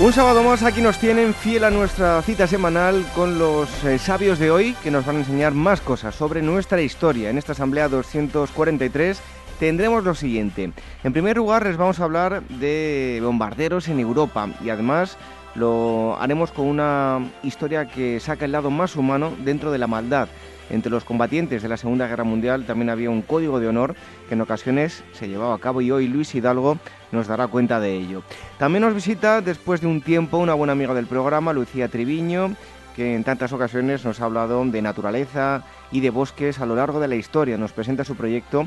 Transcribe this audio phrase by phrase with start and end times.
[0.00, 4.38] Un sábado más aquí nos tienen fiel a nuestra cita semanal con los eh, sabios
[4.38, 7.28] de hoy que nos van a enseñar más cosas sobre nuestra historia.
[7.28, 9.20] En esta asamblea 243
[9.58, 10.72] tendremos lo siguiente.
[11.04, 15.18] En primer lugar les vamos a hablar de bombarderos en Europa y además
[15.54, 20.28] lo haremos con una historia que saca el lado más humano dentro de la maldad.
[20.70, 23.96] Entre los combatientes de la Segunda Guerra Mundial también había un código de honor
[24.28, 26.78] que en ocasiones se llevaba a cabo y hoy Luis Hidalgo
[27.10, 28.22] nos dará cuenta de ello.
[28.58, 32.54] También nos visita después de un tiempo una buena amiga del programa, Lucía Triviño,
[32.94, 37.00] que en tantas ocasiones nos ha hablado de naturaleza y de bosques a lo largo
[37.00, 37.58] de la historia.
[37.58, 38.66] Nos presenta su proyecto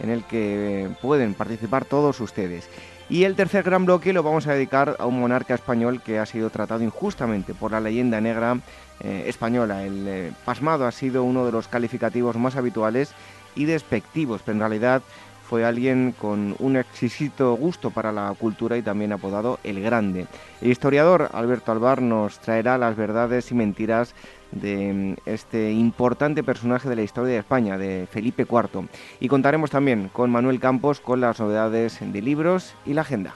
[0.00, 2.68] en el que pueden participar todos ustedes.
[3.08, 6.26] Y el tercer gran bloque lo vamos a dedicar a un monarca español que ha
[6.26, 8.58] sido tratado injustamente por la leyenda negra
[9.00, 9.84] eh, española.
[9.84, 13.12] El eh, pasmado ha sido uno de los calificativos más habituales
[13.54, 15.02] y despectivos, pero en realidad
[15.48, 20.26] fue alguien con un exquisito gusto para la cultura y también apodado El Grande.
[20.60, 24.14] El historiador Alberto Alvar nos traerá las verdades y mentiras
[24.52, 28.88] de mm, este importante personaje de la historia de España, de Felipe IV.
[29.20, 33.34] Y contaremos también con Manuel Campos con las novedades de libros y la agenda.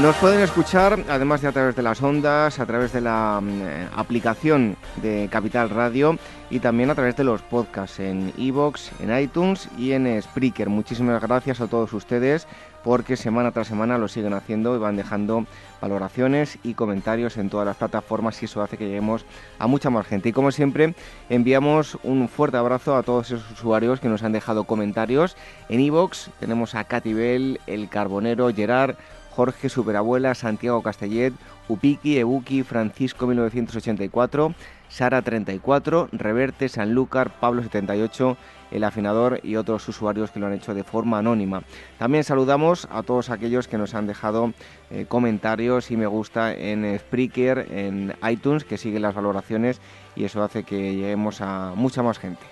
[0.00, 3.62] Nos pueden escuchar, además de a través de las ondas, a través de la mm,
[3.62, 9.16] eh, aplicación de Capital Radio y también a través de los podcasts en iVoox, en
[9.16, 10.70] iTunes y en Spreaker.
[10.70, 12.48] Muchísimas gracias a todos ustedes
[12.82, 15.46] porque semana tras semana lo siguen haciendo y van dejando
[15.80, 19.26] valoraciones y comentarios en todas las plataformas y eso hace que lleguemos
[19.58, 20.30] a mucha más gente.
[20.30, 20.94] Y como siempre,
[21.28, 25.36] enviamos un fuerte abrazo a todos esos usuarios que nos han dejado comentarios.
[25.68, 28.96] En iVoox tenemos a Catibel, El Carbonero, Gerard,
[29.34, 31.32] Jorge Superabuela, Santiago Castellet,
[31.68, 34.54] Upiki, Ebuki, Francisco 1984,
[34.88, 38.36] Sara 34, Reverte, Sanlúcar, Pablo 78,
[38.70, 41.62] el afinador y otros usuarios que lo han hecho de forma anónima.
[41.98, 44.52] También saludamos a todos aquellos que nos han dejado
[44.90, 49.80] eh, comentarios y me gusta en Spreaker, en iTunes, que siguen las valoraciones
[50.14, 52.51] y eso hace que lleguemos a mucha más gente.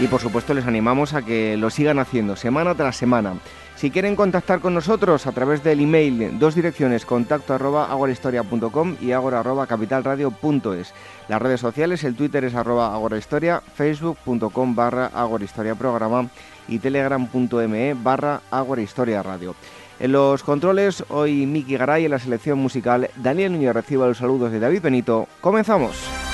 [0.00, 3.34] Y por supuesto les animamos a que lo sigan haciendo semana tras semana.
[3.76, 9.12] Si quieren contactar con nosotros a través del email, dos direcciones, contacto arroba agorahistoria.com y
[9.12, 10.94] agora arroba capitalradio.es.
[11.28, 16.28] Las redes sociales, el Twitter es arroba agorahistoria, facebook.com barra agorahistoria programa
[16.68, 19.54] y telegram.me barra agorahistoria radio.
[20.00, 24.50] En los controles, hoy Miki Garay en la selección musical, Daniel Núñez reciba los saludos
[24.50, 25.28] de David Benito.
[25.40, 26.33] ¡Comenzamos!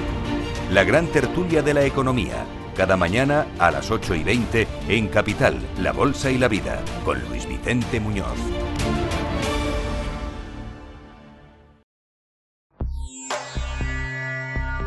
[0.71, 2.45] La gran tertulia de la economía,
[2.77, 7.19] cada mañana a las 8 y 20 en Capital, La Bolsa y la Vida, con
[7.27, 8.37] Luis Vicente Muñoz.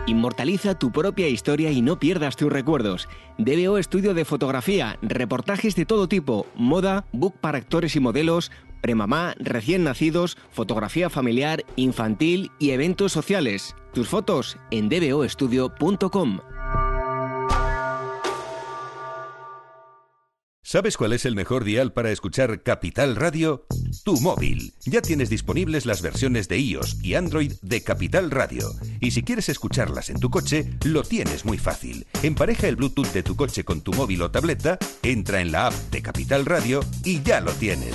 [0.06, 3.06] Inmortaliza tu propia historia y no pierdas tus recuerdos.
[3.36, 8.50] DBO Estudio de Fotografía, reportajes de todo tipo, moda, book para actores y modelos,
[8.84, 13.74] premamá, recién nacidos, fotografía familiar, infantil y eventos sociales.
[13.94, 16.40] Tus fotos en dboestudio.com.
[20.62, 23.66] ¿Sabes cuál es el mejor dial para escuchar Capital Radio?
[24.04, 24.74] Tu móvil.
[24.84, 28.68] Ya tienes disponibles las versiones de iOS y Android de Capital Radio.
[29.00, 32.06] Y si quieres escucharlas en tu coche, lo tienes muy fácil.
[32.22, 35.74] Empareja el Bluetooth de tu coche con tu móvil o tableta, entra en la app
[35.90, 37.94] de Capital Radio y ya lo tienes.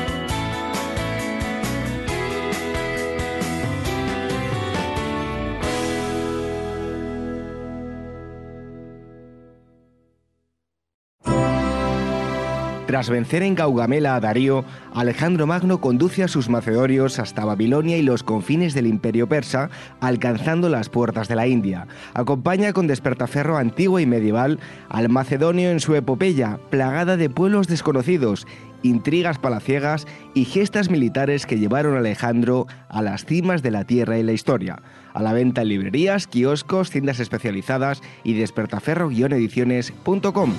[12.91, 18.01] Tras vencer en Gaugamela a Darío, Alejandro Magno conduce a sus macedonios hasta Babilonia y
[18.01, 19.69] los confines del imperio persa,
[20.01, 21.87] alcanzando las puertas de la India.
[22.13, 24.59] Acompaña con despertaferro antiguo y medieval
[24.89, 28.45] al macedonio en su epopeya, plagada de pueblos desconocidos,
[28.83, 34.17] intrigas palaciegas y gestas militares que llevaron a Alejandro a las cimas de la tierra
[34.17, 34.81] y la historia.
[35.13, 40.51] A la venta en librerías, kioscos, tiendas especializadas y despertaferro-ediciones.com.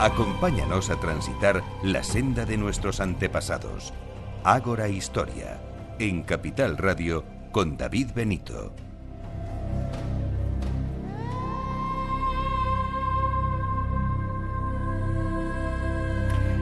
[0.00, 3.92] Acompáñanos a transitar la senda de nuestros antepasados.
[4.44, 5.60] Ágora Historia,
[5.98, 8.72] en Capital Radio, con David Benito.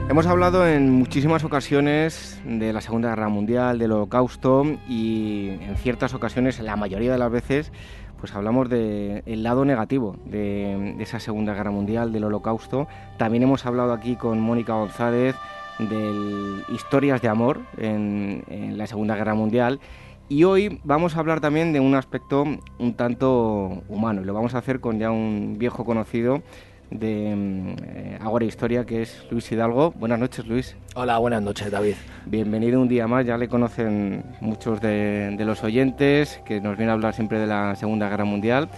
[0.08, 6.12] Hemos hablado en muchísimas ocasiones de la Segunda Guerra Mundial, del Holocausto y en ciertas
[6.12, 7.70] ocasiones, la mayoría de las veces,
[8.18, 12.88] pues hablamos del lado negativo de, esa Segunda Guerra Mundial, del Holocausto.
[13.16, 15.36] También hemos hablado aquí con Mónica González
[15.78, 19.80] de historias de amor en, en la Segunda Guerra Mundial.
[20.28, 22.44] Y hoy vamos a hablar también de un aspecto
[22.78, 26.42] un tanto humano y lo vamos a hacer con ya un viejo conocido
[26.90, 29.92] de eh, Agora Historia, que es Luis Hidalgo.
[29.92, 30.76] Buenas noches, Luis.
[30.94, 31.94] Hola, buenas noches, David.
[32.26, 33.26] Bienvenido un día más.
[33.26, 37.76] Ya le conocen muchos de, los oyentes, que nos viene a hablar siempre de la
[37.76, 38.68] Segunda Guerra Mundial.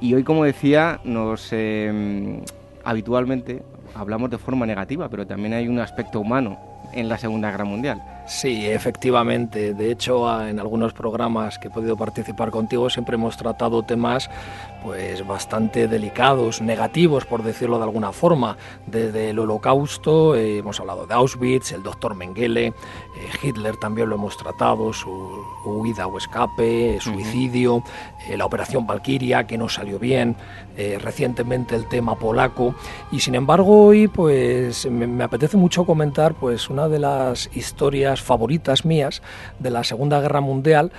[0.00, 2.40] Y hoy, como decía, nos eh,
[2.84, 3.62] habitualmente
[3.94, 6.58] hablamos de forma negativa, pero también hay un aspecto humano
[6.92, 8.02] en la Segunda Guerra Mundial.
[8.26, 9.74] Sí, efectivamente.
[9.74, 14.30] De hecho, en algunos programas que he podido participar contigo siempre hemos tratado temas
[14.88, 18.56] pues bastante delicados, negativos por decirlo de alguna forma.
[18.86, 22.72] Desde el Holocausto eh, hemos hablado de Auschwitz, el doctor Mengele, eh,
[23.42, 25.10] Hitler también lo hemos tratado, su
[25.66, 27.82] huida o escape, suicidio,
[28.30, 30.36] eh, la operación Valkyria que no salió bien,
[31.00, 32.72] recientemente el tema polaco
[33.10, 38.22] y sin embargo hoy pues me, me apetece mucho comentar pues una de las historias
[38.22, 39.20] favoritas mías
[39.58, 40.92] de la Segunda Guerra Mundial.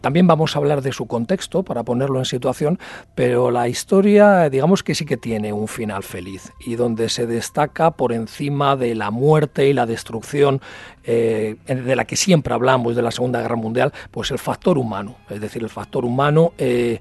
[0.00, 2.80] también vamos a hablar de su contexto para ponerlo en situación,
[3.14, 7.92] pero la historia digamos que sí que tiene un final feliz y donde se destaca
[7.92, 10.60] por encima de la muerte y la destrucción
[11.04, 15.16] eh, de la que siempre hablamos de la Segunda Guerra Mundial, pues el factor humano,
[15.28, 17.00] es decir, el factor humano, eh,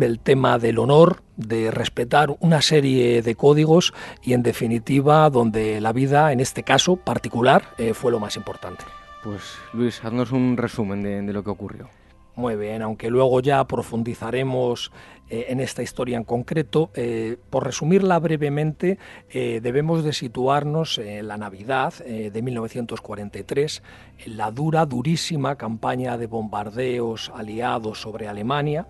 [0.00, 5.92] el tema del honor, de respetar una serie de códigos y en definitiva donde la
[5.92, 8.84] vida, en este caso particular, eh, fue lo más importante.
[9.24, 11.88] Pues Luis, haznos un resumen de, de lo que ocurrió.
[12.34, 14.90] Muy bien, aunque luego ya profundizaremos
[15.32, 16.90] eh, en esta historia en concreto.
[16.94, 18.98] Eh, por resumirla brevemente,
[19.30, 23.82] eh, debemos de situarnos en la Navidad de 1943,
[24.26, 28.86] en la dura, durísima campaña de bombardeos aliados sobre Alemania,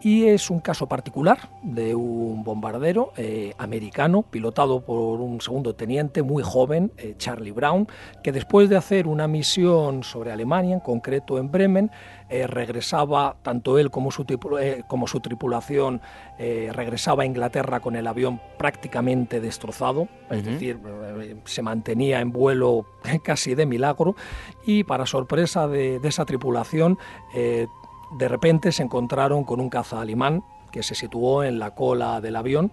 [0.00, 3.12] y es un caso particular de un bombardero
[3.58, 7.86] americano pilotado por un segundo teniente muy joven, Charlie Brown,
[8.22, 11.90] que después de hacer una misión sobre Alemania, en concreto en Bremen,
[12.30, 14.24] regresaba tanto él como su,
[14.88, 15.81] como su tripulación
[16.38, 22.32] eh, regresaba a Inglaterra con el avión prácticamente destrozado, es decir, eh, se mantenía en
[22.32, 22.86] vuelo
[23.24, 24.16] casi de milagro
[24.66, 26.98] y para sorpresa de, esa tripulación,
[27.34, 27.66] eh,
[28.18, 32.36] de repente se encontraron con un caza alemán que se situó en la cola del
[32.36, 32.72] avión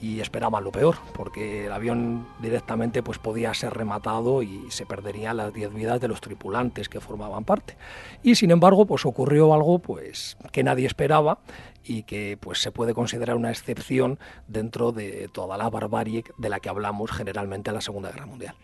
[0.00, 5.38] y esperaban lo peor, porque el avión directamente pues, podía ser rematado y se perderían
[5.38, 7.76] las 10 vidas de los tripulantes que formaban parte.
[8.22, 11.38] Y sin embargo, pues ocurrió algo pues, que nadie esperaba
[11.86, 16.60] y que pues, se puede considerar una excepción dentro de toda la barbarie de la
[16.60, 18.54] que hablamos generalmente en la Segunda Guerra Mundial.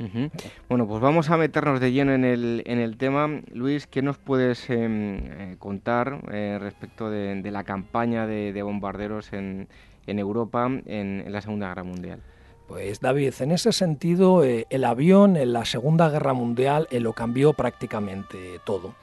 [0.69, 3.29] Bueno, pues vamos a meternos de lleno en el, en el tema.
[3.53, 9.69] Luis, ¿qué nos puedes em, eh, contar eh, respecto de, la campaña de bombarderos en
[10.07, 12.21] en Europa en, la Segunda Guerra Mundial.
[12.67, 17.13] Pues David, en ese sentido, eh, el avión en la Segunda Guerra Mundial eh, lo
[17.13, 18.95] cambió prácticamente todo.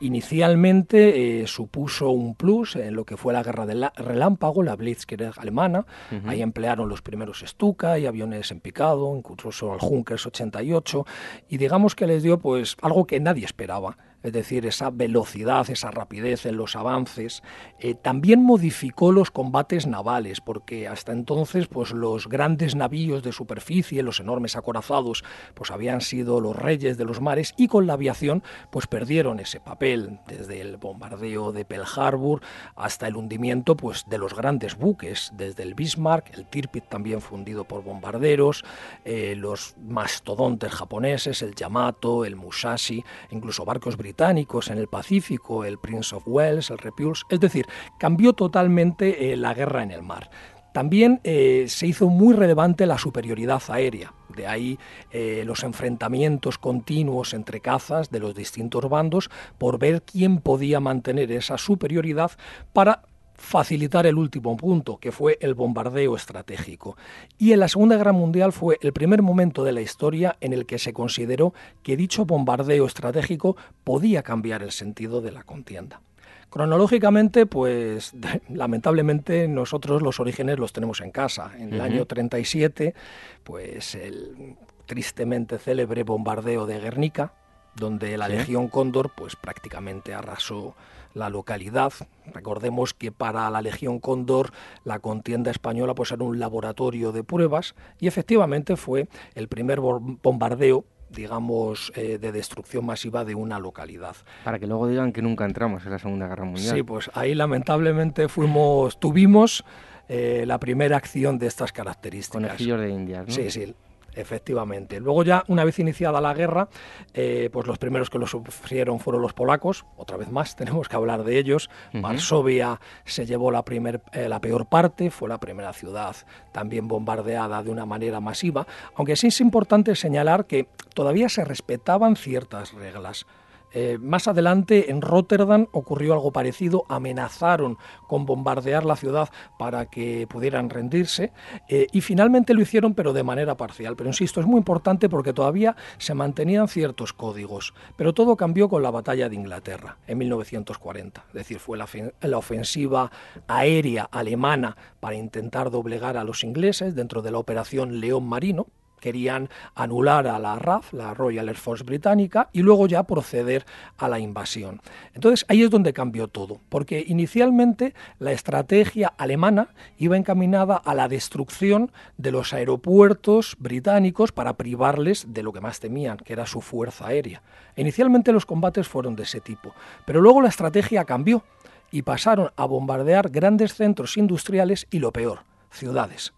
[0.00, 5.32] Inicialmente eh, supuso un plus en lo que fue la guerra del relámpago, la Blitzkrieg
[5.36, 5.86] alemana.
[6.26, 11.06] Ahí emplearon los primeros Stuka y aviones en picado, incluso el Junkers 88,
[11.48, 15.90] y digamos que les dio pues algo que nadie esperaba es decir, esa velocidad, esa
[15.90, 17.42] rapidez en los avances,
[17.78, 24.02] eh, también modificó los combates navales, porque hasta entonces pues, los grandes navíos de superficie,
[24.02, 25.24] los enormes acorazados,
[25.54, 29.60] pues habían sido los reyes de los mares y con la aviación pues perdieron ese
[29.60, 32.42] papel, desde el bombardeo de Pearl Harbor
[32.76, 37.64] hasta el hundimiento pues, de los grandes buques, desde el Bismarck, el Tirpitz también fundido
[37.64, 38.64] por bombarderos,
[39.04, 45.64] eh, los mastodontes japoneses, el Yamato, el Musashi, incluso barcos británicos británicos en el Pacífico,
[45.64, 50.02] el Prince of Wales, el Repulse, es decir, cambió totalmente eh, la guerra en el
[50.02, 50.30] mar.
[50.74, 54.78] También eh, se hizo muy relevante la superioridad aérea, de ahí
[55.12, 61.30] eh, los enfrentamientos continuos entre cazas de los distintos bandos por ver quién podía mantener
[61.30, 62.32] esa superioridad
[62.72, 63.02] para
[63.40, 66.96] facilitar el último punto, que fue el bombardeo estratégico.
[67.38, 70.66] Y en la Segunda Guerra Mundial fue el primer momento de la historia en el
[70.66, 76.02] que se consideró que dicho bombardeo estratégico podía cambiar el sentido de la contienda.
[76.50, 78.12] Cronológicamente, pues
[78.50, 81.52] lamentablemente nosotros los orígenes los tenemos en casa.
[81.58, 82.94] En el año 37,
[83.42, 87.32] pues el tristemente célebre bombardeo de Guernica,
[87.74, 90.76] donde la Legión Cóndor pues prácticamente arrasó
[91.14, 91.92] la localidad.
[92.32, 94.52] Recordemos que para la Legión Cóndor
[94.84, 100.84] la contienda española pues era un laboratorio de pruebas y efectivamente fue el primer bombardeo
[101.10, 104.14] digamos, eh, de destrucción masiva de una localidad.
[104.44, 106.76] Para que luego digan que nunca entramos en la Segunda Guerra Mundial.
[106.76, 109.64] Sí, pues ahí lamentablemente fuimos, tuvimos
[110.08, 112.42] eh, la primera acción de estas características.
[112.42, 113.34] Conejillos de Indias, ¿no?
[113.34, 113.74] Sí, sí.
[114.14, 115.00] Efectivamente.
[115.00, 116.68] Luego ya, una vez iniciada la guerra,
[117.14, 119.84] eh, pues los primeros que lo sufrieron fueron los polacos.
[119.96, 121.70] Otra vez más, tenemos que hablar de ellos.
[121.92, 126.16] Varsovia se llevó la, primer, eh, la peor parte, fue la primera ciudad
[126.52, 128.66] también bombardeada de una manera masiva.
[128.94, 133.26] Aunque sí es importante señalar que todavía se respetaban ciertas reglas.
[133.72, 140.26] Eh, más adelante en Rotterdam ocurrió algo parecido, amenazaron con bombardear la ciudad para que
[140.28, 141.32] pudieran rendirse
[141.68, 143.96] eh, y finalmente lo hicieron pero de manera parcial.
[143.96, 148.82] Pero insisto, es muy importante porque todavía se mantenían ciertos códigos, pero todo cambió con
[148.82, 151.86] la batalla de Inglaterra en 1940, es decir, fue la,
[152.20, 153.10] la ofensiva
[153.46, 158.66] aérea alemana para intentar doblegar a los ingleses dentro de la operación León Marino,
[159.00, 163.64] querían anular a la RAF, la Royal Air Force británica, y luego ya proceder
[163.98, 164.80] a la invasión.
[165.14, 171.08] Entonces ahí es donde cambió todo, porque inicialmente la estrategia alemana iba encaminada a la
[171.08, 176.60] destrucción de los aeropuertos británicos para privarles de lo que más temían, que era su
[176.60, 177.42] fuerza aérea.
[177.76, 181.42] Inicialmente los combates fueron de ese tipo, pero luego la estrategia cambió
[181.90, 185.40] y pasaron a bombardear grandes centros industriales y lo peor,
[185.70, 186.32] ciudades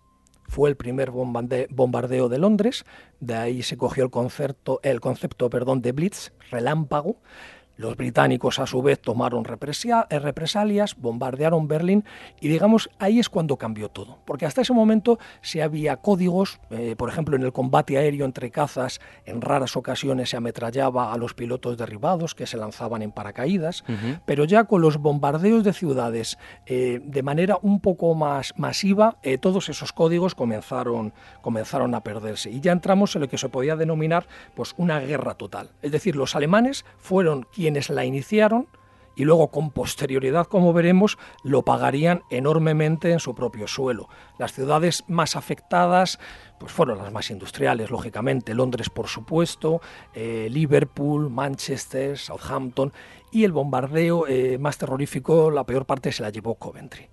[0.52, 2.85] fue el primer bombardeo de Londres,
[3.21, 7.16] de ahí se cogió el concepto, el concepto perdón, de blitz, relámpago,
[7.76, 12.05] los británicos a su vez tomaron eh, represalias, bombardearon Berlín
[12.41, 16.95] y digamos ahí es cuando cambió todo, porque hasta ese momento se había códigos, eh,
[16.97, 21.35] por ejemplo en el combate aéreo entre cazas en raras ocasiones se ametrallaba a los
[21.35, 23.85] pilotos derribados que se lanzaban en paracaídas,
[24.25, 29.69] pero ya con los bombardeos de ciudades eh, de manera un poco más masiva, todos
[29.69, 32.50] esos códigos comenzaron, comenzaron a perderse.
[32.50, 36.17] Y ya entramos en lo que se podía denominar pues una guerra total, es decir,
[36.17, 38.69] los alemanes fueron quienes la iniciaron
[39.14, 44.09] y luego con posterioridad, como veremos, lo pagarían enormemente en su propio suelo.
[44.38, 46.19] Las ciudades más afectadas
[46.59, 49.81] pues fueron las más industriales, lógicamente, Londres por supuesto,
[50.14, 52.93] eh, Liverpool, Manchester, Southampton
[53.31, 57.09] y el bombardeo eh, más terrorífico, la peor parte se la llevó Coventry.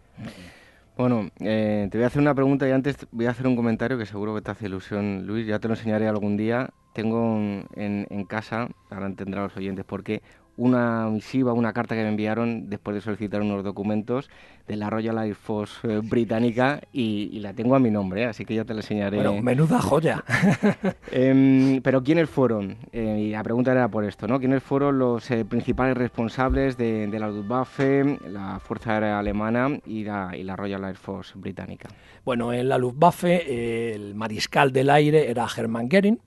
[0.97, 3.97] Bueno, eh, te voy a hacer una pregunta y antes voy a hacer un comentario
[3.97, 6.71] que seguro que te hace ilusión, Luis, ya te lo enseñaré algún día.
[6.93, 10.21] Tengo en, en casa, ahora entenderán los oyentes por qué,
[10.59, 14.29] una misiva, una carta que me enviaron después de solicitar unos documentos
[14.67, 18.55] de la Royal Air Force eh, británica y, la tengo a mi nombre, así que
[18.55, 19.15] ya te la enseñaré.
[19.17, 20.23] Bueno, menuda joya.
[21.11, 22.77] Em, pero ¿quiénes fueron?
[22.91, 24.39] Eh, y la pregunta era por esto, ¿no?
[24.39, 30.35] ¿Quiénes fueron los eh, principales responsables de, la Luftwaffe, la Fuerza Aérea Alemana y la,
[30.37, 31.89] y la Royal Air Force británica?
[32.25, 36.19] Bueno, en la Luftwaffe el mariscal del aire era Hermann Goering,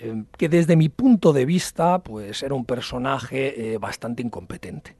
[0.00, 4.96] eh, que desde mi punto de vista pues era un personaje eh, bastante incompetente.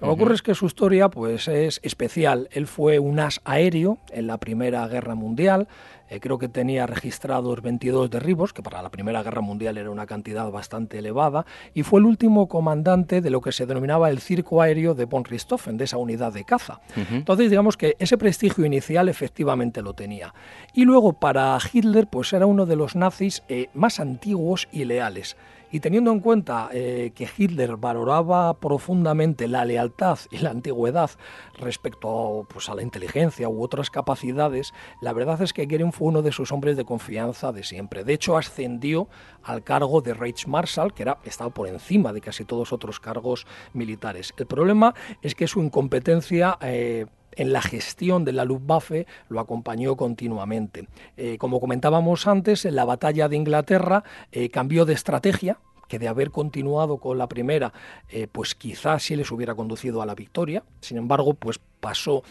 [0.00, 2.48] Lo que ocurre es que su historia pues, es especial.
[2.52, 5.68] Él fue un as aéreo en la Primera Guerra Mundial,
[6.10, 10.06] eh, creo que tenía registrados 22 derribos, que para la Primera Guerra Mundial era una
[10.06, 14.60] cantidad bastante elevada, y fue el último comandante de lo que se denominaba el Circo
[14.60, 16.80] Aéreo de von Richthofen, de esa unidad de caza.
[17.10, 20.34] Entonces, digamos que ese prestigio inicial efectivamente lo tenía.
[20.74, 25.36] Y luego, para Hitler, pues era uno de los nazis eh, más antiguos y leales.
[25.70, 31.10] Y teniendo en cuenta eh, que Hitler valoraba profundamente la lealtad y la antigüedad
[31.58, 36.22] respecto pues, a la inteligencia u otras capacidades, la verdad es que Goering fue uno
[36.22, 38.04] de sus hombres de confianza de siempre.
[38.04, 39.08] De hecho, ascendió
[39.42, 44.34] al cargo de Reichsmarschall, que era, estaba por encima de casi todos otros cargos militares.
[44.36, 49.96] El problema es que su incompetencia eh, en la gestión de la Luftwaffe lo acompañó
[49.96, 50.88] continuamente.
[51.16, 55.58] Eh, como comentábamos antes, en la batalla de Inglaterra eh, cambió de estrategia,
[55.88, 57.72] que de haber continuado con la primera,
[58.08, 60.62] eh, pues quizás sí les hubiera conducido a la victoria.
[60.80, 62.22] Sin embargo, pues pasó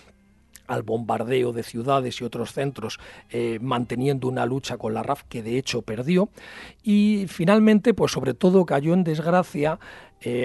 [0.68, 3.00] al bombardeo de ciudades y otros centros,
[3.60, 6.30] manteniendo una lucha con la RAF que de hecho perdió.
[6.84, 9.80] Y finalmente, pues sobre todo cayó en desgracia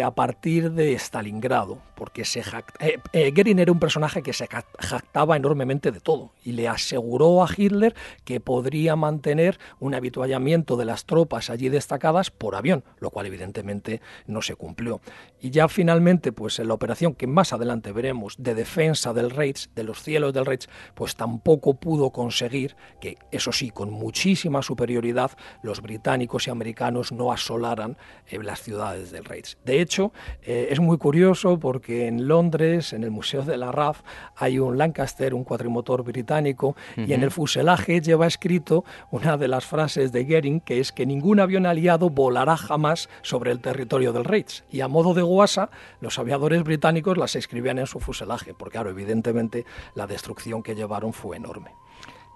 [0.02, 2.40] a partir de Stalingrado, porque se
[2.80, 7.42] eh, eh, Goering era un personaje que se jactaba enormemente de todo y le aseguró
[7.42, 13.10] a Hitler que podría mantener un habituallamiento de las tropas allí destacadas por avión, lo
[13.10, 15.00] cual evidentemente no se cumplió.
[15.40, 19.68] Y ya finalmente, pues en la operación que más adelante veremos de defensa del Reich,
[19.74, 25.32] de los cielos del Reich, pues tampoco pudo conseguir que, eso sí, con muchísima superioridad,
[25.62, 27.96] los británicos y americanos no asolaran
[28.26, 29.56] eh, las ciudades del Reich.
[29.64, 34.00] De hecho, es muy curioso porque que en Londres, en el Museo de la RAF,
[34.36, 39.66] hay un Lancaster, un cuatrimotor británico, y en el fuselaje lleva escrito una de las
[39.66, 44.24] frases de Goering, que es que ningún avión aliado volará jamás sobre el territorio del
[44.24, 44.64] Reich.
[44.70, 48.90] Y a modo de guasa, los aviadores británicos las escribían en su fuselaje, porque claro,
[48.90, 51.70] evidentemente la destrucción que llevaron fue enorme.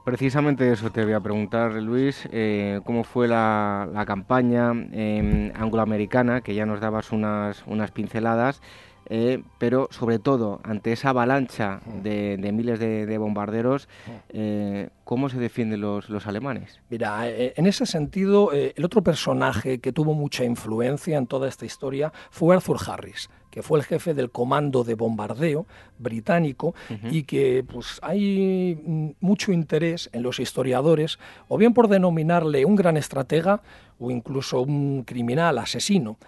[0.04, 6.54] Precisamente eso te voy a preguntar, Luis, eh, cómo fue la, campaña eh, angloamericana, que
[6.54, 8.62] ya nos dabas unas, unas pinceladas,
[9.08, 13.88] eh, pero sobre todo ante esa avalancha de, miles de, bombarderos,
[14.28, 16.80] eh, ¿cómo se defienden los, alemanes?
[16.90, 21.64] Mira, eh, en ese sentido, el otro personaje que tuvo mucha influencia en toda esta
[21.64, 25.66] historia fue Arthur Harris que fue el jefe del comando de bombardeo
[25.98, 26.74] británico
[27.10, 31.18] y que pues hay mm, mucho interés en los historiadores
[31.48, 33.62] o bien por denominarle un gran estratega
[33.98, 36.18] o incluso un criminal asesino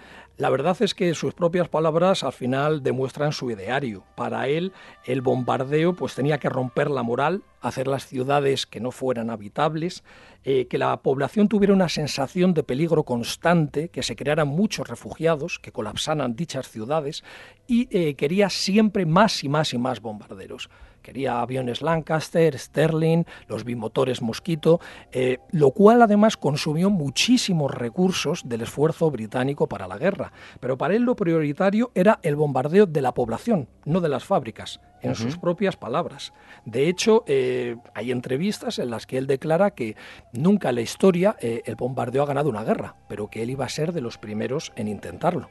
[0.40, 4.04] la verdad es que sus propias palabras al final demuestran su ideario.
[4.14, 4.72] Para él,
[5.04, 10.02] el bombardeo pues tenía que romper la moral, hacer las ciudades que no fueran habitables,
[10.42, 15.58] eh, que la población tuviera una sensación de peligro constante, que se crearan muchos refugiados,
[15.58, 17.22] que colapsaran dichas ciudades
[17.66, 20.70] y eh, quería siempre más y más y más bombarderos.
[21.02, 24.80] Quería aviones Lancaster, Sterling, los bimotores Mosquito,
[25.12, 30.32] eh, lo cual además consumió muchísimos recursos del esfuerzo británico para la guerra.
[30.60, 34.80] Pero para él lo prioritario era el bombardeo de la población, no de las fábricas,
[35.02, 36.32] en sus propias palabras.
[36.64, 39.96] De hecho, eh, hay entrevistas en las que él declara que
[40.32, 43.64] nunca en la historia eh, el bombardeo ha ganado una guerra, pero que él iba
[43.64, 45.48] a ser de los primeros en intentarlo.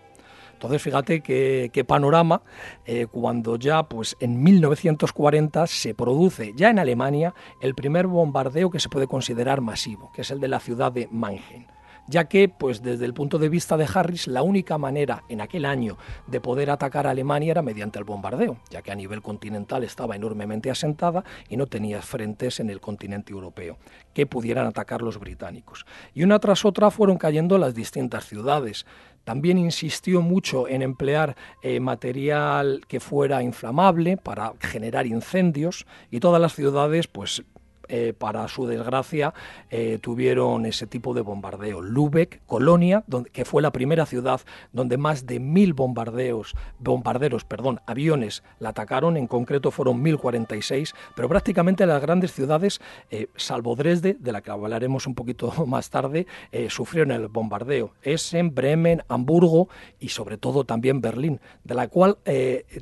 [0.59, 2.41] Entonces, fíjate qué, panorama
[2.85, 8.81] eh, cuando ya pues, en 1940 se produce ya en Alemania el primer bombardeo que
[8.81, 11.65] se puede considerar masivo, que es el de la ciudad de Mannheim
[12.09, 15.65] ya que, pues desde el punto de vista de Harris, la única manera en aquel
[15.65, 19.83] año de poder atacar a Alemania era mediante el bombardeo, ya que a nivel continental
[19.83, 23.77] estaba enormemente asentada y no tenía frentes en el continente europeo
[24.13, 25.85] que pudieran atacar los británicos.
[26.15, 28.85] Y una tras otra fueron cayendo las distintas ciudades.
[29.29, 36.41] También insistió mucho en emplear eh, material que fuera inflamable para generar incendios y todas
[36.41, 37.43] las ciudades pues
[37.91, 39.33] eh, para su desgracia,
[39.71, 41.81] eh, tuvieron ese tipo de bombardeo.
[41.81, 48.43] Lübeck, Colonia, que fue la primera ciudad donde más de mil bombardeos, bombarderos, perdón, aviones
[48.59, 54.31] la atacaron, en concreto fueron 1046, pero prácticamente las grandes ciudades, eh, salvo Dresde, de
[54.31, 56.27] la que hablaremos un poquito más tarde,
[56.69, 57.93] sufrieron el bombardeo.
[58.03, 59.67] Essen, Bremen, Hamburgo
[59.99, 62.19] y sobre todo también Berlín, de la cual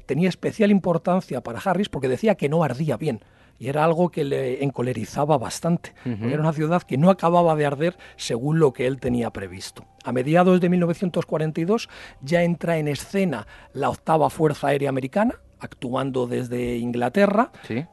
[0.05, 3.21] tenía especial importancia para Harris porque decía que no ardía bien
[3.59, 5.93] y era algo que le encolerizaba bastante.
[6.05, 9.85] Era una ciudad que no acababa de arder según lo que él tenía previsto.
[10.03, 11.89] A mediados de 1942
[12.21, 17.51] ya entra en escena la octava Fuerza Aérea Americana, actuando desde Inglaterra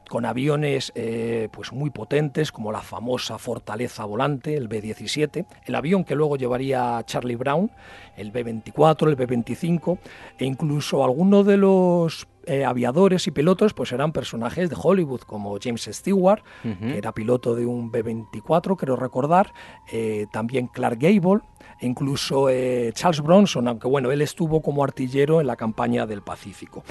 [0.09, 6.03] con aviones eh, pues muy potentes como la famosa Fortaleza Volante, el B-17, el avión
[6.03, 7.71] que luego llevaría Charlie Brown,
[8.17, 9.97] el B-24, el B-25
[10.37, 15.57] e incluso algunos de los eh, aviadores y pilotos pues eran personajes de Hollywood, como
[15.61, 19.53] James Stewart, que era piloto de un B-24, creo recordar,
[19.91, 21.41] eh, también Clark Gable,
[21.79, 26.21] e incluso eh, Charles Bronson, aunque bueno, él estuvo como artillero en la campaña del
[26.21, 26.83] Pacífico.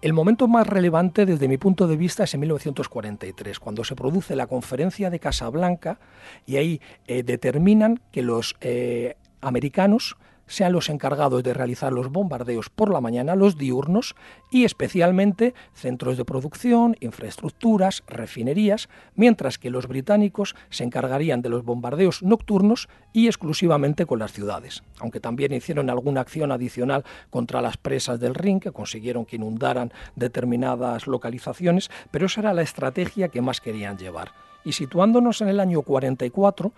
[0.00, 4.34] El momento más relevante desde mi punto de vista es en 1943, cuando se produce
[4.36, 5.98] la conferencia de Casablanca
[6.46, 8.56] y ahí determinan que los
[9.40, 10.16] americanos
[10.52, 14.14] sean los encargados de realizar los bombardeos por la mañana, los diurnos,
[14.50, 21.64] y especialmente centros de producción, infraestructuras, refinerías, mientras que los británicos se encargarían de los
[21.64, 27.78] bombardeos nocturnos y exclusivamente con las ciudades, aunque también hicieron alguna acción adicional contra las
[27.78, 33.40] presas del Rin, que consiguieron que inundaran determinadas localizaciones, pero esa era la estrategia que
[33.40, 34.32] más querían llevar.
[34.64, 36.72] Y situándonos en el año 44,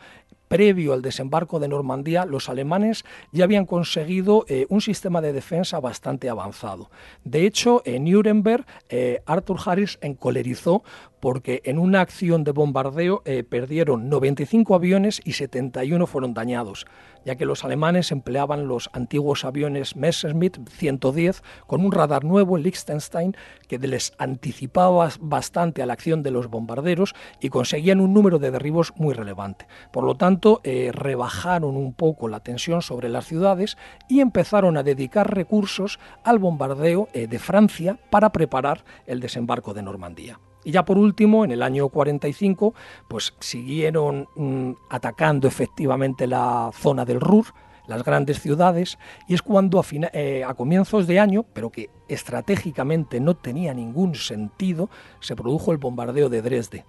[0.49, 5.81] previo al desembarco de Normandía, los alemanes ya habían conseguido eh, un sistema de defensa
[5.81, 6.91] bastante avanzado.
[7.25, 10.83] De hecho, en Nuremberg, eh, Arthur Harris encolerizó
[11.25, 16.85] porque en una acción de bombardeo eh, perdieron 95 aviones y 71 fueron dañados,
[17.25, 22.65] ya que los alemanes empleaban los antiguos aviones Messerschmitt 110 con un radar nuevo, el
[22.65, 23.35] Liechtenstein,
[23.69, 28.51] que les anticipaba bastante a la acción de los bombarderos y conseguían un número de
[28.51, 29.67] derribos muy relevante.
[29.93, 33.77] Por lo tanto, eh, rebajaron un poco la tensión sobre las ciudades
[34.09, 39.83] y empezaron a dedicar recursos al bombardeo eh, de Francia para preparar el desembarco de
[39.83, 40.39] Normandía.
[40.65, 42.75] Y ya por último, en el año 45,
[43.09, 47.47] pues siguieron mm, atacando efectivamente la zona del Ruhr,
[47.87, 53.21] las grandes ciudades, y es cuando a, eh, a, comienzos de año, pero que estratégicamente
[53.21, 54.89] no tenía ningún sentido,
[55.21, 56.85] se produjo el bombardeo de Dresde.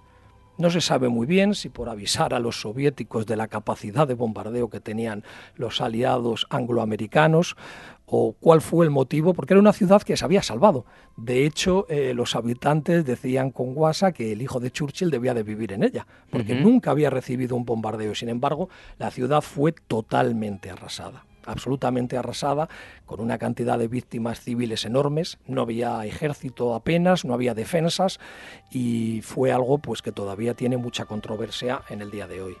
[0.58, 4.14] No se sabe muy bien si por avisar a los soviéticos de la capacidad de
[4.14, 5.22] bombardeo que tenían
[5.54, 7.56] los aliados angloamericanos
[8.06, 10.86] o cuál fue el motivo, porque era una ciudad que se había salvado.
[11.16, 15.42] De hecho, eh, los habitantes decían con guasa que el hijo de Churchill debía de
[15.42, 18.14] vivir en ella, porque nunca había recibido un bombardeo.
[18.14, 22.68] Sin embargo, la ciudad fue totalmente arrasada absolutamente arrasada,
[23.04, 28.20] con una cantidad de víctimas civiles enormes, no había ejército apenas, no había defensas
[28.70, 32.56] y fue algo pues que todavía tiene mucha controversia en el día de hoy.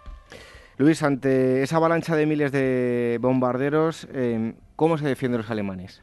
[0.78, 6.02] Luis, ante esa avalancha de miles de bombarderos, eh, ¿cómo se defienden los alemanes?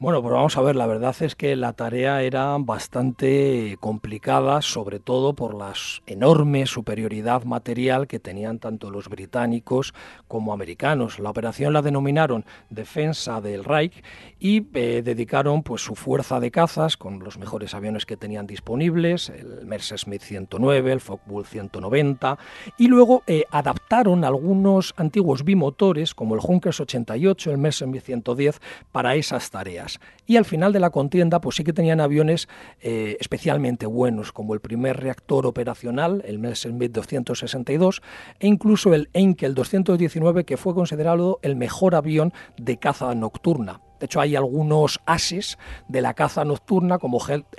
[0.00, 5.00] Bueno, pues vamos a ver, la verdad es que la tarea era bastante complicada, sobre
[5.00, 5.72] todo por la
[6.06, 9.94] enorme superioridad material que tenían tanto los británicos
[10.28, 11.18] como americanos.
[11.18, 14.04] La operación la denominaron Defensa del Reich
[14.38, 19.30] y eh, dedicaron pues su fuerza de cazas con los mejores aviones que tenían disponibles,
[19.30, 22.38] el Messerschmitt 109, el Focke-Wulf 190
[22.76, 28.60] y luego eh, adaptaron algunos antiguos bimotores como el Junkers 88, el Messerschmitt 110
[28.92, 29.87] para esas tareas.
[30.26, 32.48] Y al final de la contienda, pues sí que tenían aviones
[32.80, 38.02] eh, especialmente buenos, como el primer reactor operacional, el Messerschmitt 262,
[38.38, 43.80] e incluso el Enkel 219, que fue considerado el mejor avión de caza nocturna.
[43.98, 47.18] De hecho, hay algunos ases de la caza nocturna, como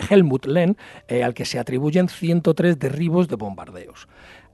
[0.09, 4.07] Helmut Len, eh, al que se atribuyen 103 derribos de bombardeos.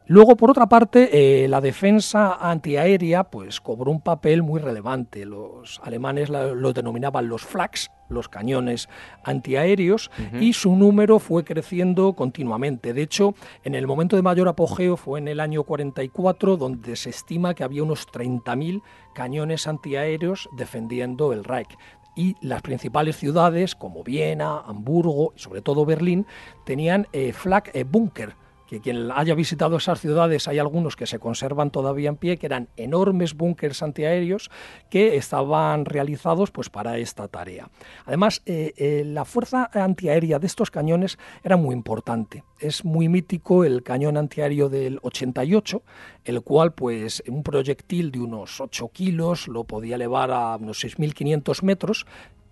[0.08, 5.26] Luego, por otra parte, eh, la defensa antiaérea pues, cobró un papel muy relevante.
[5.26, 8.88] Los alemanes los denominaban los Flags, los cañones
[9.24, 12.94] antiaéreos, y su número fue creciendo continuamente.
[12.94, 17.10] De hecho, en el momento de mayor apogeo fue en el año 44, donde se
[17.10, 18.84] estima que había unos 30.000
[19.16, 21.76] cañones antiaéreos defendiendo el Reich
[22.16, 26.26] y las principales ciudades como Viena, Hamburgo y sobre todo Berlín
[26.64, 28.36] tenían eh, Flak eh, Bunker,
[28.68, 32.46] que quien haya visitado esas ciudades hay algunos que se conservan todavía en pie, que
[32.46, 34.50] eran enormes búnkers antiaéreos
[34.90, 37.70] que estaban realizados pues para esta tarea.
[38.06, 42.44] Además, eh, eh, la fuerza antiaérea de estos cañones era muy importante.
[42.60, 45.84] Es muy mítico el cañón antiaéreo del 88,
[46.24, 51.64] el cual pues un proyectil de unos 8 kilos lo podía elevar a unos 6.500
[51.64, 52.06] metros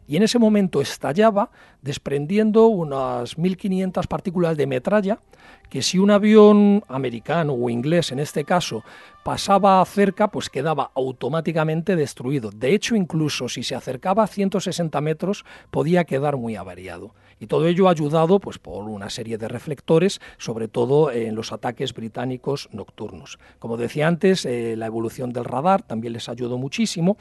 [0.08, 5.20] y en ese momento estallaba desprendiendo unas 1.500 partículas de metralla
[5.70, 8.84] que si un avión americano o inglés en este caso
[9.24, 12.52] pasaba cerca, pues quedaba automáticamente destruido.
[12.52, 17.16] De hecho, incluso si se acercaba a 160 metros, podía quedar muy avariado.
[17.40, 21.94] Y todo ello ayudado pues, por una serie de reflectores, sobre todo en los ataques
[21.94, 23.40] británicos nocturnos.
[23.60, 27.18] Como decía antes, eh, la evolución del radar también les ayudó muchísimo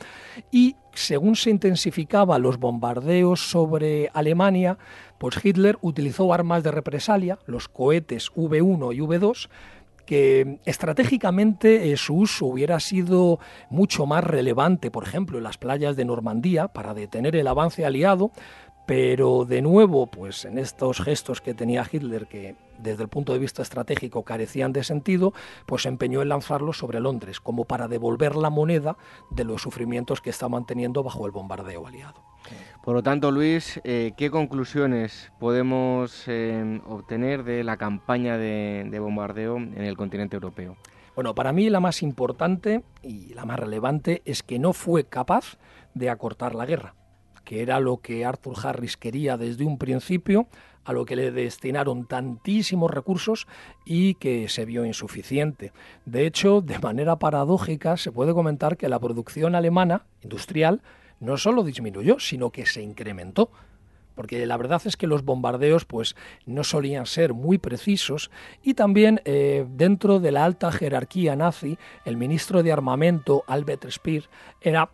[0.51, 4.79] y según se intensificaban los bombardeos sobre Alemania,
[5.18, 9.48] pues Hitler utilizó armas de represalia, los cohetes V1 y V2,
[10.05, 13.38] que estratégicamente eh, su uso hubiera sido
[13.70, 18.33] mucho más relevante, por ejemplo, en las playas de Normandía, para detener el avance aliado,
[18.94, 23.38] Pero de nuevo, pues en estos gestos que tenía Hitler, que desde el punto de
[23.38, 25.33] vista estratégico carecían de sentido,
[25.64, 28.98] pues se empeñó en lanzarlos sobre Londres, como para devolver la moneda
[29.31, 32.22] de los sufrimientos que estaban teniendo bajo el bombardeo aliado.
[32.85, 38.98] Por lo tanto, Luis, eh, ¿qué conclusiones podemos eh, obtener de la campaña de, de
[38.98, 40.76] bombardeo en el continente europeo?
[41.14, 45.57] Bueno, para mí la más importante y la más relevante es que no fue capaz
[45.94, 46.94] de acortar la guerra,
[47.52, 50.46] que era lo que Arthur Harris quería desde un principio,
[50.84, 53.46] a lo que le destinaron tantísimos recursos
[53.84, 55.70] y que se vio insuficiente.
[56.06, 60.80] De hecho, de manera paradójica, se puede comentar que la producción alemana industrial
[61.20, 63.50] no solo disminuyó, sino que se incrementó
[64.14, 68.30] porque la verdad es que los bombardeos pues no solían ser muy precisos
[68.62, 74.28] y también eh, dentro de la alta jerarquía nazi el ministro de armamento Albert Speer
[74.60, 74.90] era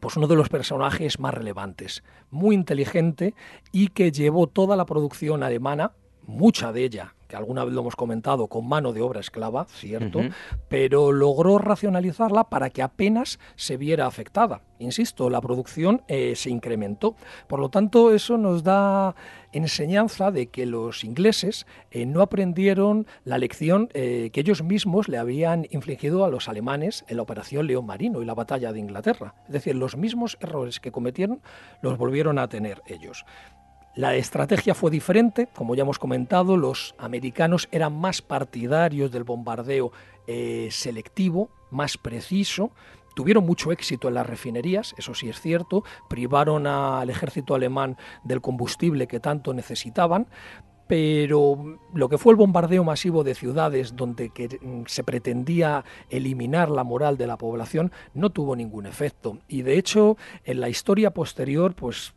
[0.00, 3.34] pues uno de los personajes más relevantes, muy inteligente
[3.72, 5.92] y que llevó toda la producción alemana,
[6.26, 10.20] mucha de ella que alguna vez lo hemos comentado, con mano de obra esclava, cierto,
[10.68, 14.62] pero logró racionalizarla para que apenas se viera afectada.
[14.78, 17.16] Insisto, la producción eh, se incrementó.
[17.46, 19.14] Por lo tanto, eso nos da
[19.52, 25.18] enseñanza de que los ingleses eh, no aprendieron la lección eh, que ellos mismos le
[25.18, 29.34] habían infligido a los alemanes en la Operación León Marino y la batalla de Inglaterra.
[29.46, 31.40] Es decir, los mismos errores que cometieron
[31.80, 33.24] los volvieron a tener ellos.
[33.96, 39.90] La estrategia fue diferente, como ya hemos comentado, los americanos eran más partidarios del bombardeo
[40.26, 42.72] eh, selectivo, más preciso,
[43.14, 48.42] tuvieron mucho éxito en las refinerías, eso sí es cierto, privaron al ejército alemán del
[48.42, 50.26] combustible que tanto necesitaban,
[50.86, 54.30] pero lo que fue el bombardeo masivo de ciudades donde
[54.60, 59.38] mm, se pretendía eliminar la moral de la población no tuvo ningún efecto.
[59.48, 62.12] Y de hecho en la historia posterior pues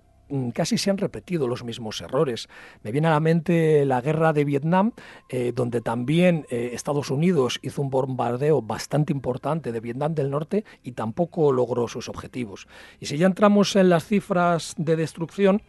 [0.54, 2.48] casi se han repetido los mismos errores.
[2.84, 4.92] Me viene a la mente la guerra de Vietnam,
[5.30, 10.66] eh, donde también eh, Estados Unidos hizo un bombardeo bastante importante de Vietnam del Norte
[10.84, 12.68] y tampoco logró sus objetivos.
[13.00, 15.62] Y si ya entramos en las cifras de destrucción,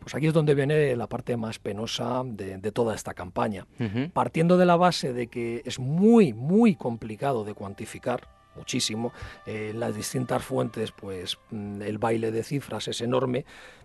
[0.00, 3.66] pues aquí es donde viene la parte más penosa de, toda esta campaña.
[4.12, 9.12] Partiendo de la base de que es muy, muy complicado de cuantificar, muchísimo.
[9.46, 13.44] Eh, las distintas fuentes, pues mm, el baile de cifras es enorme,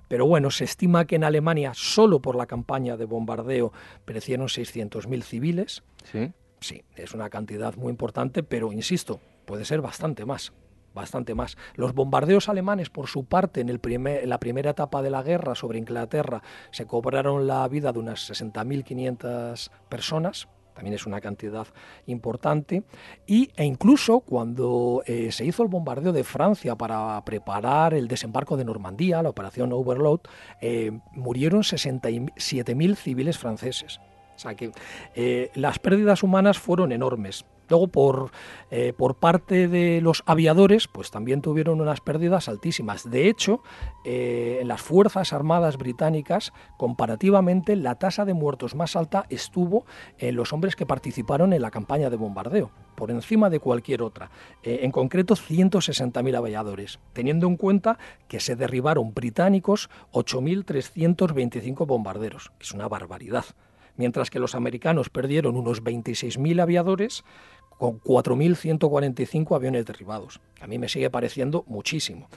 [0.10, 3.72] pero bueno, se estima que en Alemania, solo por la campaña de bombardeo,
[4.04, 5.84] perecieron 600.000 civiles.
[6.04, 6.34] Sí.
[6.60, 10.52] Sí, es una cantidad muy importante, pero insisto, puede ser bastante más
[10.94, 11.56] bastante más.
[11.76, 15.24] Los bombardeos alemanes, por su parte, en, el primer, en la primera etapa de la
[15.24, 16.42] guerra sobre Inglaterra,
[16.72, 21.68] se cobraron la vida de unas 60.500 personas, también es una cantidad
[22.06, 22.84] importante,
[23.28, 28.58] y, e incluso cuando eh, se hizo el bombardeo de Francia para preparar el desembarco
[28.58, 30.22] de Normandía, la operación Overload,
[30.62, 34.00] eh, murieron 67.000 civiles franceses.
[34.40, 34.72] O sea que
[35.16, 37.44] eh, las pérdidas humanas fueron enormes.
[37.70, 38.32] Luego, por,
[38.72, 43.10] eh, por parte de los aviadores, pues también tuvieron unas pérdidas altísimas.
[43.10, 43.62] De hecho,
[44.06, 49.86] eh, en las Fuerzas Armadas británicas, comparativamente, la tasa de muertos más alta estuvo
[50.18, 54.32] en los hombres que participaron en la campaña de bombardeo, por encima de cualquier otra.
[54.64, 62.72] Eh, en concreto, 160.000 aviadores, teniendo en cuenta que se derribaron británicos 8.325 bombarderos, es
[62.72, 63.46] una barbaridad
[64.00, 67.26] mientras que los americanos perdieron unos 26.000 aviadores
[67.78, 70.40] con 4.145 aviones derribados.
[70.62, 72.28] A mí me sigue pareciendo muchísimo.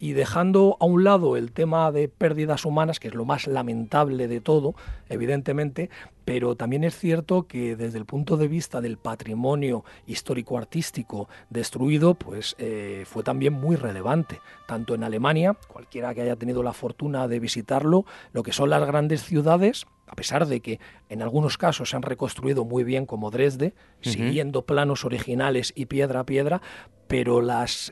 [0.00, 4.28] Y dejando a un lado el tema de pérdidas humanas, que es lo más lamentable
[4.28, 4.74] de todo,
[5.08, 5.90] evidentemente,
[6.24, 12.54] pero también es cierto que desde el punto de vista del patrimonio histórico-artístico destruido, pues
[12.58, 17.40] eh, fue también muy relevante, tanto en Alemania, cualquiera que haya tenido la fortuna de
[17.40, 21.96] visitarlo, lo que son las grandes ciudades, a pesar de que en algunos casos se
[21.96, 26.62] han reconstruido muy bien como Dresde, siguiendo planos originales y piedra a piedra,
[27.08, 27.40] pero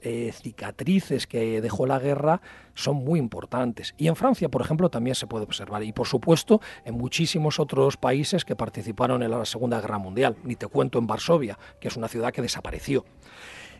[0.02, 2.40] eh, cicatrices que dejó la guerra
[2.74, 3.94] son muy importantes.
[3.96, 5.82] Y en Francia, por ejemplo, también se puede observar.
[5.82, 10.36] Y por supuesto, en muchísimos otros países que participaron en la Segunda Guerra Mundial.
[10.44, 13.04] Ni te cuento en Varsovia, que es una ciudad que desapareció.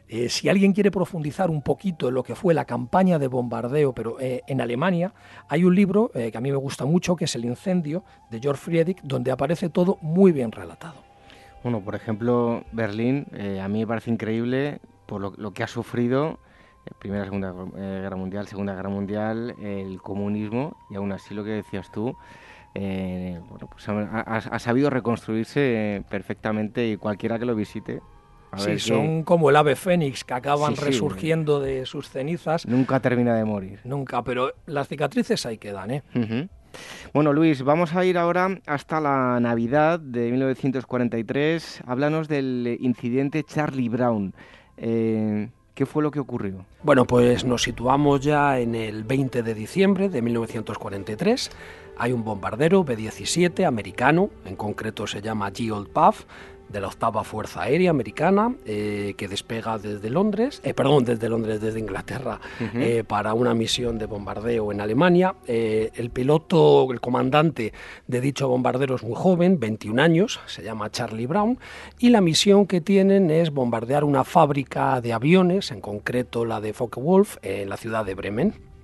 [0.09, 3.93] Eh, si alguien quiere profundizar un poquito en lo que fue la campaña de bombardeo,
[3.93, 5.13] pero eh, en Alemania,
[5.49, 8.63] hay un libro que a mí me gusta mucho, que es El incendio, de George
[8.63, 11.05] Friedrich, donde aparece todo muy bien relatado.
[11.65, 13.27] Bueno, por ejemplo, Berlín,
[13.61, 16.39] a mí me parece increíble por lo, que ha sufrido
[16.99, 21.91] Primera, Segunda Guerra Mundial, Segunda Guerra Mundial, el comunismo, y aún así lo que decías
[21.91, 22.17] tú,
[22.75, 28.01] bueno, pues ha, sabido reconstruirse perfectamente y cualquiera que lo visite
[28.57, 32.67] sí, son como el ave fénix que acaban resurgiendo de sus cenizas.
[32.67, 33.81] Nunca termina de morir.
[33.85, 36.03] Nunca, pero las cicatrices ahí quedan, ¿eh?
[37.13, 41.83] Bueno, Luis, vamos a ir ahora hasta la Navidad de 1943.
[41.87, 44.35] Háblanos del incidente Charlie Brown.
[44.77, 46.65] Eh, ¿Qué fue lo que ocurrió?
[46.83, 51.51] Bueno, pues nos situamos ya en el 20 de diciembre de 1943.
[51.99, 55.71] Hay un bombardero B-17 americano, en concreto se llama G.
[55.71, 56.25] Old Puff,
[56.69, 61.61] de la octava Fuerza Aérea Americana eh, que despega desde Londres, eh, perdón, desde Londres,
[61.61, 62.41] desde Inglaterra,
[62.75, 65.35] eh, para una misión de bombardeo en Alemania.
[65.47, 67.73] el piloto, el comandante
[68.07, 71.59] de dicho bombardero es muy joven, 21 años, se llama Charlie Brown,
[71.99, 76.73] y la misión que tienen es bombardear una fábrica de aviones, en concreto la de
[76.73, 78.76] Focke-Wulf, en la ciudad de Bremen.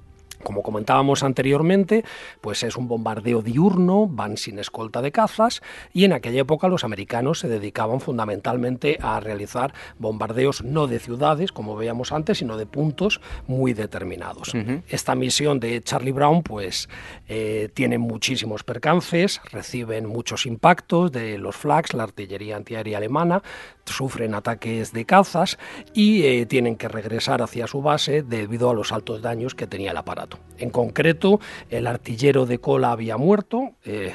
[0.43, 2.05] Como comentábamos anteriormente,
[2.41, 6.85] pues es un bombardeo diurno, van sin escolta de cazas y en aquella época los
[6.85, 12.67] americanos se dedicaban fundamentalmente a realizar bombardeos no de ciudades, como veíamos antes, sino de
[12.67, 14.53] puntos muy determinados.
[14.89, 16.89] Esta misión de Charlie Brown pues
[17.29, 23.43] eh, tiene muchísimos percances, reciben muchos impactos de los flags, la artillería antiaérea alemana,
[23.85, 25.59] sufren ataques de cazas
[25.95, 29.91] y eh, tienen que regresar hacia su base debido a los altos daños que tenía
[29.91, 30.32] el aparato.
[30.59, 31.41] En concreto,
[31.71, 33.73] el artillero de cola había muerto.
[33.85, 34.15] Eh,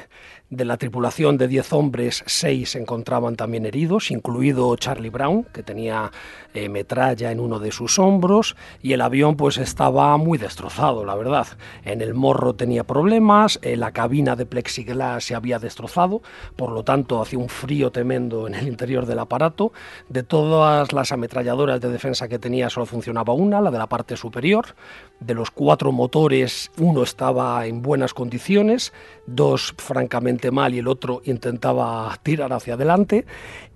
[0.49, 5.61] de la tripulación de 10 hombres, 6 se encontraban también heridos, incluido Charlie Brown, que
[5.61, 6.11] tenía
[6.53, 11.15] eh, metralla en uno de sus hombros, y el avión pues estaba muy destrozado, la
[11.15, 11.47] verdad.
[11.83, 16.21] En el morro tenía problemas, la cabina de plexiglas se había destrozado,
[16.55, 19.73] por lo tanto hacía un frío tremendo en el interior del aparato.
[20.07, 24.15] De todas las ametralladoras de defensa que tenía solo funcionaba una, la de la parte
[24.15, 24.75] superior.
[25.19, 28.93] De los cuatro motores, uno estaba en buenas condiciones,
[29.25, 33.25] dos francamente mal y el otro intentaba tirar hacia adelante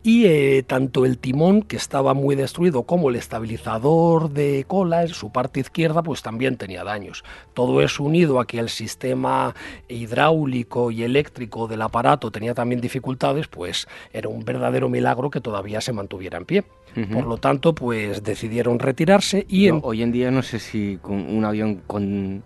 [0.03, 5.09] y eh, tanto el timón que estaba muy destruido como el estabilizador de cola en
[5.09, 7.23] su parte izquierda pues también tenía daños.
[7.53, 9.53] Todo eso unido a que el sistema
[9.87, 15.81] hidráulico y eléctrico del aparato tenía también dificultades pues era un verdadero milagro que todavía
[15.81, 16.63] se mantuviera en pie.
[16.93, 21.45] Por lo tanto, pues decidieron retirarse y hoy en día no sé si con un
[21.45, 22.43] avión con,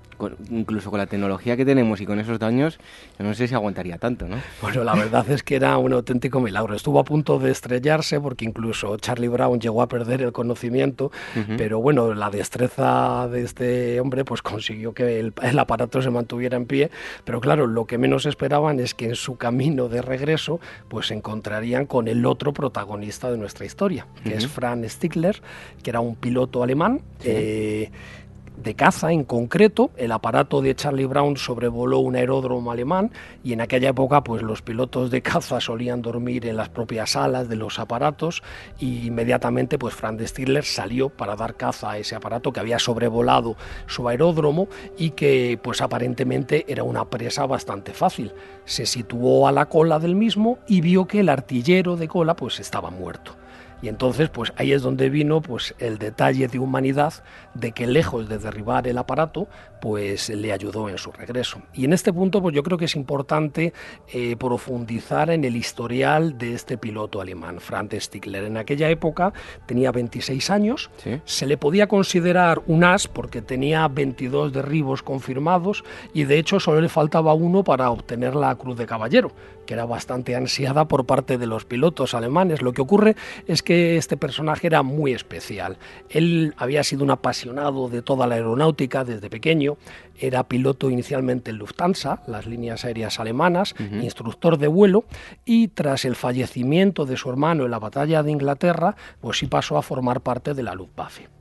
[0.52, 2.80] incluso con la tecnología que tenemos y con esos daños,
[3.18, 4.38] no sé si aguantaría tanto, ¿no?
[4.62, 6.76] Bueno, la verdad es que era un auténtico milagro.
[6.76, 11.12] Estuvo a punto de estrellarse porque incluso Charlie Brown llegó a perder el conocimiento,
[11.58, 16.58] pero bueno, la destreza de este hombre pues consiguió que el, el aparato se mantuviera
[16.58, 16.92] en pie,
[17.24, 21.14] pero claro, lo que menos esperaban es que en su camino de regreso pues se
[21.14, 25.42] encontrarían con el otro protagonista de nuestra historia, que es Franz Stickler,
[25.84, 27.02] que era un piloto alemán.
[27.24, 27.90] Eh,
[28.58, 29.92] de caza en concreto.
[29.98, 33.12] El aparato de Charlie Brown sobrevoló un aeródromo alemán
[33.44, 37.50] y en aquella época pues los pilotos de caza solían dormir en las propias alas
[37.50, 38.44] de los aparatos
[38.80, 43.56] y inmediatamente pues Franz Stickler salió para dar caza a ese aparato que había sobrevolado
[43.88, 48.34] su aeródromo y que pues aparentemente era una presa bastante fácil.
[48.66, 52.60] Se situó a la cola del mismo y vio que el artillero de cola pues
[52.60, 53.36] estaba muerto.
[53.82, 57.14] Y entonces, pues ahí es donde vino pues el detalle de humanidad
[57.54, 59.48] de que lejos de derribar el aparato,
[59.82, 61.62] pues le ayudó en su regreso.
[61.74, 63.74] Y en este punto, pues yo creo que es importante
[64.12, 68.46] eh, profundizar en el historial de este piloto alemán, Franz Stickler.
[68.46, 69.34] En aquella época
[69.66, 70.90] tenía 26 años,
[71.26, 75.84] se le podía considerar un as porque tenía 22 derribos confirmados
[76.14, 79.32] y de hecho solo le faltaba uno para obtener la Cruz de Caballero
[79.66, 82.62] que era bastante ansiada por parte de los pilotos alemanes.
[82.62, 83.16] Lo que ocurre
[83.48, 85.78] es que este personaje era muy especial.
[86.10, 89.78] Él había sido un apasionado de toda la aeronáutica desde pequeño,
[90.18, 95.06] era piloto inicialmente en Lufthansa, las líneas aéreas alemanas, instructor de vuelo,
[95.44, 99.78] y tras el fallecimiento de su hermano en la batalla de Inglaterra, pues sí pasó
[99.78, 101.35] a formar parte de la Luftwaffe.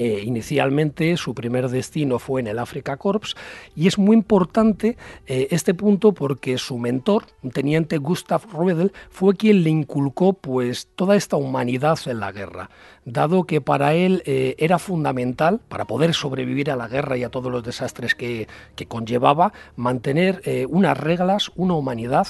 [0.00, 3.34] Eh, inicialmente su primer destino fue en el Africa Corps
[3.74, 9.64] y es muy importante eh, este punto porque su mentor, teniente Gustav Ruedel, fue quien
[9.64, 12.70] le inculcó pues toda esta humanidad en la guerra,
[13.12, 17.30] dado que para él eh, era fundamental para poder sobrevivir a la guerra y a
[17.30, 22.28] todos los desastres que, que conllevaba mantener unas reglas, una humanidad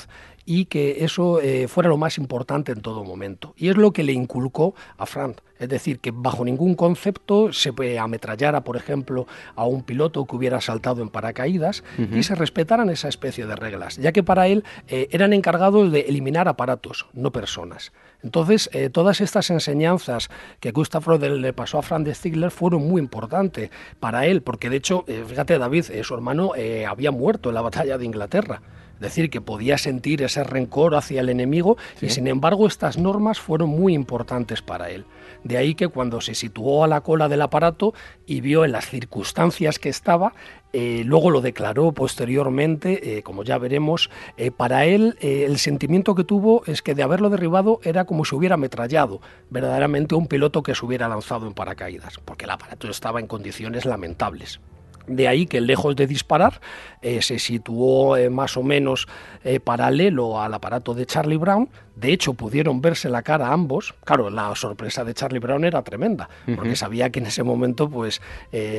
[0.50, 3.52] y que eso eh, fuera lo más importante en todo momento.
[3.58, 5.42] Y es lo que le inculcó a Franz.
[5.58, 10.62] Es decir, que bajo ningún concepto se ametrallara, por ejemplo, a un piloto que hubiera
[10.62, 11.84] saltado en paracaídas
[12.14, 16.00] y se respetaran esa especie de reglas, ya que para él eh, eran encargados de
[16.00, 17.92] eliminar aparatos, no personas.
[18.22, 20.28] Entonces, eh, todas estas enseñanzas
[20.60, 24.76] que Gustav Rodel le pasó a Franz Stigler fueron muy importantes para él, porque de
[24.76, 26.52] hecho, fíjate David, su hermano
[26.88, 28.60] había muerto en la batalla de Inglaterra.
[29.00, 33.70] Decir, que podía sentir ese rencor hacia el enemigo y sin embargo estas normas fueron
[33.70, 35.04] muy importantes para él.
[35.44, 37.94] De ahí que cuando se situó a la cola del aparato
[38.26, 40.32] y vio en las circunstancias que estaba,
[40.72, 46.24] eh, luego lo declaró posteriormente, eh, como ya veremos, eh, para él el sentimiento que
[46.24, 50.74] tuvo es que de haberlo derribado era como si hubiera ametrallado verdaderamente un piloto que
[50.74, 54.60] se hubiera lanzado en paracaídas, porque el aparato estaba en condiciones lamentables.
[55.08, 56.60] De ahí que lejos de disparar
[57.02, 59.08] eh, se situó eh, más o menos
[59.44, 61.68] eh, paralelo al aparato de Charlie Brown.
[61.96, 63.94] De hecho, pudieron verse la cara ambos.
[64.04, 68.20] Claro, la sorpresa de Charlie Brown era tremenda, porque sabía que en ese momento pues,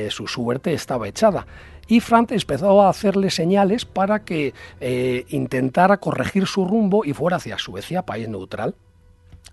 [0.08, 1.46] su suerte estaba echada.
[1.86, 4.54] Y Frank empezó a hacerle señales para que
[5.28, 8.74] intentara corregir su rumbo y fuera hacia Suecia, país neutral.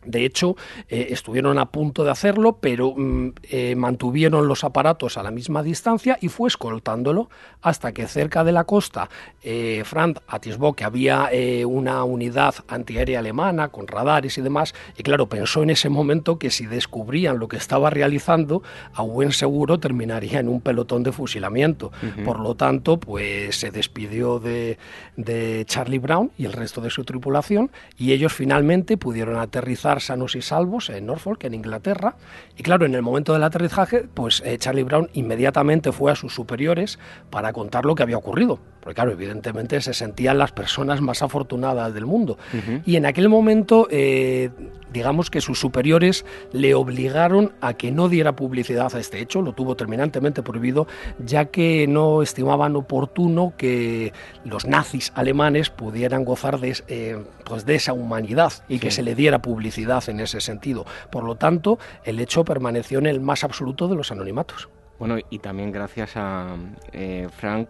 [0.05, 0.55] De hecho,
[0.89, 5.63] eh, estuvieron a punto de hacerlo, pero mm, eh, mantuvieron los aparatos a la misma
[5.63, 7.29] distancia y fue escoltándolo
[7.61, 9.09] hasta que cerca de la costa
[9.43, 11.29] eh, Frank atisbó que había
[11.65, 16.49] una unidad antiaérea alemana con radares y demás, y claro, pensó en ese momento que
[16.49, 21.91] si descubrían lo que estaba realizando, a buen seguro terminaría en un pelotón de fusilamiento.
[22.23, 24.77] Por lo tanto, pues se despidió de,
[25.15, 30.35] de Charlie Brown y el resto de su tripulación y ellos finalmente pudieron aterrizar sanos
[30.35, 32.15] y salvos en Norfolk, en Inglaterra.
[32.55, 36.33] Y claro, en el momento del aterrizaje, pues eh, Charlie Brown inmediatamente fue a sus
[36.33, 38.59] superiores para contar lo que había ocurrido.
[38.81, 42.37] Porque claro, evidentemente se sentían las personas más afortunadas del mundo.
[42.85, 44.49] Y en aquel momento, eh,
[44.93, 49.53] digamos que sus superiores le obligaron a que no diera publicidad a este hecho, lo
[49.53, 50.87] tuvo terminantemente prohibido,
[51.19, 54.13] ya que no estimaban oportuno que
[54.45, 59.15] los nazis alemanes pudieran gozar de, eh, pues de esa humanidad y que se le
[59.15, 60.85] diera publicidad en ese sentido.
[61.11, 64.69] Por lo tanto, el hecho permaneció en el más absoluto de los anonimatos.
[64.99, 66.55] Bueno, y también gracias a
[66.91, 67.69] eh, Frank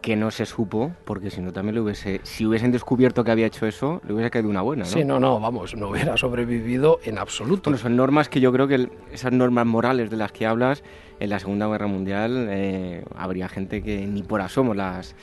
[0.00, 3.46] que no se supo, porque si no también lo hubiese, si hubiesen descubierto que había
[3.46, 4.90] hecho eso, le hubiese caído una buena, ¿no?
[4.90, 7.70] Sí, no, no, vamos, no hubiera sobrevivido en absoluto.
[7.70, 10.84] Bueno, son normas que yo creo que esas normas morales de las que hablas,
[11.18, 15.16] en la Segunda Guerra Mundial eh, habría gente que ni por asomo las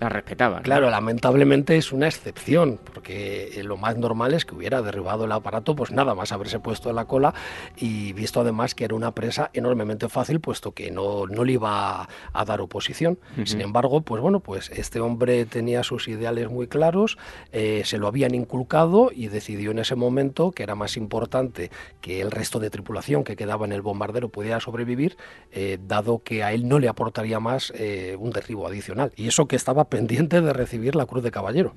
[0.00, 0.62] la respetaba.
[0.62, 5.32] Claro, lamentablemente es una excepción, porque eh, lo más normal es que hubiera derribado el
[5.32, 7.34] aparato, pues nada más haberse puesto en la cola
[7.76, 12.08] y visto además que era una presa enormemente fácil, puesto que no, no le iba
[12.32, 13.18] a, dar oposición.
[13.44, 17.18] Sin embargo, pues bueno, pues este hombre tenía sus ideales muy claros,
[17.52, 21.70] eh, se lo habían inculcado y decidió en ese momento que era más importante
[22.00, 25.18] que el resto de tripulación que quedaba en el bombardero pudiera sobrevivir,
[25.52, 27.72] eh, dado que a él no le aportaría más
[28.18, 29.12] un derribo adicional.
[29.16, 31.74] Y eso que estaba pendiente de recibir la Cruz de Caballero.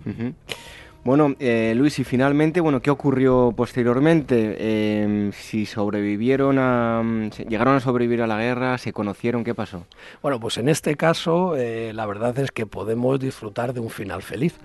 [1.03, 5.01] Bueno, eh, Luis, y finalmente, bueno, ¿qué ocurrió posteriormente?
[5.01, 7.03] Em, si sobrevivieron a,
[7.49, 9.85] llegaron a sobrevivir a la guerra, se conocieron, ¿qué pasó?
[10.21, 14.21] Bueno, pues en este caso, eh, la verdad es que podemos disfrutar de un final
[14.21, 14.57] feliz,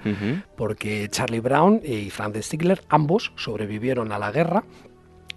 [0.56, 4.62] porque Charlie Brown y Franz Stigler ambos sobrevivieron a la guerra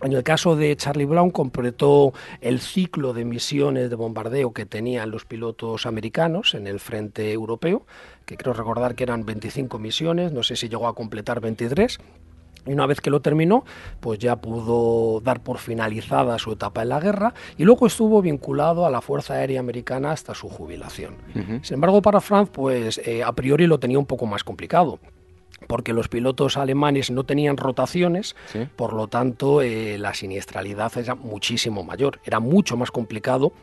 [0.02, 5.12] en el caso de Charlie Brown completó el ciclo de misiones de bombardeo que tenían
[5.12, 7.86] los pilotos americanos en el frente europeo,
[8.26, 12.00] que creo recordar que eran 25 misiones, no sé si llegó a completar 23.
[12.68, 13.66] Y una vez que lo terminó,
[14.00, 18.86] pues ya pudo dar por finalizada su etapa en la guerra y luego estuvo vinculado
[18.86, 21.16] a la Fuerza Aérea Americana hasta su jubilación.
[21.64, 25.00] Sin embargo, para Franz, pues eh, a priori lo tenía un poco más complicado
[25.68, 28.36] porque los pilotos alemanes no tenían rotaciones,
[28.76, 33.54] por lo tanto eh, la siniestralidad era muchísimo mayor, era mucho más complicado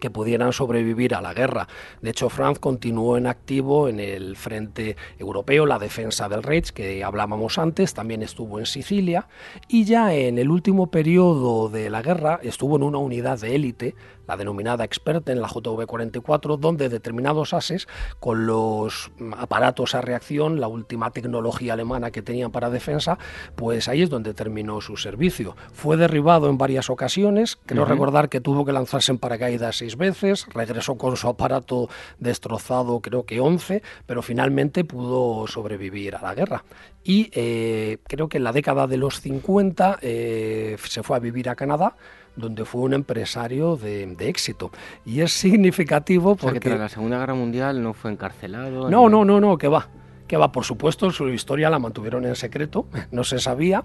[0.00, 1.68] que pudieran sobrevivir a la guerra.
[2.00, 7.02] De hecho, Franz continuó en activo en el frente europeo, la defensa del Reich, que
[7.02, 9.28] hablábamos antes, también estuvo en Sicilia,
[9.68, 13.94] y ya en el último periodo de la guerra estuvo en una unidad de élite
[14.26, 17.88] la denominada experta en la JV-44, donde determinados ases,
[18.20, 23.18] con los aparatos a reacción, la última tecnología alemana que tenían para defensa,
[23.54, 25.56] pues ahí es donde terminó su servicio.
[25.72, 30.46] Fue derribado en varias ocasiones, creo recordar que tuvo que lanzarse en paracaídas seis veces,
[30.52, 36.64] regresó con su aparato destrozado creo que 11, pero finalmente pudo sobrevivir a la guerra.
[37.04, 41.48] Y eh, creo que en la década de los 50 eh, se fue a vivir
[41.48, 41.96] a Canadá,
[42.36, 44.70] donde fue un empresario de, éxito.
[45.04, 46.60] Y es significativo porque...
[46.60, 48.90] tras la Segunda Guerra Mundial no fue encarcelado.
[48.90, 49.88] No, no, no, no, que va
[50.26, 53.84] que va, por supuesto, su historia la mantuvieron en secreto, no se sabía,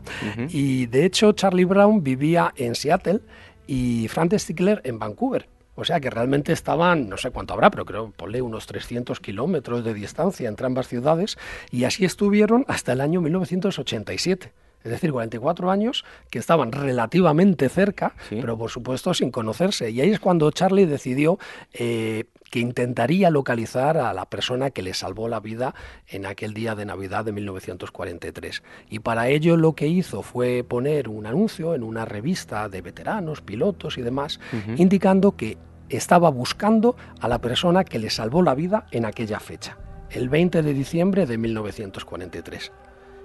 [0.50, 3.20] y de hecho Charlie Brown vivía en Seattle
[3.68, 5.48] y Frank Stickler en Vancouver.
[5.76, 9.84] O sea que realmente estaban, no sé cuánto habrá, pero creo, ponle unos 300 kilómetros
[9.84, 11.38] de distancia entre ambas ciudades,
[11.72, 14.52] y así estuvieron hasta el año 1987
[14.84, 19.92] es decir, 44 años que estaban relativamente cerca, pero por supuesto sin conocerse.
[19.92, 21.38] Y ahí es cuando Charlie decidió
[21.74, 25.74] eh, que intentaría localizar a la persona que le salvó la vida
[26.08, 28.64] en aquel día de Navidad de 1943.
[28.90, 33.42] Y para ello lo que hizo fue poner un anuncio en una revista de veteranos,
[33.42, 34.40] pilotos y demás,
[34.78, 35.58] indicando que
[35.90, 39.78] estaba buscando a la persona que le salvó la vida en aquella fecha,
[40.10, 42.72] el 20 de diciembre de 1943.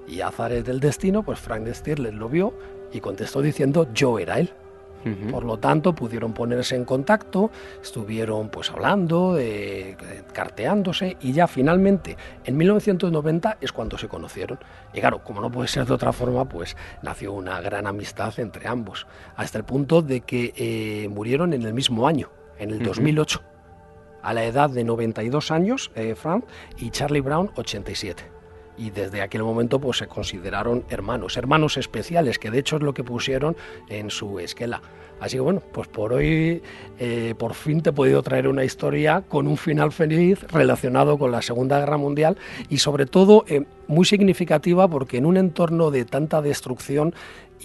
[0.06, 2.54] Y azares del destino, pues Frank Stirler lo vio
[2.92, 4.50] y contestó diciendo yo era él.
[5.30, 9.96] Por lo tanto, pudieron ponerse en contacto, estuvieron pues hablando, eh,
[10.32, 14.58] carteándose y ya finalmente en 1990 es cuando se conocieron.
[14.92, 18.66] Y claro, como no puede ser de otra forma, pues nació una gran amistad entre
[18.66, 23.42] ambos, hasta el punto de que eh, murieron en el mismo año, en el 2008,
[24.22, 26.44] a la edad de 92 años, eh, Frank,
[26.78, 28.35] y Charlie Brown 87
[28.78, 32.94] y desde aquel momento pues se consideraron hermanos, hermanos especiales, que de hecho es lo
[32.94, 33.56] que pusieron
[33.88, 34.82] en su esquela.
[35.18, 36.62] Así que bueno, pues por hoy
[36.98, 41.32] eh, por fin te he podido traer una historia con un final feliz relacionado con
[41.32, 42.36] la Segunda Guerra Mundial
[42.68, 47.14] y sobre todo eh, muy significativa porque en un entorno de tanta destrucción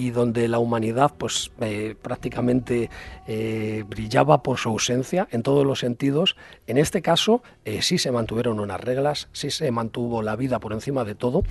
[0.01, 2.89] y donde la humanidad pues eh, prácticamente
[3.27, 6.35] eh, brillaba por su ausencia en todos los sentidos.
[6.65, 10.73] En este caso eh, sí se mantuvieron unas reglas, sí se mantuvo la vida por
[10.73, 11.43] encima de todo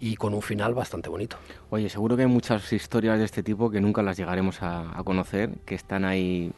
[0.00, 1.36] y con un final bastante bonito.
[1.68, 5.50] Oye, seguro que hay muchas historias de este tipo que nunca las llegaremos a conocer,
[5.66, 6.50] que están ahí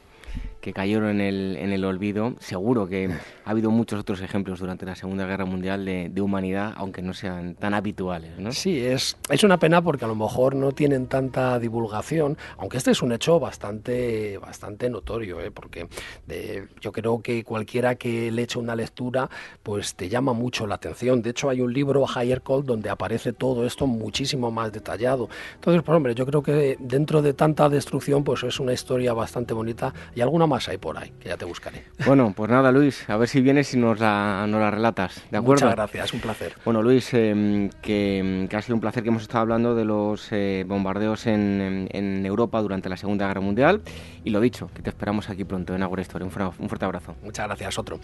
[0.60, 2.34] que cayeron en el, en el olvido.
[2.40, 3.10] Seguro que
[3.44, 7.54] ha habido muchos otros ejemplos durante la Segunda Guerra Mundial de, humanidad, aunque no sean
[7.54, 8.38] tan habituales.
[8.38, 8.52] ¿no?
[8.52, 12.90] Sí, es, es una pena porque a lo mejor no tienen tanta divulgación, aunque este
[12.90, 15.50] es un hecho bastante, bastante notorio, ¿eh?
[15.50, 15.88] porque
[16.80, 19.30] yo creo que cualquiera que le eche una lectura,
[19.62, 21.22] pues te llama mucho la atención.
[21.22, 25.28] De hecho, hay un libro, Higher Call, donde aparece todo esto muchísimo más detallado.
[25.54, 29.54] Entonces, pues hombre, yo creo que dentro de tanta destrucción, pues es una historia bastante
[29.54, 31.84] bonita y alguna más hay por ahí, que ya te buscaré.
[32.04, 35.38] Bueno, pues nada, Luis, a ver si vienes y nos la, nos la relatas, ¿de
[35.38, 35.64] acuerdo?
[35.64, 36.54] Muchas gracias, un placer.
[36.64, 40.64] Bueno, Luis, em, que, ha sido un placer que hemos estado hablando de los eh,
[40.66, 43.80] bombardeos en, en, Europa durante la Segunda Guerra Mundial
[44.24, 46.24] y lo dicho, que te esperamos aquí pronto en Agora Story.
[46.24, 47.14] Un, un fuerte abrazo.
[47.22, 47.98] Muchas gracias, otro.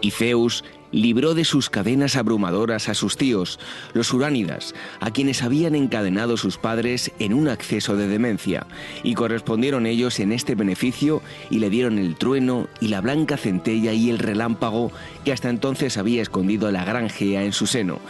[0.00, 3.58] Y Zeus libró de sus cadenas abrumadoras a sus tíos,
[3.94, 8.66] los uránidas, a quienes habían encadenado sus padres en un acceso de demencia,
[9.02, 13.92] y correspondieron ellos en este beneficio y le dieron el trueno y la blanca centella
[13.92, 14.92] y el relámpago
[15.24, 18.00] que hasta entonces había escondido la gran Gea en su seno.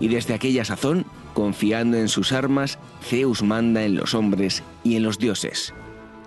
[0.00, 5.02] Y desde aquella sazón, confiando en sus armas, Zeus manda en los hombres y en
[5.02, 5.72] los dioses.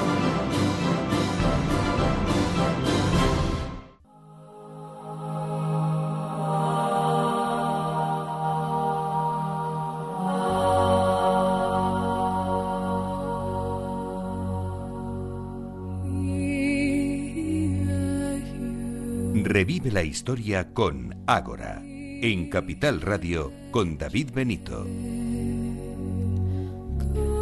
[19.61, 24.87] Revive la historia con Ágora, en Capital Radio con David Benito.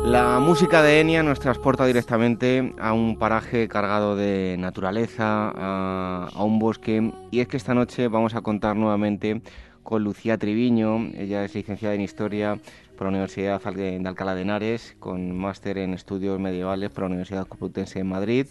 [0.04, 6.44] La música de Enya nos transporta directamente a un paraje cargado de naturaleza, a, a
[6.44, 9.42] un bosque, y es que esta noche vamos a contar nuevamente
[9.82, 11.12] con Lucía Triviño.
[11.16, 12.60] Ella es licenciada en Historia
[12.98, 17.48] por la Universidad de Alcalá de Henares, con máster en Estudios Medievales por la Universidad
[17.48, 18.46] Complutense de Madrid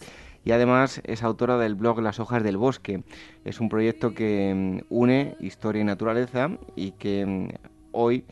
[0.49, 3.03] y además es autora del blog Las hojas del bosque.
[3.45, 7.49] Es un proyecto que mm, une historia y naturaleza y que mm,
[7.93, 8.25] hoy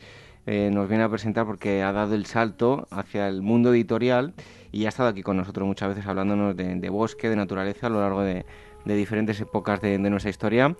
[0.47, 4.33] eh, nos viene a presentar porque ha dado el salto hacia el mundo editorial
[4.71, 8.01] y ha estado aquí con nosotros muchas veces hablándonos de, bosque, de naturaleza a lo
[8.01, 8.45] largo de,
[8.83, 10.75] diferentes épocas de, nuestra historia.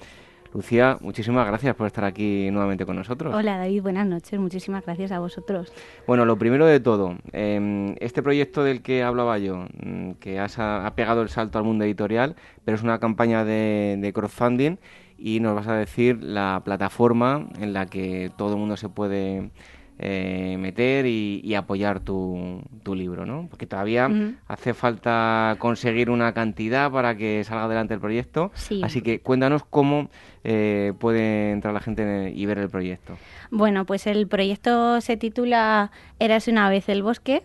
[0.53, 3.33] Lucía, muchísimas gracias por estar aquí nuevamente con nosotros.
[3.33, 5.71] Hola David, buenas noches, muchísimas gracias a vosotros.
[6.05, 10.93] Bueno, lo primero de todo, em, este proyecto del que hablaba yo, mm, que ha
[10.95, 12.35] pegado el salto al mundo editorial,
[12.65, 14.77] pero es una campaña de crowdfunding
[15.17, 19.51] y nos vas a decir la plataforma en la que todo el mundo se puede
[19.99, 23.47] eh, meter y, apoyar tu, tu, libro, ¿no?
[23.49, 24.09] Porque todavía
[24.47, 28.51] hace falta conseguir una cantidad para que salga adelante el proyecto.
[28.83, 30.09] Así que cuéntanos cómo
[30.43, 33.17] eh, puede entrar la gente y ver el proyecto.
[33.49, 37.43] Bueno, pues el proyecto se titula Eras una vez el bosque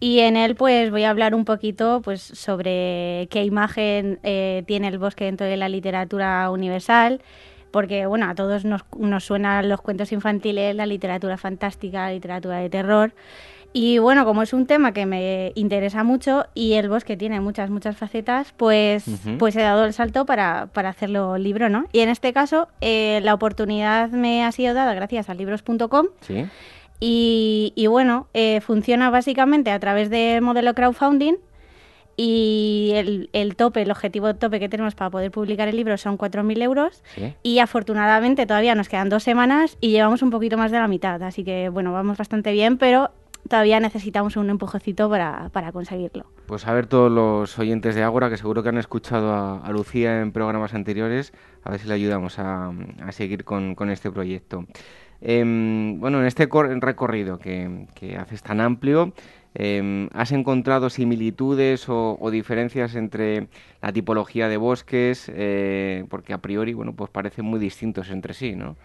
[0.00, 4.88] y en él pues voy a hablar un poquito pues sobre qué imagen eh, tiene
[4.88, 7.20] el bosque dentro de la literatura universal,
[7.70, 12.58] porque bueno, a todos nos, nos suenan los cuentos infantiles, la literatura fantástica, la literatura
[12.58, 13.12] de terror.
[13.72, 17.70] Y bueno, como es un tema que me interesa mucho y el bosque tiene muchas,
[17.70, 19.04] muchas facetas, pues,
[19.38, 21.86] pues he dado el salto para, para, hacerlo libro, ¿no?
[21.92, 26.06] Y en este caso, eh, la oportunidad me ha sido dada gracias a libros.com.
[26.20, 26.46] ¿Sí?
[27.02, 31.36] Y, bueno, eh, funciona básicamente a través de modelo crowdfunding
[32.22, 32.92] y
[33.32, 37.02] el, tope, el objetivo tope que tenemos para poder publicar el libro son 4.000 euros
[37.42, 41.22] y afortunadamente todavía nos quedan dos semanas y llevamos un poquito más de la mitad,
[41.22, 43.10] así que bueno, vamos bastante bien, pero
[43.48, 46.26] todavía necesitamos un empujecito para, para conseguirlo.
[46.44, 50.20] Pues a ver todos los oyentes de Ágora que seguro que han escuchado a, Lucía
[50.20, 51.32] en programas anteriores,
[51.64, 52.70] a ver si le ayudamos a,
[53.12, 54.66] seguir con, con este proyecto.
[55.20, 56.48] Em, bueno, en este
[56.80, 59.12] recorrido que, haces tan amplio,
[59.54, 63.48] em, ¿has encontrado similitudes o, diferencias entre
[63.82, 65.30] la tipología de bosques?
[65.34, 68.76] Eh, porque a priori, bueno, pues parecen muy distintos entre sí, ¿no?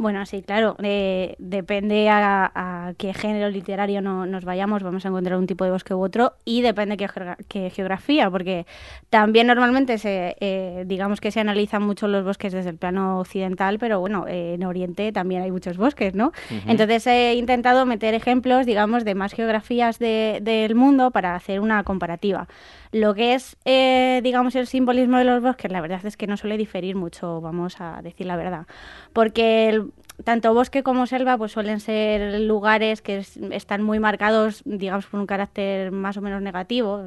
[0.00, 0.76] Bueno, sí, claro.
[0.82, 5.72] Eh, depende a, qué género literario no, nos vayamos, vamos a encontrar un tipo de
[5.72, 7.06] bosque u otro y depende qué,
[7.48, 8.64] qué geografía, porque
[9.10, 13.78] también normalmente se, eh, digamos que se analizan mucho los bosques desde el plano occidental,
[13.78, 16.32] pero bueno, eh, en Oriente también hay muchos bosques, ¿no?
[16.66, 22.48] Entonces he intentado meter ejemplos, digamos, de más geografías del mundo para hacer una comparativa.
[22.92, 26.36] Lo que es, eh, digamos, el simbolismo de los bosques, la verdad es que no
[26.36, 28.66] suele diferir mucho, vamos a decir la verdad.
[29.12, 29.84] Porque
[30.24, 35.26] tanto bosque como selva pues suelen ser lugares que están muy marcados, digamos, por un
[35.26, 37.06] carácter más o menos negativo,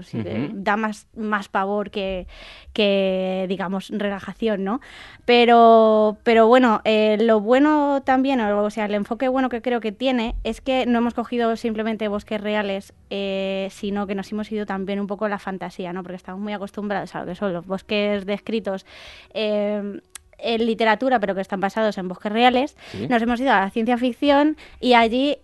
[0.53, 2.27] da más, más pavor que,
[2.73, 4.81] que, digamos, relajación, ¿no?
[5.25, 9.91] Pero, pero bueno, eh, lo bueno también, o sea, el enfoque bueno que creo que
[9.91, 14.65] tiene es que no hemos cogido simplemente bosques reales, eh, sino que nos hemos ido
[14.65, 16.03] también un poco a la fantasía, ¿no?
[16.03, 18.85] Porque estamos muy acostumbrados a lo que son los bosques descritos.
[19.33, 20.01] Eh,
[20.43, 22.75] en literatura, pero que están basados en bosques reales.
[23.09, 25.37] Nos hemos ido a la ciencia ficción y allí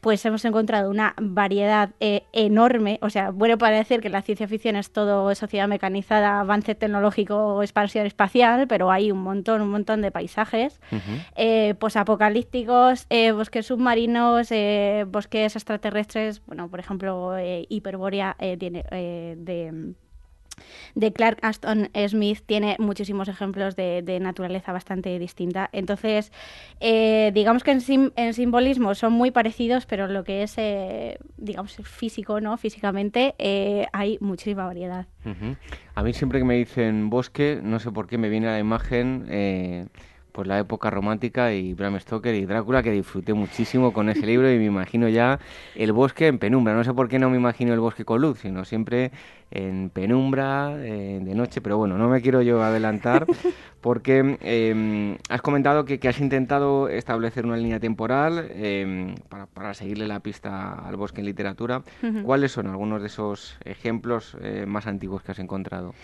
[0.00, 2.98] pues hemos encontrado una variedad eh, enorme.
[3.02, 7.62] O sea, bueno para decir que la ciencia ficción es todo sociedad mecanizada, avance tecnológico,
[7.62, 10.80] expansión espacial, pero hay un montón, un montón de paisajes
[11.36, 14.48] eh, posapocalípticos, eh, bosques submarinos,
[15.08, 16.42] bosques extraterrestres.
[16.46, 17.36] Bueno, por ejemplo,
[17.68, 19.94] Hiperbórea tiene de
[20.94, 25.68] de Clark Aston Smith tiene muchísimos ejemplos de, naturaleza bastante distinta.
[25.72, 26.32] Entonces,
[26.80, 32.40] eh, digamos que en, simbolismo son muy parecidos, pero lo que es, eh, digamos, físico,
[32.40, 32.56] ¿no?
[32.56, 35.06] Físicamente eh, hay muchísima variedad.
[35.94, 38.58] A mí siempre que me dicen bosque, no sé por qué me viene a la
[38.58, 39.90] imagen
[40.30, 44.50] pues la época romántica y Bram Stoker y Drácula que disfruté muchísimo con ese libro
[44.50, 45.40] y me imagino ya
[45.74, 46.74] el bosque en penumbra.
[46.74, 49.10] No sé por qué no me imagino el bosque con luz, sino siempre
[49.50, 53.26] en penumbra, eh, de noche, pero bueno, no me quiero yo adelantar
[53.80, 59.14] porque em, has comentado que, has intentado establecer una línea temporal em,
[59.54, 61.82] para, seguirle la pista al bosque en literatura.
[62.24, 65.94] ¿Cuáles son algunos de esos ejemplos eh, más antiguos que has encontrado?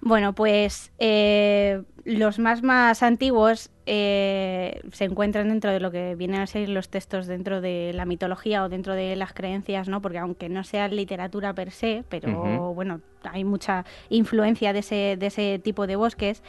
[0.00, 6.40] Bueno, pues eh, los más más antiguos eh, se encuentran dentro de lo que vienen
[6.40, 10.00] a ser los textos dentro de la mitología o dentro de las creencias, ¿no?
[10.00, 15.26] Porque aunque no sea literatura per se, pero bueno, hay mucha influencia de ese, de
[15.26, 16.42] ese tipo de bosques.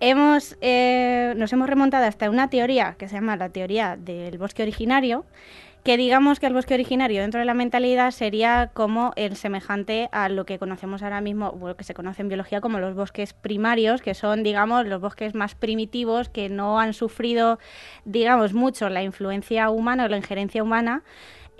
[0.00, 4.62] Hemos, eh, nos hemos remontado hasta una teoría que se llama la teoría del bosque
[4.62, 5.24] originario,
[5.84, 10.28] que digamos que el bosque originario dentro de la mentalidad sería como el semejante a
[10.28, 14.02] lo que conocemos ahora mismo, o que se conoce en biología como los bosques primarios,
[14.02, 17.58] que son, digamos, los bosques más primitivos que no han sufrido,
[18.04, 21.02] digamos, mucho la influencia humana o la injerencia humana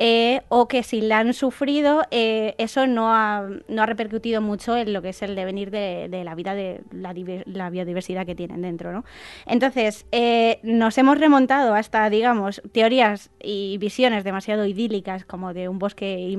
[0.03, 4.75] eh, o que si la han sufrido, eh, eso no ha, no ha, repercutido mucho
[4.75, 8.93] en lo que es el devenir de, la vida, de la, biodiversidad que tienen dentro.
[8.93, 9.05] ¿no?
[9.45, 15.79] Entonces, eh, nos hemos remontado hasta, digamos, teorías y visiones demasiado idílicas como de un
[15.79, 16.35] bosque,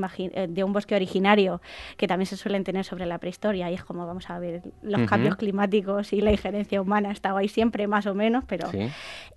[0.50, 1.62] de un bosque originario
[1.98, 5.08] que también se suelen tener sobre la prehistoria y es como, vamos a ver, los
[5.08, 8.68] cambios climáticos y la injerencia humana ha estado ahí siempre más o menos, pero...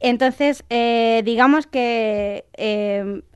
[0.01, 0.65] Entonces,
[1.25, 2.45] digamos que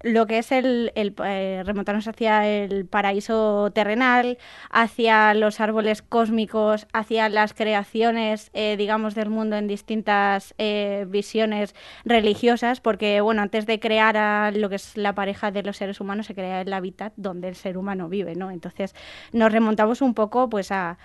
[0.02, 4.38] lo que es el el, eh, remontarnos hacia el paraíso terrenal,
[4.70, 11.74] hacia los árboles cósmicos, hacia las creaciones, eh, digamos, del mundo en distintas eh, visiones
[12.04, 16.00] religiosas, porque, bueno, antes de crear a lo que es la pareja de los seres
[16.00, 18.50] humanos, se crea el hábitat donde el ser humano vive, ¿no?
[18.50, 18.94] Entonces,
[19.32, 20.98] nos remontamos un poco, pues, a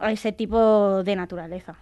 [0.00, 1.76] ese tipo de naturaleza.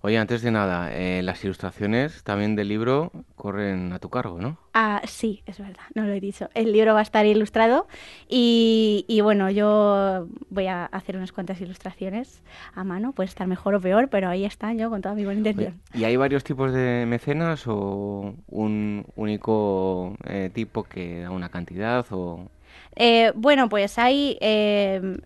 [0.00, 4.58] Oye, antes de nada, eh, las ilustraciones también del libro corren a tu cargo, ¿no?
[4.72, 6.48] Ah, sí, es verdad, no lo he dicho.
[6.54, 7.86] El libro va a estar ilustrado
[8.28, 12.42] y, bueno, yo voy a hacer unas cuantas ilustraciones
[12.74, 15.38] a mano, puede estar mejor o peor, pero ahí están yo con toda mi buena
[15.38, 15.80] intención.
[15.92, 22.04] ¿Y hay varios tipos de mecenas o un único eh, tipo que da una cantidad
[22.10, 22.50] o...?
[22.96, 24.38] Eh, bueno, pues hay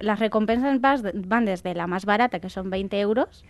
[0.00, 3.44] las recompensas van desde la más barata, que son 20 euros,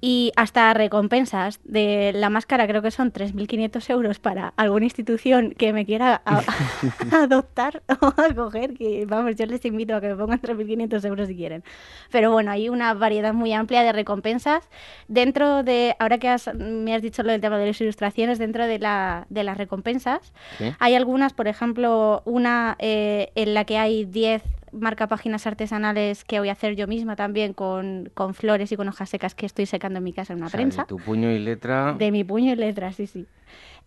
[0.00, 5.72] y hasta recompensas de la máscara creo que son 3.500 euros para alguna institución que
[5.72, 6.22] me quiera
[7.12, 11.36] adoptar o acoger, que vamos, yo les invito a que me pongan 3.500 euros si
[11.36, 11.64] quieren.
[12.10, 14.68] Pero bueno, hay una variedad muy amplia de recompensas.
[15.08, 18.78] Dentro de, ahora que me has dicho lo del tema de las ilustraciones, dentro de,
[18.78, 20.32] la, de las recompensas,
[20.78, 24.42] hay algunas, por ejemplo, una eh, en la que hay 10
[24.72, 29.10] marca páginas artesanales que voy a hacer yo misma también con, flores y con hojas
[29.10, 30.82] secas que estoy secando en mi casa en una prensa.
[30.82, 31.94] De tu puño y letra.
[31.94, 33.26] De mi puño y letra, sí, sí.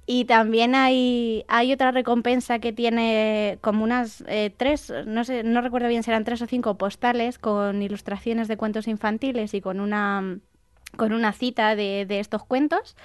[0.05, 5.61] Y también hay, hay otra recompensa que tiene como unas eh, tres, no sé, no
[5.61, 9.79] recuerdo bien si eran tres o cinco postales con ilustraciones de cuentos infantiles y con
[9.79, 10.39] una
[10.95, 12.95] con una cita de, de estos cuentos.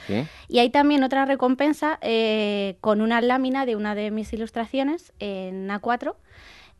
[0.48, 5.68] Y hay también otra recompensa eh, con una lámina de una de mis ilustraciones en
[5.68, 6.14] A4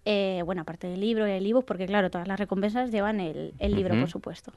[0.06, 3.52] eh, bueno, aparte del libro y el ebook, porque claro, todas las recompensas llevan el,
[3.58, 4.52] libro, por supuesto.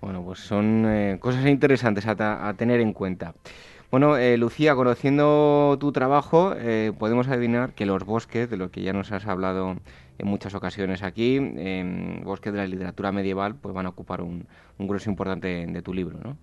[0.00, 3.34] Bueno, pues son eh, cosas interesantes a, tener en cuenta.
[3.92, 6.54] Bueno, eh, Lucía, conociendo tu trabajo,
[6.98, 9.76] podemos adivinar que los bosques, de los que ya nos has hablado
[10.18, 11.38] en muchas ocasiones aquí,
[12.24, 14.46] bosques de la literatura medieval, pues van a ocupar un,
[14.78, 16.36] un grueso importante de tu libro, ¿no?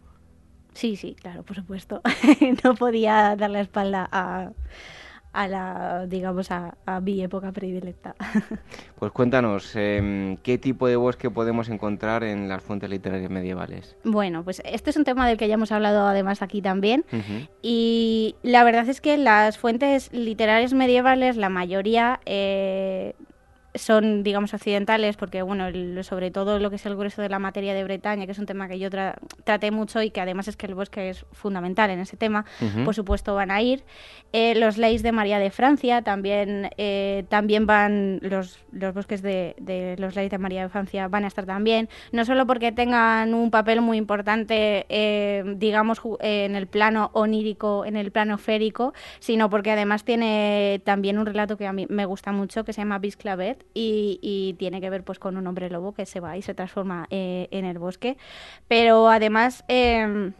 [0.73, 2.01] Sí, sí, claro, por supuesto.
[2.63, 4.51] no podía dar la espalda a,
[5.33, 8.15] a la, digamos, a, mi época predilecta.
[8.97, 13.95] Pues cuéntanos, em, ¿qué tipo de bosque podemos encontrar en las fuentes literarias medievales?
[14.03, 17.05] Bueno, pues este es un tema del que ya hemos hablado además aquí también.
[17.61, 23.13] Y la verdad es que las fuentes literarias medievales, la mayoría, eh,
[23.77, 25.65] son, digamos, occidentales, porque, bueno,
[26.03, 28.45] sobre todo lo que es el grueso de la materia de Bretaña, que es un
[28.45, 28.89] tema que yo
[29.43, 32.45] traté mucho y que además es que el bosque es fundamental en ese tema,
[32.85, 33.83] por supuesto van a ir.
[34.33, 39.55] Eh, los leyes de María de Francia también, eh, también van, los, los bosques de,
[39.59, 43.33] de, los leyes de María de Francia van a estar también, no solo porque tengan
[43.33, 49.49] un papel muy importante, eh, digamos, en el plano onírico, en el plano férico, sino
[49.49, 52.99] porque además tiene también un relato que a mí me gusta mucho, que se llama
[52.99, 56.53] Bisclavet, y, tiene que ver pues con un hombre lobo que se va y se
[56.53, 58.17] transforma eh, en el bosque.
[58.67, 59.63] Pero además...
[59.67, 60.33] Em,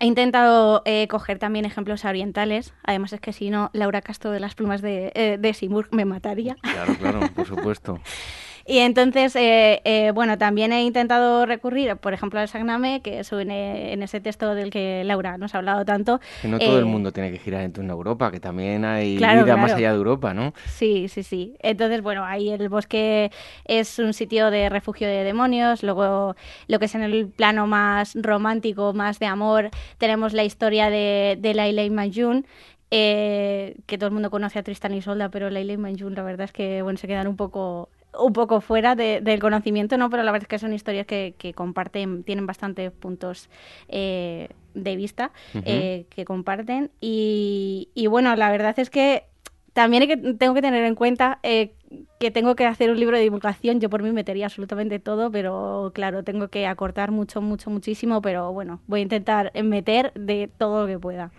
[0.00, 2.74] he intentado eh, coger también ejemplos orientales.
[2.82, 6.04] Además es que si no, Laura Castro de las plumas de, eh, de Simur me
[6.04, 6.56] mataría.
[6.60, 8.00] Claro, claro, por supuesto.
[8.66, 13.32] Y entonces, eh, eh, bueno, también he intentado recurrir, por ejemplo, al Sagname, que es
[13.32, 16.20] en ese texto del que Laura nos ha hablado tanto.
[16.40, 18.84] Que no todo el eh, mundo tiene que girar en torno a Europa, que también
[18.84, 20.54] hay vida más allá de Europa, ¿no?
[20.66, 21.56] Sí, sí, sí.
[21.60, 23.30] Entonces, bueno, ahí el bosque
[23.64, 25.82] es un sitio de refugio de demonios.
[25.82, 26.36] Luego,
[26.68, 31.36] lo que es en el plano más romántico, más de amor, tenemos la historia de,
[31.40, 32.46] de Laila y Majun,
[32.90, 36.44] que todo el mundo conoce a Tristan y Solda, pero Laila y Manjun la verdad
[36.44, 37.88] es que bueno, se quedan un poco
[38.18, 40.10] un poco fuera del conocimiento, ¿no?
[40.10, 43.48] Pero la verdad es que son historias que, comparten, tienen bastantes puntos
[43.88, 46.90] eh, de vista eh, que comparten.
[47.00, 49.24] Y, bueno, la verdad es que
[49.72, 51.72] también tengo que tener en cuenta eh,
[52.20, 55.92] que tengo que hacer un libro de divulgación, yo por mí metería absolutamente todo, pero
[55.94, 60.82] claro, tengo que acortar mucho, mucho, muchísimo, pero bueno, voy a intentar meter de todo
[60.82, 61.30] lo que pueda.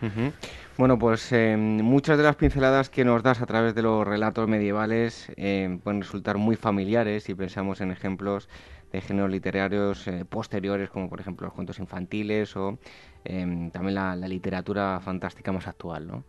[0.76, 4.48] Bueno, pues eh, muchas de las pinceladas que nos das a través de los relatos
[4.48, 8.50] medievales eh, pueden resultar muy familiares si pensamos en ejemplos
[8.92, 12.80] de géneros literarios eh, posteriores, como por ejemplo los cuentos infantiles o
[13.24, 16.24] también la, literatura fantástica más actual, ¿no?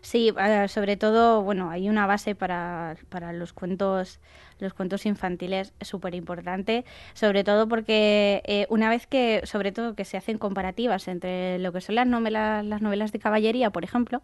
[0.00, 4.20] Sí, eh, sobre todo, bueno, hay una base para, para los cuentos
[4.64, 10.04] los cuentos infantiles súper importante, sobre todo porque eh, una vez que, sobre todo que
[10.04, 14.22] se hacen comparativas entre lo que son las novelas, las novelas de caballería, por ejemplo,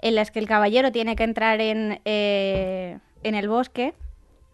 [0.00, 3.94] en las que el caballero tiene que entrar en, eh, en el bosque,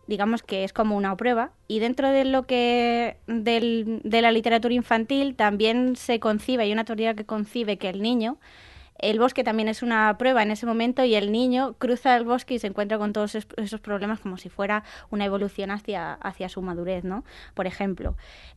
[0.06, 4.74] digamos que es como una prueba, y dentro de lo que del, de la literatura
[4.74, 8.38] infantil también se concibe, hay una teoría que concibe que el niño
[8.98, 12.54] el bosque también es una prueba en ese momento y el niño cruza el bosque
[12.54, 16.62] y se encuentra con todos esos problemas como si fuera una evolución hacia, hacia su
[16.62, 17.24] madurez, ¿no?
[17.54, 18.16] Por ejemplo.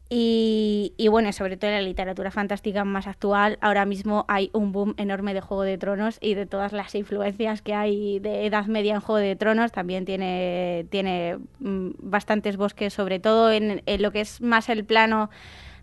[0.09, 4.71] Y, y bueno, sobre todo en la literatura fantástica más actual, ahora mismo hay un
[4.71, 8.65] boom enorme de Juego de Tronos y de todas las influencias que hay de Edad
[8.65, 9.71] Media en Juego de Tronos.
[9.71, 15.29] También tiene, tiene mm, bastantes bosques, sobre todo en lo que es más el plano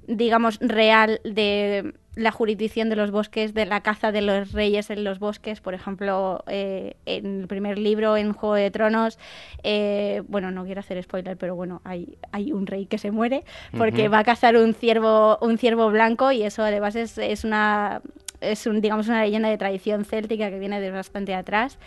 [0.09, 5.05] digamos, real de la jurisdicción de los bosques, de la caza de los reyes en
[5.05, 5.61] los bosques.
[5.61, 9.19] Por ejemplo, eh, en el primer libro, en Juego de Tronos,
[9.63, 13.45] eh, bueno, no quiero hacer spoiler, pero bueno, hay, hay un rey que se muere
[13.77, 18.03] porque va a cazar un ciervo, un ciervo blanco y eso además es, es una
[18.41, 21.79] es un, digamos una leyenda de tradición céltica que viene de bastante atrás.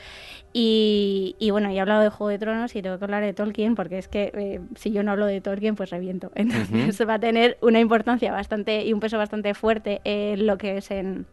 [0.53, 3.75] Y, y, bueno, he hablado de Juego de Tronos y tengo que hablar de Tolkien
[3.75, 6.31] porque es que eh, si yo no hablo de Tolkien, pues reviento.
[6.35, 10.77] Entonces va a tener una importancia bastante y un peso bastante fuerte en lo que
[10.77, 11.25] es en,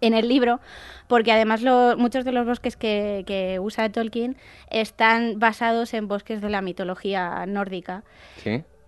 [0.00, 0.60] en el libro,
[1.08, 1.62] porque además
[1.96, 4.36] muchos de los bosques que, que, usa Tolkien
[4.70, 8.04] están basados en bosques de la mitología nórdica.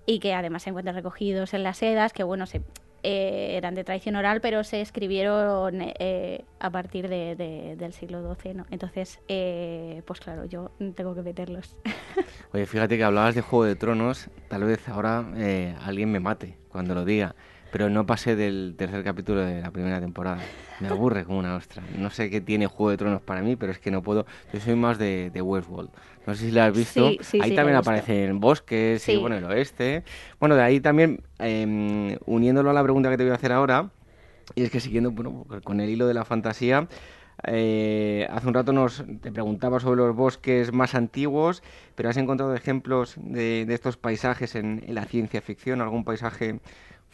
[0.04, 2.60] Y que además se encuentran recogidos en las Edas, que bueno, se,
[3.02, 7.34] eh, eran de tradición oral, pero se escribieron eh, a partir de,
[7.76, 8.66] del siglo XII, ¿no?
[8.70, 11.76] Entonces, eh, pues claro, yo tengo que meterlos.
[12.52, 15.26] Oye, fíjate que hablabas de Juego de Tronos, tal vez ahora
[15.84, 17.34] alguien me mate cuando lo diga,
[17.72, 20.42] pero no pasé del tercer capítulo de la primera temporada.
[20.78, 21.82] Me aburre como una ostra.
[21.96, 24.26] No sé qué tiene Juego de Tronos para mí, pero es que no puedo.
[24.52, 25.88] Yo soy más de, de Westworld.
[26.26, 27.06] No sé si la has visto.
[27.40, 30.04] ahí también aparecen bosques y bueno, el oeste.
[30.38, 33.88] Bueno, de ahí también, em, uniéndolo a la pregunta que te voy a hacer ahora,
[34.54, 36.88] y es que siguiendo bueno, con el hilo de la fantasía,
[37.44, 41.62] eh, hace un rato nos te preguntaba sobre los bosques más antiguos,
[41.94, 46.60] pero has encontrado ejemplos de, estos paisajes en, la ciencia ficción, algún paisaje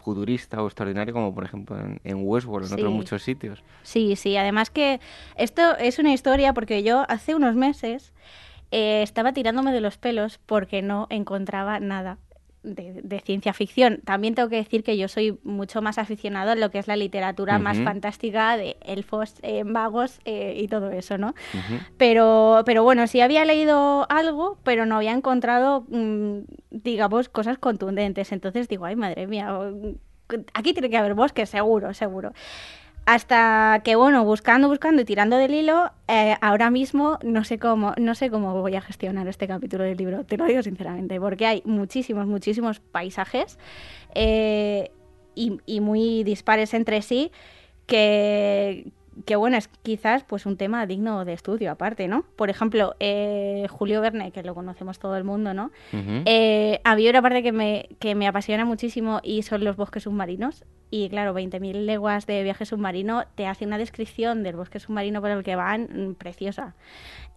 [0.08, 3.62] futurista o extraordinario, como por ejemplo en, Westworld, en otros muchos sitios.
[3.82, 5.00] Sí, sí, además que
[5.36, 8.14] esto es una historia porque yo hace unos meses
[8.70, 12.16] eh, estaba tirándome de los pelos porque no encontraba nada
[12.62, 14.00] de, ciencia ficción.
[14.04, 16.96] También tengo que decir que yo soy mucho más aficionado a lo que es la
[16.96, 21.34] literatura más fantástica de elfos, eh, magos eh, y todo eso, ¿no?
[21.96, 26.40] pero, pero bueno, sí había leído algo, pero no había encontrado, mm,
[26.70, 28.32] digamos, cosas contundentes.
[28.32, 29.50] Entonces digo, ay, madre mía,
[30.54, 32.32] aquí tiene que haber bosques, seguro, seguro.
[33.10, 37.94] Hasta que, bueno, buscando, buscando y tirando del hilo, eh, ahora mismo no sé cómo,
[37.96, 41.46] no sé cómo voy a gestionar este capítulo del libro, te lo digo sinceramente, porque
[41.46, 43.58] hay muchísimos, muchísimos paisajes
[44.14, 44.90] eh,
[45.34, 47.32] y, y, muy dispares entre sí
[47.86, 48.92] que,
[49.24, 52.24] que bueno, es quizás pues un tema digno de estudio aparte, ¿no?
[52.36, 55.70] Por ejemplo, eh, Julio Verne, que lo conocemos todo el mundo, ¿no?
[55.92, 60.64] Eh, había una parte que me, que me apasiona muchísimo y son los bosques submarinos.
[60.90, 65.30] Y claro, 20.000 leguas de viaje submarino te hace una descripción del bosque submarino por
[65.30, 66.74] el que van mm, preciosa.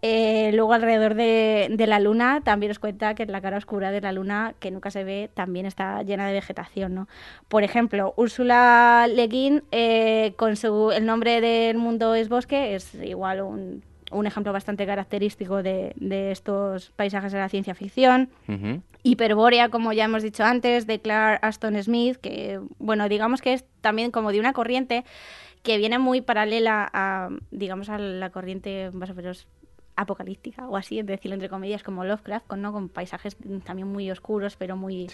[0.04, 4.12] Eh, luego alrededor de, la luna también os cuenta que la cara oscura de la
[4.12, 6.96] luna, que nunca se ve, también está llena de vegetación.
[6.96, 7.08] ¿no?
[7.48, 12.96] Por ejemplo, Úrsula Le Guin, eh, con su, el nombre del mundo es bosque, es
[12.96, 13.84] igual un,
[14.26, 15.94] ejemplo bastante característico de,
[16.32, 18.30] estos paisajes de la ciencia ficción.
[19.04, 23.66] Hiperbórea, como ya hemos dicho antes, de Clark Aston Smith, que, bueno, digamos que es
[23.82, 25.06] también como de una corriente
[25.64, 29.48] que viene muy paralela a, digamos, a la corriente más o menos
[29.96, 32.72] apocalíptica o así, decirlo entre comillas, como Lovecraft, con, ¿no?
[32.72, 35.08] con paisajes también muy oscuros, pero muy...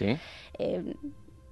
[0.58, 0.94] Eh,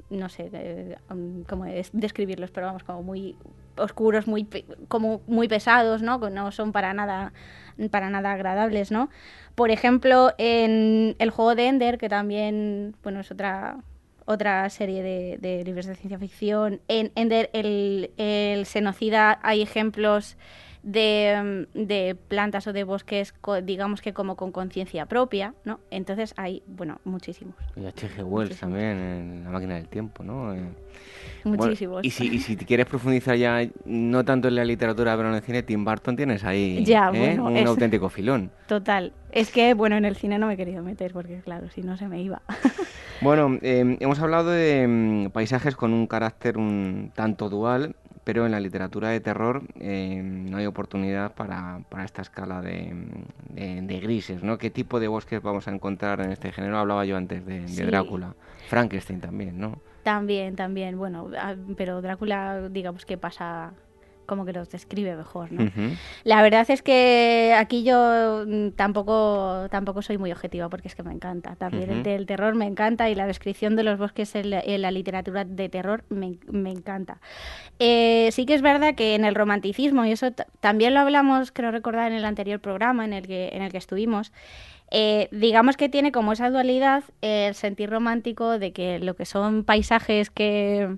[0.10, 3.36] no sé eh, um, cómo describirlos, pero vamos, como muy
[3.78, 4.48] oscuros, muy
[4.88, 6.20] como muy pesados, ¿no?
[6.20, 7.34] Que no son para nada
[7.92, 9.10] para nada agradables, ¿no?
[9.56, 13.80] Por ejemplo, en el juego de Ender, que también, bueno, es otra
[14.26, 16.82] otra serie de, de libros de ciencia ficción.
[16.88, 20.38] En Ender, el, el, Senocida, hay ejemplos
[20.86, 23.34] de, de, plantas o de bosques,
[23.64, 25.80] digamos que como con conciencia propia, ¿no?
[25.90, 27.56] Entonces hay, bueno, muchísimos.
[27.76, 28.24] Y H.G.
[28.24, 30.54] Wells también, en La máquina del tiempo, ¿no?
[30.54, 30.62] Eh,
[31.44, 32.06] muchísimos.
[32.06, 35.42] y, si, y si quieres profundizar ya, no tanto en la literatura, pero en el
[35.42, 37.40] cine, Tim Burton tienes ahí ya, ¿eh?
[37.40, 38.52] un auténtico filón.
[38.68, 39.12] Total.
[39.32, 41.98] Es que, bueno, en el cine no me he querido meter porque, claro, si no
[41.98, 42.44] se me iba.
[43.22, 47.96] bueno, em, hemos hablado de mm, paisajes con un carácter un tanto dual
[48.26, 54.44] pero en la literatura de terror eh, no hay oportunidad para, esta escala de, grises,
[54.44, 54.58] ¿no?
[54.58, 56.80] ¿Qué tipo de bosques vamos a encontrar en este género?
[56.80, 58.34] Hablaba yo antes de, Drácula.
[58.68, 59.80] Frankenstein también, ¿no?
[60.04, 63.74] También, también, bueno, ah, pero Drácula, digamos que pasa
[64.26, 65.72] como que los describe mejor, ¿no?
[66.24, 71.04] La verdad es que aquí yo mm, tampoco, tampoco soy muy objetiva porque es que
[71.04, 71.56] me encanta.
[71.56, 75.70] También el, terror me encanta y la descripción de los bosques en la, literatura de
[75.70, 76.38] terror me,
[76.72, 77.20] encanta.
[77.80, 81.72] Eh, sí que es verdad que en el romanticismo, y eso también lo hablamos, creo
[81.72, 84.32] recordar, en el anterior programa en el que, en el que estuvimos,
[84.92, 89.64] eh, digamos que tiene como esa dualidad el sentir romántico de que lo que son
[89.64, 90.98] paisajes que,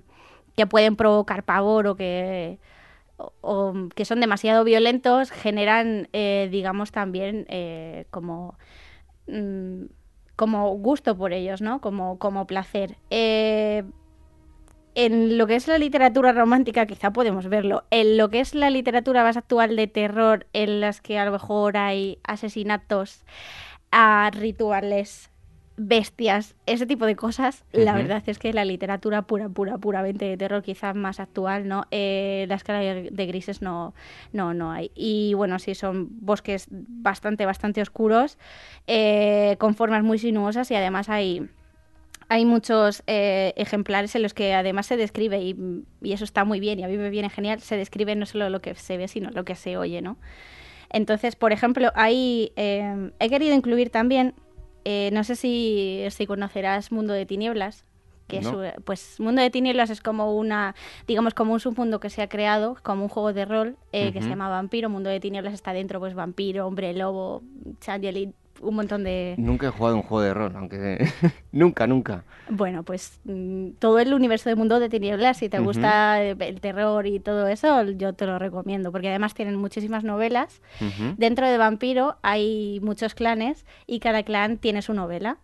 [0.56, 2.58] que pueden provocar pavor o que
[3.18, 8.56] o, que son demasiado violentos generan, eh, digamos, también eh, como,
[9.26, 9.84] mm,
[10.36, 11.80] como gusto por ellos, ¿no?
[11.80, 12.96] Como, como placer.
[13.10, 13.84] Eh,
[14.94, 17.84] en lo que es la literatura romántica quizá podemos verlo.
[17.90, 21.32] En lo que es la literatura más actual de terror, en las que a lo
[21.32, 23.24] mejor hay asesinatos,
[23.90, 25.30] a rituales
[25.78, 30.36] bestias, ese tipo de cosas, la verdad es que la literatura pura, pura, puramente de
[30.36, 31.86] terror, quizás más actual, ¿no?
[31.90, 33.94] Eh, la escala de, grises no,
[34.32, 34.90] no, no hay.
[34.94, 38.38] Y bueno, sí, son bosques bastante, bastante oscuros,
[38.86, 41.48] eh, con formas muy sinuosas y además hay
[42.30, 45.56] hay muchos eh, ejemplares en los que además se describe, y,
[46.02, 48.50] y, eso está muy bien, y a mí me viene genial, se describe no solo
[48.50, 50.18] lo que se ve, sino lo que se oye, ¿no?
[50.90, 54.34] Entonces, por ejemplo, ahí he querido incluir también
[54.84, 57.84] eh, no sé si, si conocerás Mundo de Tinieblas,
[58.28, 58.42] que
[58.84, 60.74] pues Mundo de Tinieblas es como una,
[61.06, 64.20] digamos, como un submundo que se ha creado, como un juego de rol eh, que
[64.20, 64.90] se llama Vampiro.
[64.90, 67.42] Mundo de Tinieblas está dentro, pues Vampiro, Hombre Lobo,
[67.80, 69.34] Changeling, un montón de...
[69.38, 71.08] Nunca he jugado un juego de rol, aunque...
[71.52, 72.24] nunca, nunca.
[72.48, 77.06] Bueno, pues mm, todo el universo de Mundo de Tinieblas, si te gusta el terror
[77.06, 80.60] y todo eso, yo te lo recomiendo, porque además tienen muchísimas novelas.
[81.16, 85.38] Dentro de Vampiro hay muchos clanes y cada clan tiene su novela.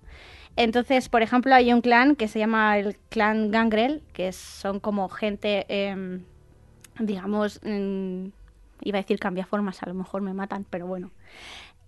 [0.56, 5.08] Entonces, por ejemplo, hay un clan que se llama el clan Gangrel, que son como
[5.08, 6.22] gente, em,
[7.00, 8.26] digamos, mm,
[8.82, 11.10] iba a decir cambia formas, a lo mejor me matan, pero bueno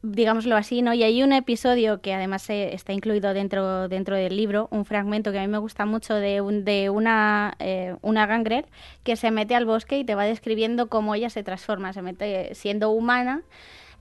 [0.03, 0.95] digámoslo así, ¿no?
[0.95, 5.39] Y hay un episodio que además está incluido dentro, dentro del libro, un fragmento que
[5.39, 8.27] a mí me gusta mucho de, un, de una, eh, una
[9.03, 12.55] que se mete al bosque y te va describiendo cómo ella se transforma, se mete
[12.55, 13.43] siendo humana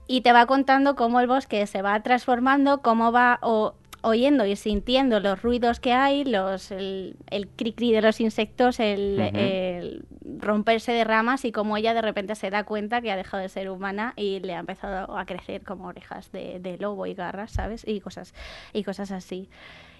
[0.06, 3.74] y te va contando cómo el bosque se va transformando, cómo va o
[4.06, 8.78] oyendo y sintiendo los ruidos que hay, los, el, el cri, -cri de los insectos,
[8.78, 10.04] el,
[10.38, 13.48] romperse de ramas y como ella de repente se da cuenta que ha dejado de
[13.48, 17.84] ser humana y le ha empezado a crecer como orejas de, lobo y garras, ¿sabes?
[17.86, 18.32] Y cosas,
[18.72, 19.48] y cosas así.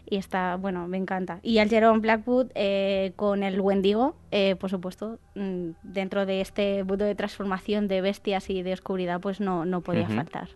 [0.08, 1.40] Y está, bueno, me encanta.
[1.42, 6.84] Y al Jerome Blackwood eh, con el Wendigo, eh, por supuesto, mm, dentro de este
[6.84, 10.48] mundo de transformación de bestias y de oscuridad, pues no, no podía faltar.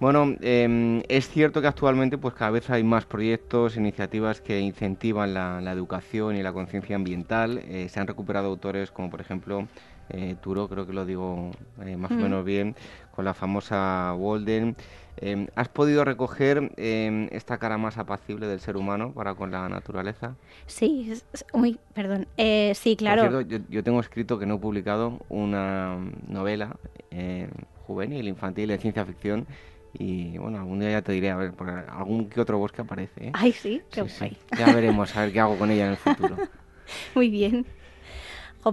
[0.00, 5.34] Bueno, em, es cierto que actualmente pues cada vez hay más proyectos, iniciativas que incentivan
[5.34, 7.58] la, educación y la conciencia ambiental.
[7.68, 9.68] Eh, se han recuperado autores como por ejemplo
[10.08, 11.50] eh, Turo, creo que lo digo
[11.84, 12.22] eh, más o mm.
[12.22, 12.74] menos bien,
[13.14, 14.74] con la famosa Walden.
[15.18, 19.68] Em, ¿Has podido recoger em, esta cara más apacible del ser humano para con la
[19.68, 20.34] naturaleza?
[20.64, 21.12] Sí,
[21.52, 22.26] uy, perdón.
[22.72, 23.42] sí, claro.
[23.42, 26.74] yo, yo, tengo escrito que no he publicado una novela
[27.86, 29.46] juvenil, infantil, de ciencia ficción
[29.92, 33.26] y bueno, algún día ya te diré, a ver, porque algún que otro bosque aparece.
[33.28, 33.30] ¿eh?
[33.34, 36.36] Ay, sí, qué sí, Ya veremos, a ver qué hago con ella en el futuro.
[37.14, 37.66] Muy bien.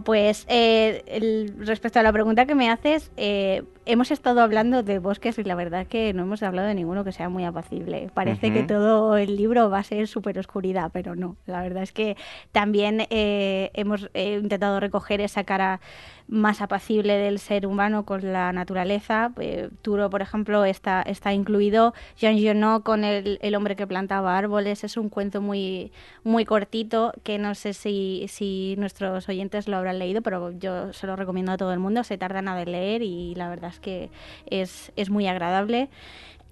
[0.03, 5.38] pues eh, respecto a la pregunta que me haces, eh, hemos estado hablando de bosques
[5.39, 8.09] y la verdad que no hemos hablado de ninguno que sea muy apacible.
[8.13, 11.38] Parece que todo el libro va a ser súper oscuridad, pero no.
[11.45, 12.17] La verdad es que
[12.51, 15.79] también eh, hemos intentado recoger esa cara
[16.27, 19.31] más apacible del ser humano con la naturaleza.
[19.39, 21.93] Eh, Turo, por ejemplo, está, está incluido.
[22.17, 24.83] Jean Genot con el, el, hombre que plantaba árboles.
[24.83, 25.91] Es un cuento muy,
[26.23, 31.07] muy cortito que no sé si, si nuestros oyentes lo habrán leído, pero yo se
[31.07, 32.03] lo recomiendo a todo el mundo.
[32.03, 34.09] Se tarda nada en leer y la verdad que
[34.47, 35.89] es, es muy agradable.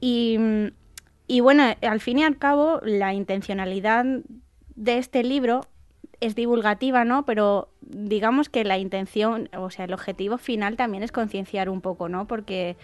[0.02, 0.38] Y,
[1.28, 4.06] y bueno, al fin y al cabo, la intencionalidad
[4.76, 5.62] de este libro
[6.22, 7.26] es divulgativa, ¿no?
[7.26, 12.10] Pero digamos que la intención, o sea, el objetivo final también es concienciar un poco,
[12.10, 12.28] ¿no?
[12.28, 12.78] Porque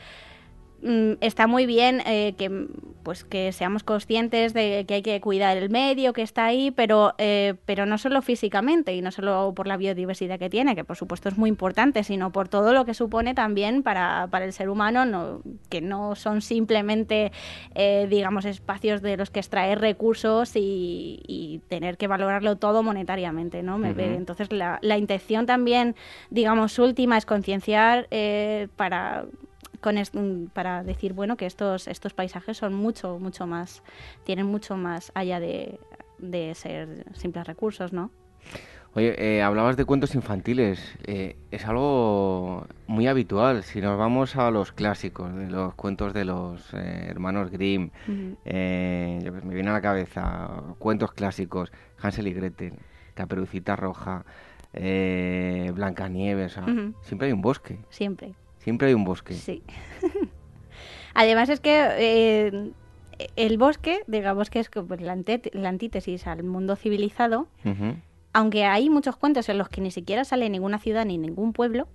[0.83, 2.67] está muy bien eh, que
[3.03, 7.13] pues que seamos conscientes de que hay que cuidar el medio que está ahí pero
[7.19, 10.97] eh, pero no solo físicamente y no solo por la biodiversidad que tiene que por
[10.97, 14.69] supuesto es muy importante sino por todo lo que supone también para, para el ser
[14.69, 17.31] humano no, que no son simplemente
[17.75, 23.83] eh, digamos espacios de los que extraer recursos y, tener que valorarlo todo monetariamente no
[23.85, 25.95] entonces la, la intención también
[26.29, 28.07] digamos última es concienciar
[28.75, 29.25] para
[29.81, 33.83] con para decir, bueno, que estos, estos paisajes son mucho, mucho más,
[34.23, 35.79] tienen mucho más allá de,
[36.53, 38.11] ser simples recursos, ¿no?
[38.93, 40.97] Oye, eh, hablabas de cuentos infantiles.
[41.05, 43.63] Eh, es algo muy habitual.
[43.63, 49.53] Si nos vamos a los clásicos, de los cuentos de los eh, hermanos Grimm, me
[49.53, 51.71] viene a la cabeza cuentos clásicos,
[52.01, 52.73] Hansel y Gretel,
[53.13, 54.25] Caperucita Roja,
[54.73, 56.59] Blancanieves.
[57.03, 57.79] Siempre hay un bosque.
[57.89, 58.35] Siempre.
[58.63, 59.33] Siempre hay un bosque.
[59.33, 59.63] Sí.
[61.13, 62.71] Además es que eh,
[63.35, 67.47] el bosque, digamos que es pues, la, antítesis al mundo civilizado,
[68.33, 71.87] aunque hay muchos cuentos en los que ni siquiera sale ninguna ciudad ni ningún pueblo,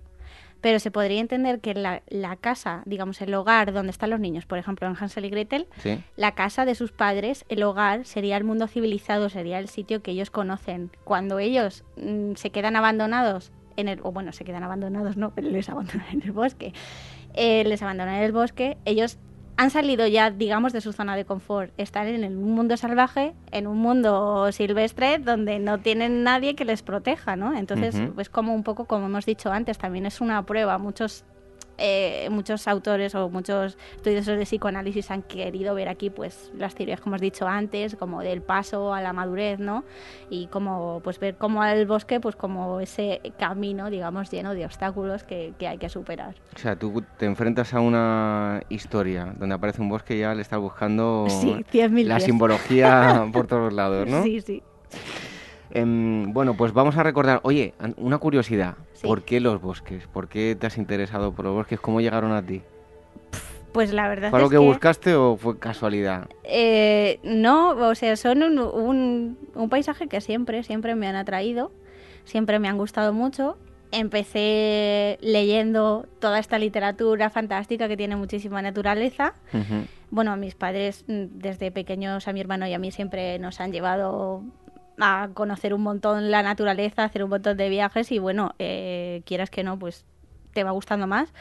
[0.59, 4.57] pero se podría entender que la, casa, digamos, el hogar donde están los niños, por
[4.57, 5.67] ejemplo, en Hansel y Gretel,
[6.15, 10.11] la casa de sus padres, el hogar, sería el mundo civilizado, sería el sitio que
[10.11, 10.91] ellos conocen.
[11.03, 15.49] Cuando ellos mm, se quedan abandonados en el, o bueno, se quedan abandonados, no, pero
[15.49, 16.73] les abandonan en el bosque.
[17.33, 19.17] Eh, les abandonan en el bosque, ellos
[19.57, 21.73] han salido ya, digamos, de su zona de confort.
[21.77, 26.83] Están en un mundo salvaje, en un mundo silvestre, donde no tienen nadie que les
[26.83, 27.57] proteja, ¿no?
[27.57, 30.77] Entonces, pues como un poco, como hemos dicho antes, también es una prueba.
[30.77, 31.25] Muchos
[31.77, 36.99] eh, muchos autores o muchos estudiosos de psicoanálisis han querido ver aquí pues las teorías
[36.99, 39.83] como hemos dicho antes como del paso a la madurez no
[40.29, 45.23] y como pues ver cómo el bosque pues como ese camino digamos lleno de obstáculos
[45.23, 46.35] que, hay que superar.
[46.55, 50.41] O sea tú te enfrentas a una historia donde aparece un bosque y ya le
[50.41, 51.27] estás buscando
[51.71, 54.63] la simbología por todos lados no sí sí.
[55.71, 60.07] Em, bueno, pues vamos a recordar, oye, una curiosidad, ¿por qué los bosques?
[60.07, 61.79] ¿Por qué te has interesado por los bosques?
[61.79, 62.61] ¿Cómo llegaron a ti?
[63.71, 66.27] Pues la verdad ¿Fue algo que, buscaste o fue casualidad?
[66.43, 71.71] Eh, no, o sea, son un, un, paisaje que siempre, siempre me han atraído,
[72.23, 73.57] siempre me han gustado mucho.
[73.91, 79.35] Empecé leyendo toda esta literatura fantástica que tiene muchísima naturaleza.
[80.09, 83.71] Bueno, mis padres mm, desde pequeños a mi hermano y a mí siempre nos han
[83.71, 84.43] llevado
[84.99, 89.49] a conocer un montón la naturaleza, hacer un montón de viajes y bueno, eh, quieras
[89.49, 90.05] que no, pues
[90.53, 91.31] te va gustando más.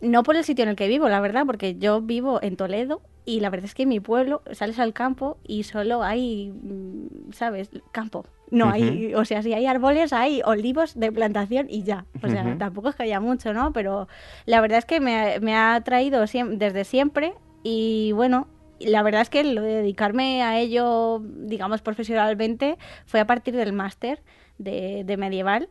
[0.00, 3.02] No por el sitio en el que vivo, la verdad, porque yo vivo en Toledo
[3.26, 7.32] y la verdad es que en mi pueblo sales al campo y solo hay, mm,
[7.32, 7.68] ¿sabes?
[7.92, 8.24] Campo.
[8.50, 12.06] No hay, o sea, si hay árboles, hay olivos de plantación y ya.
[12.22, 13.72] O sea, tampoco es que haya mucho, ¿no?
[13.72, 14.08] Pero
[14.46, 18.46] la verdad es que me, me ha traído desde siempre y bueno,
[18.80, 23.72] la verdad es que lo de dedicarme a ello, digamos, profesionalmente, fue a partir del
[23.72, 24.22] máster
[24.58, 25.68] de, medieval,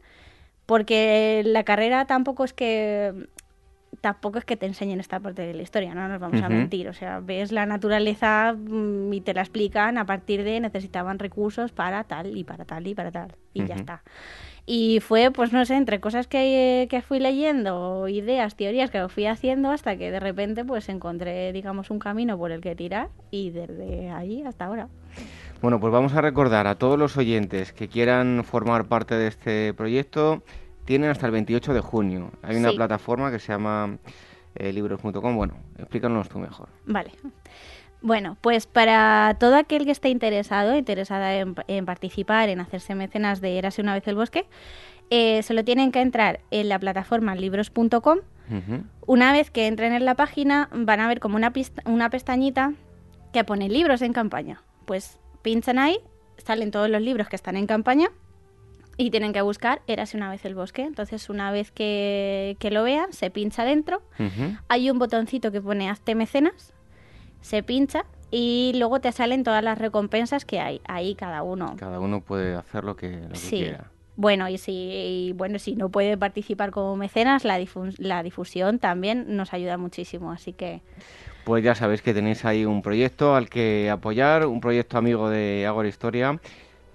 [0.66, 3.28] porque la carrera tampoco es que
[4.02, 6.88] tampoco es que te enseñen esta parte de la historia, no nos vamos a mentir.
[6.90, 11.72] O sea, ves la naturaleza mm, y te la explican a partir de necesitaban recursos
[11.72, 13.36] para tal y para tal y para tal.
[13.54, 14.04] Y ya está.
[14.68, 19.28] Y fue, pues no sé, entre cosas que, que, fui leyendo, ideas, teorías que fui
[19.28, 23.52] haciendo, hasta que de repente pues encontré, digamos, un camino por el que tirar y
[23.52, 24.88] desde allí hasta ahora.
[25.62, 29.74] Bueno, pues vamos a recordar a todos los oyentes que quieran formar parte de este
[29.74, 30.44] proyecto,
[30.86, 32.32] tienen hasta el 28 de junio.
[32.42, 33.98] Hay una plataforma que se llama
[34.56, 35.36] eh, libros.com.
[35.36, 36.70] Bueno, explícanos tú mejor.
[36.86, 37.12] Vale.
[38.06, 43.58] Bueno, pues para todo aquel que esté interesado, interesada en, participar, en hacerse mecenas de
[43.58, 44.46] Érase una vez el bosque,
[45.10, 48.20] eh, solo tienen que entrar en la plataforma libros.com.
[49.08, 51.52] Una vez que entren en la página, van a ver como una,
[51.86, 52.74] una pestañita
[53.34, 54.62] que pone libros en campaña.
[54.86, 55.98] Pues pinchan ahí,
[56.38, 58.10] salen todos los libros que están en campaña
[58.98, 60.84] y tienen que buscar Érase una vez el bosque.
[60.84, 64.04] Entonces, una vez que, lo vean, se pincha dentro.
[64.68, 66.76] Hay un botoncito que pone Hazte mecenas
[67.46, 70.82] se pincha y luego te salen todas las recompensas que hay.
[70.88, 71.76] Ahí cada uno.
[71.78, 73.92] Cada uno puede hacer lo que, quiera.
[74.16, 77.64] Bueno, y si, bueno, si no puede participar como mecenas, la,
[77.98, 80.82] la difusión también nos ayuda muchísimo, así que...
[81.44, 85.68] Pues ya sabéis que tenéis ahí un proyecto al que apoyar, un proyecto amigo de
[85.68, 86.40] Agora Historia.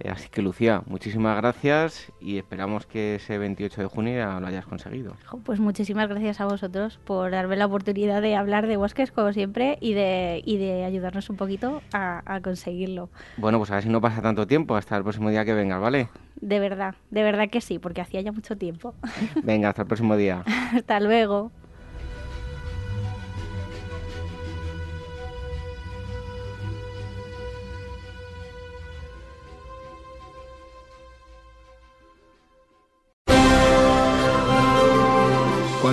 [0.03, 4.65] Eh, así que Lucía, muchísimas gracias y esperamos que ese 28 de junio lo hayas
[4.65, 5.15] conseguido.
[5.43, 9.77] Pues muchísimas gracias a vosotros por darme la oportunidad de hablar de bosques como siempre
[9.79, 13.09] y de, y de ayudarnos un poquito a, a conseguirlo.
[13.37, 15.79] Bueno, pues a ver si no pasa tanto tiempo hasta el próximo día que vengas,
[15.79, 16.09] ¿vale?
[16.39, 18.95] De verdad, de verdad que sí, porque hacía ya mucho tiempo.
[19.43, 20.43] Venga, hasta el próximo día.
[20.75, 21.51] hasta luego.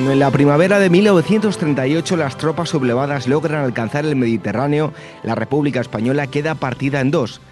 [0.09, 6.26] En la primavera de 1938 las tropas sublevadas logran alcanzar el Mediterráneo, la República Española
[6.28, 7.43] queda partida en dos.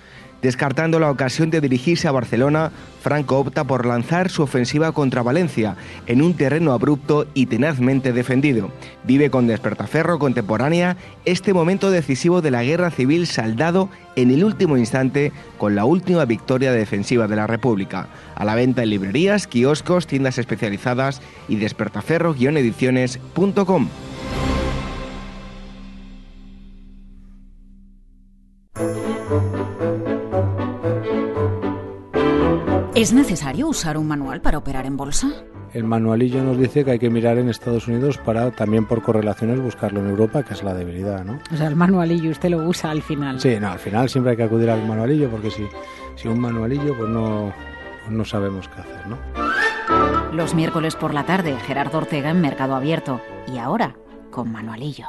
[0.46, 2.70] Descartando la ocasión de dirigirse a Barcelona,
[3.02, 5.74] Franco opta por lanzar su ofensiva contra Valencia,
[6.06, 8.70] en un terreno abrupto y tenazmente defendido.
[9.02, 14.76] Vive con despertaferro contemporánea este momento decisivo de la guerra civil saldado en el último
[14.76, 18.06] instante con la última victoria defensiva de la República.
[18.36, 23.88] A la venta en librerías, kioscos, tiendas especializadas y despertaferro-ediciones.com.
[32.96, 35.28] ¿Es necesario usar un manual para operar en bolsa?
[35.74, 39.60] El manualillo nos dice que hay que mirar en Estados Unidos para también por correlaciones
[39.60, 41.38] buscarlo en Europa, que es la debilidad, ¿no?
[41.52, 43.38] O sea, el manualillo usted lo usa al final.
[43.38, 45.66] Sí, no, al final siempre hay que acudir al manualillo porque si,
[46.14, 47.52] si un manualillo pues no,
[48.08, 49.18] no sabemos qué hacer, ¿no?
[50.32, 53.20] Los miércoles por la tarde, Gerardo Ortega en Mercado Abierto.
[53.52, 53.94] Y ahora,
[54.30, 55.08] con manualillo.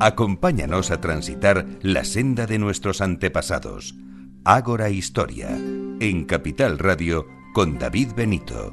[0.00, 3.96] Acompáñanos a transitar la senda de nuestros antepasados.
[4.44, 8.72] Ágora Historia, en Capital Radio, con David Benito.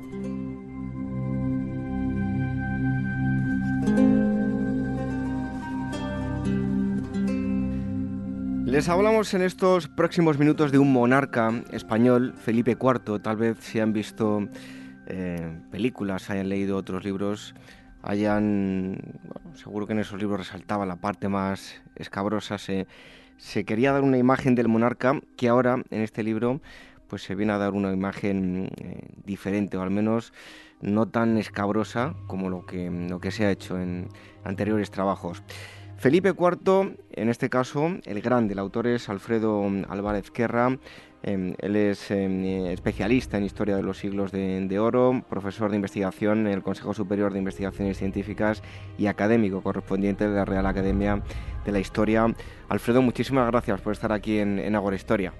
[8.68, 13.20] Les hablamos en estos próximos minutos de un monarca español, Felipe IV.
[13.20, 14.48] Tal vez si han visto
[15.08, 17.56] eh, películas, hayan leído otros libros,
[18.06, 18.98] hayan,
[19.56, 22.88] seguro que en esos libros resaltaba la parte más escabrosa, se,
[23.38, 26.62] se, quería dar una imagen del monarca que ahora en este libro
[27.08, 30.34] pues se viene a dar una imagen eh, diferente o al menos
[30.82, 34.10] no tan escabrosa como lo que, lo que se ha hecho en
[34.44, 35.44] anteriores trabajos.
[35.98, 40.78] Felipe IV, en este caso, el grande, el autor es Alfredo Álvarez Querra,
[41.28, 46.46] Em, él es em, especialista en historia de los siglos de, oro, profesor de investigación
[46.46, 48.62] en el Consejo Superior de Investigaciones Científicas
[49.00, 51.24] y académico correspondiente de la Real Academia
[51.66, 52.32] de la Historia.
[52.70, 55.34] Alfredo, muchísimas gracias por estar aquí en, en Agora Historia.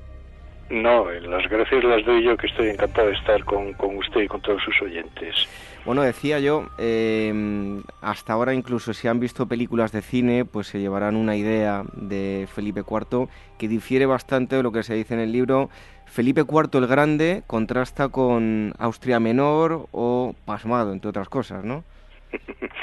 [0.70, 4.28] No, las gracias las doy yo, que estoy encantado de estar con, con usted y
[4.28, 5.48] con todos sus oyentes.
[5.86, 10.80] Bueno, decía yo, eh, hasta ahora incluso si han visto películas de cine, pues se
[10.80, 13.28] llevarán una idea de Felipe IV
[13.60, 15.70] que difiere bastante de lo que se dice en el libro.
[16.08, 21.84] Felipe IV el Grande contrasta con Austria Menor o Pasmado, entre otras cosas, ¿no?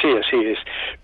[0.00, 0.58] Sí, así es.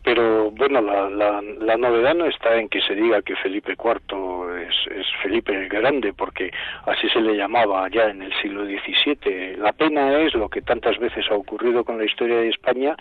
[0.05, 4.61] Pero bueno, la, la, la, novedad no está en que se diga que Felipe IV
[4.61, 6.53] es, es, Felipe el Grande, porque
[6.87, 9.57] así se le llamaba ya en el siglo XVII.
[9.57, 12.97] La pena es lo que tantas veces ha ocurrido con la historia de España,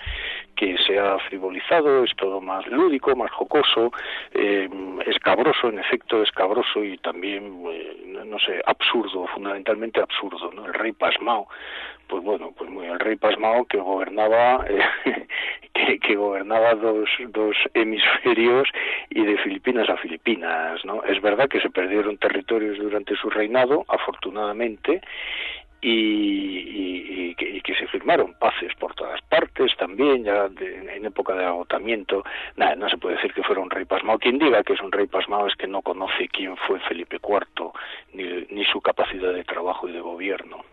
[0.55, 3.91] que se ha frivolizado, es todo más lúdico, más jocoso,
[4.33, 4.67] eh,
[5.05, 10.51] escabroso, en efecto escabroso y también, eh, no sé, absurdo, fundamentalmente absurdo.
[10.53, 10.65] ¿no?
[10.65, 11.47] El rey pasmao
[12.07, 15.27] pues bueno, pues muy el rey pasmao que gobernaba eh,
[16.01, 18.67] que, gobernaba dos, dos hemisferios
[19.09, 21.03] y de Filipinas a Filipinas, ¿no?
[21.03, 25.01] Es verdad que se perdieron territorios durante su reinado, afortunadamente,
[25.81, 32.23] y, que, se firmaron paces por todas partes también, ya de, en época de agotamiento.
[32.55, 34.19] Nada, no se puede decir que fuera un rey pasmado.
[34.19, 37.71] Quien diga que es un rey pasmado es que no conoce quién fue Felipe IV,
[38.13, 40.63] ni, ni su capacidad de trabajo y de gobierno.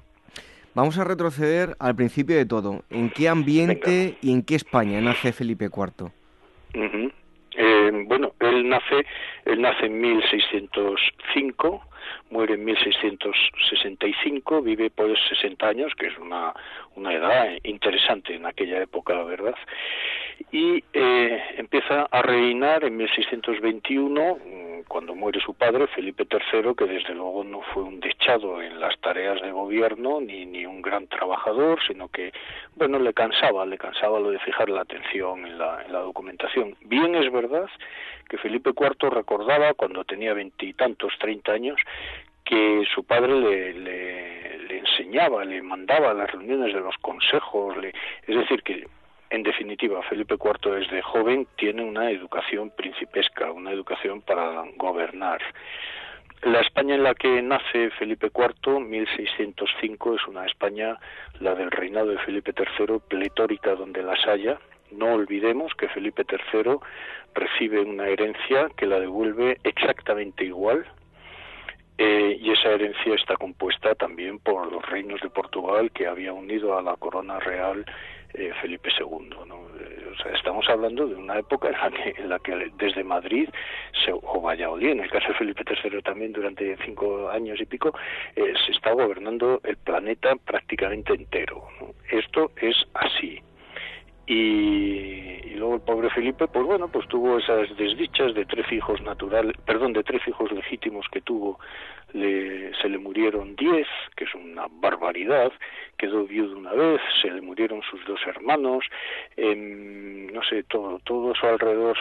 [0.75, 2.85] Vamos a retroceder al principio de todo.
[2.91, 4.19] ¿En qué ambiente Venga.
[4.23, 6.11] y en qué España nace Felipe IV?
[6.75, 7.13] Uh -huh.
[7.57, 9.05] eh, bueno, él nace,
[9.45, 11.83] él nace en 1605
[12.31, 16.55] muere en 1665, vive pues 60 años, que es una,
[17.01, 19.55] una edad interesante en aquella época, verdad,
[20.52, 24.39] y eh, empieza a reinar en 1621
[24.86, 28.98] cuando muere su padre, Felipe III, que desde luego no fue un dechado en las
[29.01, 32.32] tareas de gobierno ni, ni un gran trabajador, sino que,
[32.74, 36.74] bueno, le cansaba, le cansaba lo de fijar la atención en la, en la documentación.
[36.86, 37.68] Bien es verdad
[38.28, 41.78] que Felipe IV recordaba cuando tenía veintitantos, treinta años,
[42.51, 47.90] que su padre le, le, enseñaba, le mandaba a las reuniones de los consejos, le,
[48.27, 48.89] es decir, que
[49.31, 55.40] en definitiva, Felipe IV desde joven tiene una educación principesca, una educación para gobernar.
[56.43, 60.98] La España en la que nace Felipe IV, 1605, es una España,
[61.39, 64.59] la del reinado de Felipe III, pletórica donde las haya.
[64.90, 66.78] No olvidemos que Felipe III
[67.32, 70.85] recibe una herencia que la devuelve exactamente igual,
[72.02, 76.78] eh, y esa herencia está compuesta también por los reinos de Portugal que había unido
[76.78, 77.85] a la corona real
[78.32, 79.28] eh, Felipe II.
[79.47, 79.68] ¿no?
[79.78, 83.05] Eh, o sea, estamos hablando de una época en la que, en la que desde
[83.05, 83.51] Madrid
[84.02, 87.93] se, o Valladolid, en el caso de Felipe III también durante cinco años y pico,
[88.35, 91.68] se está gobernando el planeta prácticamente entero.
[92.10, 93.43] Esto es así.
[94.31, 99.02] Y, y, luego el pobre Felipe, pues bueno, pues tuvo esas desdichas de tres hijos
[99.02, 101.59] naturales, perdón, de tres hijos legítimos que tuvo,
[102.12, 105.51] le, se le murieron diez, que es una barbaridad,
[105.98, 108.85] quedó viudo una vez, se le murieron sus dos hermanos,
[109.36, 109.57] eh,
[110.32, 111.98] no sé, todo, todo su alrededor.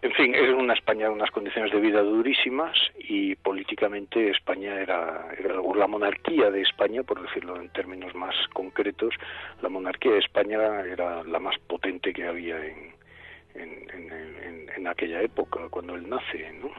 [0.00, 5.26] En fin, era una España unas condiciones de vida durísimas y políticamente España era,
[5.74, 9.14] la monarquía de España, por decirlo en términos más concretos,
[9.60, 12.94] la monarquía de España era la más potente que había en,
[13.54, 16.70] en, en, en aquella época, cuando él nace, ¿no?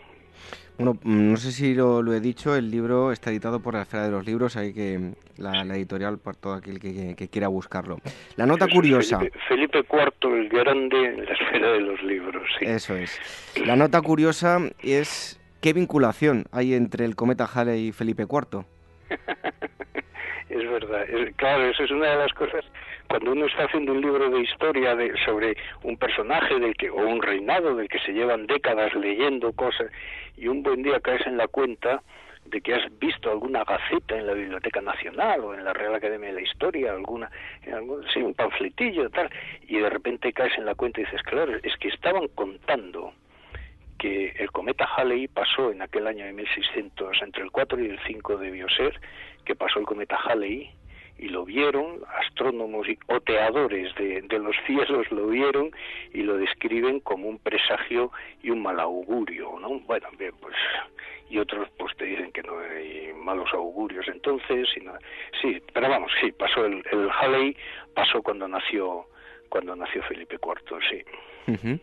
[0.77, 4.05] Bueno, no sé si lo, lo, he dicho, el libro está editado por la Esfera
[4.05, 7.49] de los Libros, hay que la, la editorial por todo aquel que, que, que, quiera
[7.49, 7.97] buscarlo.
[8.37, 9.19] La nota curiosa.
[9.19, 12.47] Felipe, Felipe, IV el Grande en la Esfera de los Libros.
[12.57, 12.65] Sí.
[12.65, 13.19] Eso es.
[13.65, 18.63] La nota curiosa es qué vinculación hay entre el cometa Halley y Felipe IV.
[20.49, 22.63] es verdad, es, claro, eso es una de las cosas
[23.09, 26.97] cuando uno está haciendo un libro de historia de, sobre un personaje del que o
[26.97, 29.91] un reinado del que se llevan décadas leyendo cosas
[30.37, 32.03] y un buen día caes en la cuenta
[32.45, 36.29] de que has visto alguna gaceta en la Biblioteca Nacional o en la Real Academia
[36.29, 37.29] de la Historia, alguna,
[37.63, 39.29] en algún, sí, un panfletillo tal,
[39.67, 43.13] y de repente caes en la cuenta y dices, claro, es que estaban contando
[43.97, 47.99] que el cometa Halley pasó en aquel año de 1600, entre el 4 y el
[48.07, 48.99] 5 debió ser,
[49.45, 50.71] que pasó el cometa Halley,
[51.19, 55.71] y lo vieron, astrónomos y oteadores de, los cielos lo vieron
[56.13, 59.79] y lo describen como un presagio y un mal augurio, ¿no?
[59.81, 60.55] Bueno, bien, pues
[61.29, 64.93] y otros pues te dicen que no hay malos augurios entonces, sino,
[65.41, 67.55] sí, pero vamos, sí, pasó el, el Halley,
[67.93, 69.05] pasó cuando nació
[69.49, 71.79] cuando nació Felipe IV, sí.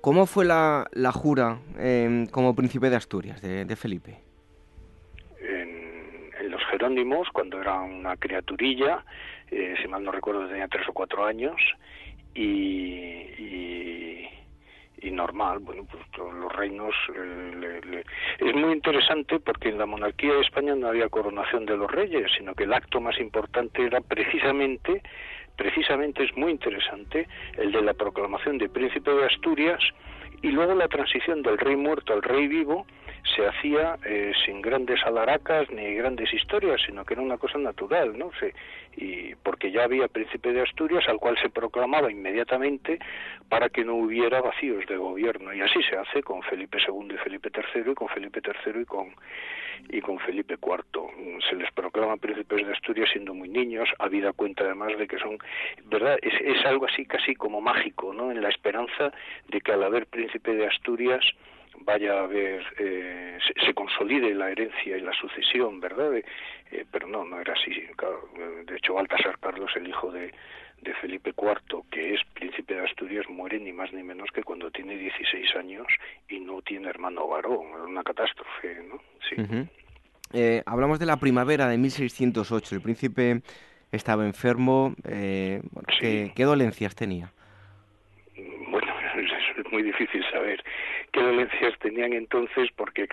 [0.00, 4.29] ¿Cómo fue la, la jura eh, como príncipe de Asturias de Felipe?
[6.70, 9.04] Jerónimos cuando era una criaturilla,
[9.50, 11.56] eh, si mal no recuerdo tenía tres o cuatro años,
[12.34, 14.30] y,
[15.02, 16.94] y, normal, bueno, pues todos los reinos.
[17.14, 18.04] Eh, le...
[18.46, 22.30] Es muy interesante porque en la monarquía de España no había coronación de los reyes,
[22.38, 25.02] sino que el acto más importante era precisamente,
[25.56, 27.26] precisamente es muy interesante,
[27.58, 29.82] el de la proclamación de príncipe de Asturias
[30.42, 32.86] y luego la transición del rey muerto al rey vivo
[33.34, 38.18] se hacía eh, sin grandes alaracas ni grandes historias, sino que era una cosa natural,
[38.18, 38.30] ¿no?
[38.38, 38.54] Se,
[38.96, 42.98] y porque ya había príncipe de Asturias al cual se proclamaba inmediatamente
[43.48, 47.18] para que no hubiera vacíos de gobierno y así se hace con Felipe II y
[47.18, 49.14] Felipe III y con Felipe III y con
[49.88, 51.40] y con Felipe IV.
[51.48, 55.38] Se les proclama príncipes de Asturias siendo muy niños, habida cuenta además de que son,
[55.86, 56.18] ¿verdad?
[56.22, 58.30] Es, es algo así casi como mágico, ¿no?
[58.30, 59.12] En la esperanza
[59.48, 61.24] de que al haber príncipe de Asturias
[61.78, 66.14] vaya a haber, eh, se, se, consolide la herencia y la sucesión, ¿verdad?
[66.16, 67.70] Eh, pero no, no era así.
[67.70, 70.32] De hecho, Baltasar Carlos, el hijo de,
[70.82, 74.70] de Felipe IV, que es príncipe de Asturias, muere ni más ni menos que cuando
[74.70, 75.86] tiene 16 años
[76.28, 77.66] y no tiene hermano varón.
[77.74, 79.00] Es una catástrofe, ¿no?
[79.28, 79.40] Sí.
[79.40, 79.68] Uh -huh.
[80.32, 82.74] eh, hablamos de la primavera de 1608.
[82.76, 83.42] El príncipe
[83.92, 84.94] estaba enfermo.
[85.04, 86.00] Eh, bueno, sí.
[86.00, 87.32] ¿qué, ¿qué, dolencias tenía?
[89.60, 90.62] Es muy difícil saber
[91.12, 93.06] qué dolencias tenían entonces, porque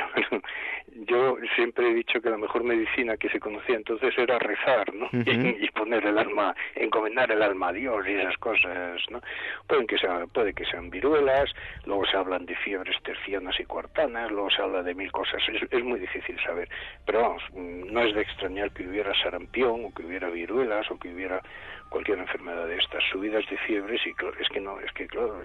[1.08, 5.10] yo siempre he dicho que la mejor medicina que se conocía entonces era rezar, ¿no?
[5.12, 9.22] y, poner el alma, encomendar el alma a Dios y esas cosas, ¿no?
[9.68, 11.54] Pueden que sean, puede que sean viruelas,
[11.86, 15.62] luego se hablan de fiebres tercianas y cuartanas, luego se habla de mil cosas, es,
[15.70, 16.70] es muy difícil saber,
[17.06, 21.10] pero vamos, no es de extrañar que hubiera sarampión o que hubiera viruelas o que
[21.10, 21.42] hubiera
[21.90, 24.10] cualquier enfermedad de estas, subidas de fiebres y
[24.42, 25.42] es que no, es que claro,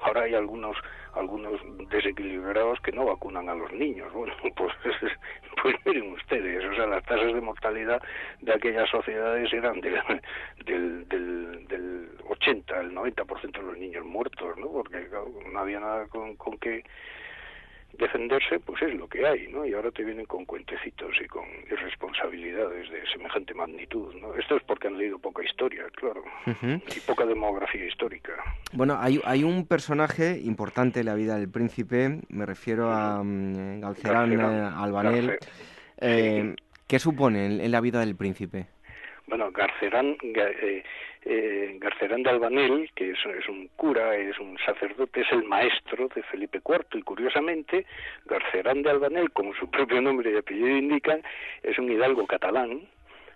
[0.00, 0.76] ahora hay algunos
[1.14, 4.12] algunos desequilibrados que no vacunan a los niños.
[4.12, 4.72] Bueno, pues,
[5.62, 8.02] pues miren ustedes, o sea, las tasas de mortalidad
[8.40, 9.94] de aquellas sociedades eran del,
[10.64, 14.68] del, del, del 80, el 90% de los niños muertos, ¿no?
[14.68, 15.08] Porque
[15.52, 16.84] no había nada con, con que
[17.98, 19.64] defenderse pues es lo que hay, ¿no?
[19.64, 24.34] Y ahora te vienen con cuentecitos y con irresponsabilidades de semejante magnitud, ¿no?
[24.34, 28.32] Esto es porque han leído poca historia, claro, y poca demografía histórica.
[28.72, 33.80] Bueno, hay, hay un personaje importante en la vida del príncipe, me refiero a um,
[33.80, 35.38] Galcerán, eh, Albanel.
[36.00, 36.54] Eh,
[36.86, 38.66] ¿Qué supone en, la vida del príncipe?
[39.26, 40.82] Bueno, Garcerán, eh,
[41.24, 46.22] eh, Garcerán de Albanel, que es, un cura, es un sacerdote, es el maestro de
[46.22, 47.86] Felipe IV y curiosamente
[48.26, 51.22] Garcerán de Albanel, como su propio nombre y apellido indican,
[51.62, 52.82] es un hidalgo catalán,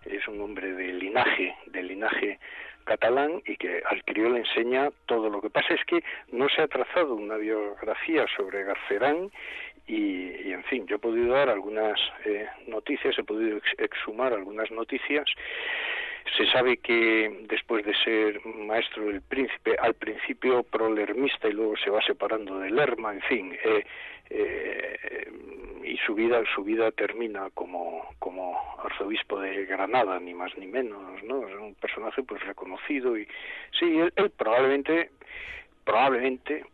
[0.05, 2.39] es un hombre de linaje, de linaje
[2.85, 5.29] catalán y que al criol le enseña todo.
[5.29, 6.03] Lo que pasa es que
[6.33, 9.31] no se ha trazado una biografía sobre Garcerán
[9.89, 15.27] y, en fin, yo he podido dar algunas eh, noticias, he podido exhumar algunas noticias
[16.37, 21.91] se sabe que después de ser maestro del príncipe, al principio prolermista y luego se
[21.91, 23.85] va separando de Lerma, en fin, eh,
[24.31, 25.33] eh,
[25.85, 31.23] y su vida, su vida termina como, como arzobispo de Granada, ni más ni menos,
[31.25, 31.49] ¿no?
[31.49, 33.27] Es un personaje pues reconocido y
[33.79, 35.11] sí, él, probablemente,
[35.85, 36.65] probablemente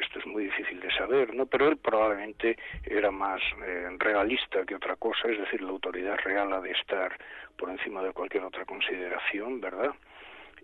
[0.00, 1.46] esto es muy difícil de saber, ¿no?
[1.46, 6.52] Pero él probablemente era más eh, realista que otra cosa, es decir, la autoridad real
[6.52, 7.16] ha de estar
[7.56, 9.94] por encima de cualquier otra consideración, ¿verdad?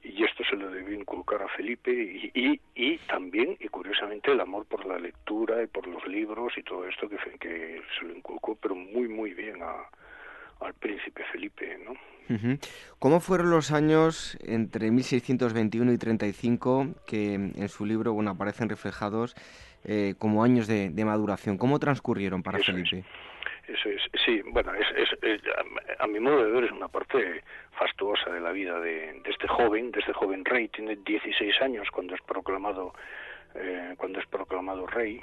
[0.02, 4.66] Y esto se lo debió inculcar a Felipe y, y, también, y curiosamente, el amor
[4.66, 8.56] por la lectura y por los libros y todo esto que, que se lo inculcó,
[8.56, 9.88] pero muy, muy bien a,
[10.60, 11.94] al príncipe Felipe, ¿no?
[12.98, 19.34] ¿Cómo fueron los años entre 1621 y 35 que en su libro bueno, aparecen reflejados
[19.84, 21.58] eh, como años de, maduración?
[21.58, 23.04] ¿Cómo transcurrieron para Felipe?
[23.68, 25.40] Eso es, sí, bueno, es,
[25.98, 27.42] a, mi modo de ver es una parte
[27.78, 30.68] fastuosa de la vida de, este joven, de este joven rey.
[30.68, 32.92] Tiene 16 años cuando es proclamado,
[33.54, 35.20] eh, cuando es proclamado rey.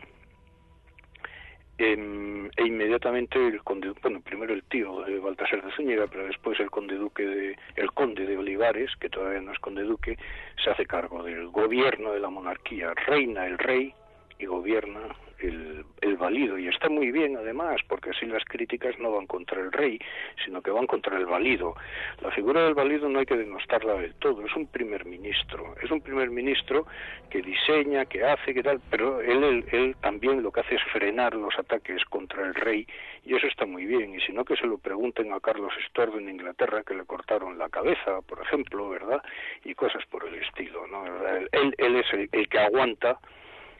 [1.81, 6.69] E inmediatamente el conde, bueno, primero el tío de Baltasar de Zúñiga, pero después el
[6.69, 10.17] conde duque de, el conde de Olivares, que todavía no es conde duque,
[10.61, 12.93] se hace cargo del gobierno de la monarquía.
[13.07, 13.93] Reina el rey
[14.39, 14.99] y gobierna
[15.39, 16.57] el, el valido.
[16.57, 19.99] Y está muy bien además porque así las críticas no van contra el rey
[20.43, 21.75] sino que van contra el valido.
[22.21, 24.45] La figura del valido no hay que denostarla del todo.
[24.45, 25.75] Es un primer ministro.
[25.81, 26.85] Es un primer ministro
[27.29, 31.35] que diseña que hace que tal pero él, él, también lo que hace es frenar
[31.35, 32.87] los ataques contra el rey
[33.25, 34.15] y eso está muy bien.
[34.15, 37.57] Y si no que se lo pregunten a Carlos Stuart en Inglaterra que le cortaron
[37.57, 39.21] la cabeza por ejemplo verdad
[39.63, 41.05] y cosas por el estilo no
[41.51, 43.19] él, él es el que aguanta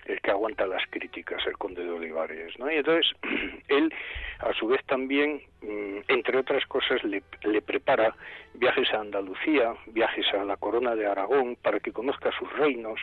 [0.09, 2.71] el que aguanta las críticas, el conde de Olivares, ¿no?
[2.71, 3.11] Y entonces
[3.67, 3.93] él,
[4.39, 8.15] a su vez también, mm, entre otras cosas, le, le, prepara
[8.55, 12.99] viajes a Andalucía, viajes a la corona de Aragón, para que conozca sus reinos,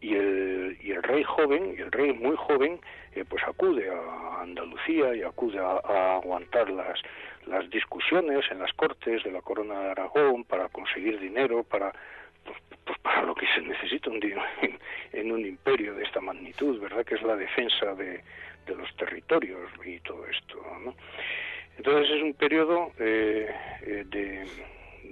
[0.00, 2.80] y el, y el rey joven, y el rey muy joven,
[3.14, 7.00] eh, pues acude a Andalucía y acude a, a aguantar las,
[7.46, 11.92] las discusiones en las cortes de la corona de Aragón para conseguir dinero, para
[12.88, 14.78] pues, para lo que se necesita un en,
[15.12, 17.04] en, un imperio de esta magnitud, ¿verdad?
[17.04, 18.22] Que es la defensa de,
[18.66, 20.94] los territorios y todo esto, ¿no?
[21.76, 23.48] Entonces es un periodo eh,
[23.82, 24.46] eh, de,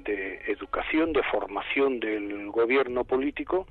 [0.05, 3.66] de, educación, de formación del gobierno político.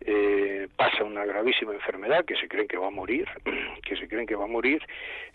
[0.00, 3.28] Eh, pasa una gravísima enfermedad que se creen que va a morir,
[3.84, 4.82] que se creen que va a morir.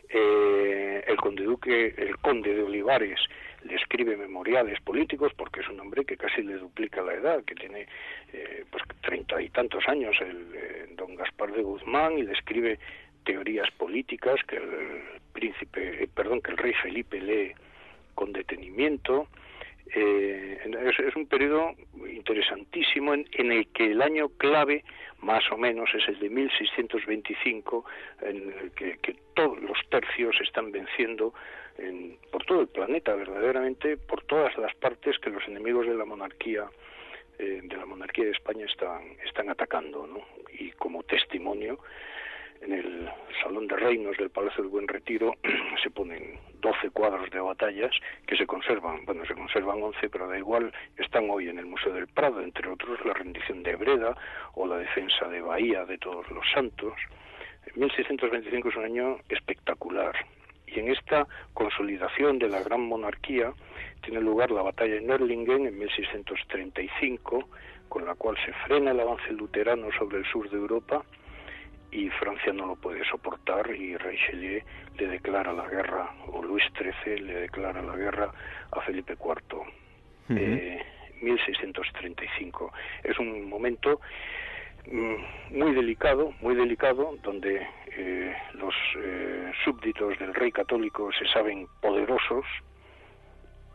[0.10, 3.20] Eh, el conde duque, el conde de Olivares,
[3.64, 7.56] le escribe memoriales políticos porque es un hombre que casi le duplica la edad, que
[7.56, 7.88] tiene
[8.34, 12.80] eh, pues treinta y tantos años el eh, don Gaspar de Guzmán y le escribe
[13.26, 17.54] teorías políticas que el príncipe, eh, perdón, que el rey Felipe lee
[18.16, 19.28] con detenimiento.
[19.86, 21.72] es, un periodo
[22.10, 24.84] interesantísimo en, el que el año clave
[25.22, 27.86] más o menos es el de 1625
[28.22, 31.34] en el que todos los tercios están venciendo
[32.32, 36.70] por todo el planeta, verdaderamente, por todas las partes que los enemigos de la monarquía
[37.40, 40.22] eh, de la monarquía de España están, están atacando, ¿no?
[40.52, 41.80] Y como testimonio,
[42.62, 43.10] en el
[43.42, 45.36] Salón de Reinos del Palacio del Buen Retiro
[45.84, 47.92] se ponen 12 cuadros de batallas
[48.28, 51.94] que se conservan, bueno, se conservan 11, pero da igual, están hoy en el Museo
[51.94, 54.16] del Prado, entre otros la rendición de Breda
[54.54, 56.94] o la defensa de Bahía de Todos los Santos.
[57.76, 60.14] 1625 es un año espectacular
[60.68, 63.54] y en esta consolidación de la gran monarquía
[64.02, 67.48] tiene lugar la batalla de Nerlingen en 1635,
[67.90, 71.04] con la cual se frena el avance luterano sobre el sur de Europa
[71.92, 74.64] y Francia no lo puede soportar y Richelieu
[74.98, 78.32] le declara la guerra, o Luis XIII le declara la guerra
[78.72, 79.64] a Felipe IV.
[81.22, 82.74] 1635.
[83.04, 84.02] Eh, es un momento
[84.92, 87.66] muy delicado, muy delicado, donde
[87.96, 92.46] eh, los eh, súbditos del rey católico se saben poderosos,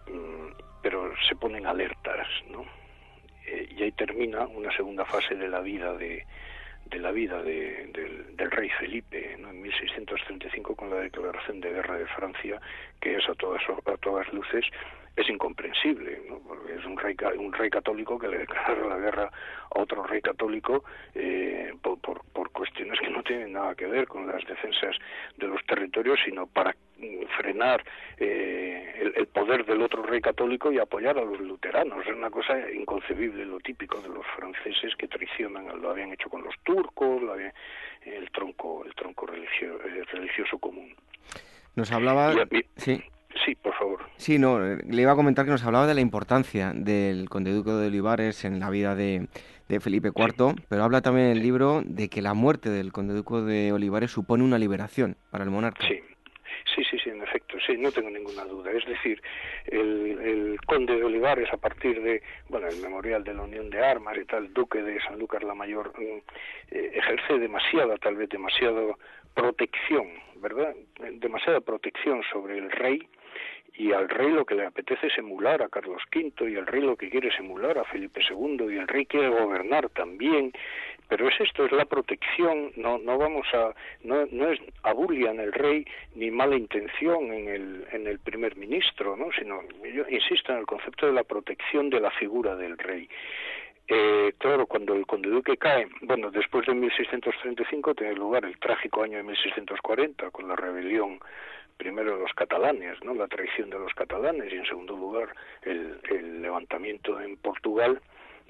[0.07, 0.49] mm,
[0.83, 2.65] pero se ponen alertas, ¿no?
[3.71, 6.23] y ahí termina una segunda fase de la vida de,
[6.91, 7.93] de la vida del,
[8.51, 12.61] rey Felipe en 1635 con la declaración de guerra de Francia,
[13.01, 14.65] que es a todas, a todas luces
[15.19, 16.39] es incomprensible, ¿no?
[16.39, 19.31] porque es un rey, un rey católico que le declara la guerra
[19.71, 20.85] a otro rey católico
[21.15, 24.97] eh, por, por, por, cuestiones que no tienen nada que ver con las defensas
[25.37, 26.75] de los territorios, sino para
[27.37, 27.85] frenar
[28.19, 32.07] eh, el, poder del otro rey católico y apoyar a los luteranos.
[32.07, 36.43] Es una cosa inconcebible, lo típico de los franceses que traicionan, lo habían hecho con
[36.43, 40.95] los turcos, lo el tronco, el tronco religioso, eh, religioso común.
[41.75, 42.35] Nos hablaba...
[42.77, 43.03] sí.
[43.45, 44.01] Sí, por favor.
[44.17, 47.71] Sí, no, le iba a comentar que nos hablaba de la importancia del conde duque
[47.71, 49.29] de Olivares en la vida de,
[49.81, 53.37] Felipe IV, pero habla también en el libro de que la muerte del conde duque
[53.37, 55.87] de Olivares supone una liberación para el monarca.
[55.87, 56.01] Sí.
[56.75, 58.71] Sí, sí, sí, en efecto, sí, no tengo ninguna duda.
[58.71, 59.21] Es decir,
[59.67, 64.17] el, conde de Olivares, a partir de, bueno, el memorial de la Unión de Armas
[64.17, 66.19] y tal, duque de San Lucas la Mayor, mm,
[66.71, 68.99] eh, ejerce demasiada, tal vez demasiado
[69.35, 70.75] protección, ¿verdad?
[71.15, 73.09] Demasiada protección sobre el rey
[73.79, 76.83] y al rey lo que le apetece es emular a Carlos V y al rey
[76.83, 80.53] lo que quiere es emular a Felipe II y el rey quiere gobernar también.
[81.09, 83.73] Pero es esto es la protección no no vamos a
[84.03, 85.87] no, no es abulia en el rey
[86.17, 90.67] ni mala intención en el en el primer ministro no sino yo insisto en el
[90.67, 93.09] concepto de la protección de la figura del rey.
[93.91, 99.03] Eh, claro, cuando el conde duque cae, bueno, después de 1635 tiene lugar el trágico
[99.03, 101.19] año de 1640 con la rebelión
[101.79, 103.15] primero los catalanes, ¿no?
[103.15, 108.03] La traición de los catalanes y en segundo lugar el, el levantamiento en Portugal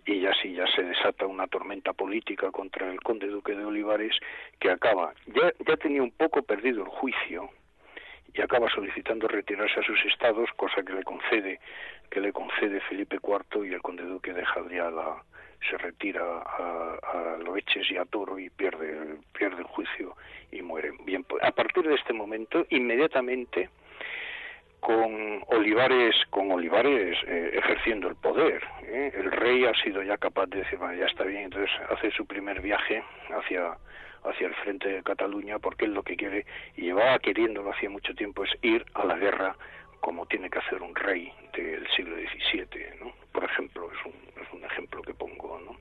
[0.07, 4.17] y ya sí ya se desata una tormenta política contra el conde duque de Olivares
[4.59, 7.51] que acaba ya ya tenía un poco perdido el juicio
[8.33, 11.61] y acaba solicitando retirarse a sus estados cosa que le concede
[12.11, 14.91] que le concede Felipe IV y el conde duque deja ya
[15.68, 20.16] se retira a, a Loeches y a Toro y pierde pierde el juicio
[20.52, 20.93] y muere.
[21.05, 23.68] Bien, pues, a partir de este momento, inmediatamente,
[24.80, 29.12] con Olivares, con Olivares eh, ejerciendo el poder, ¿eh?
[29.14, 32.26] el rey ha sido ya capaz de decir, bueno, ya está bien, entonces hace su
[32.26, 33.76] primer viaje hacia
[34.24, 36.44] hacia el frente de Cataluña porque él lo que quiere
[36.76, 39.56] y llevaba queriéndolo hacía mucho tiempo es ir a la guerra
[40.01, 43.12] como tiene que hacer un rey del siglo XVII, ¿no?
[43.33, 45.77] Por ejemplo, es un, es un ejemplo que pongo, ¿no?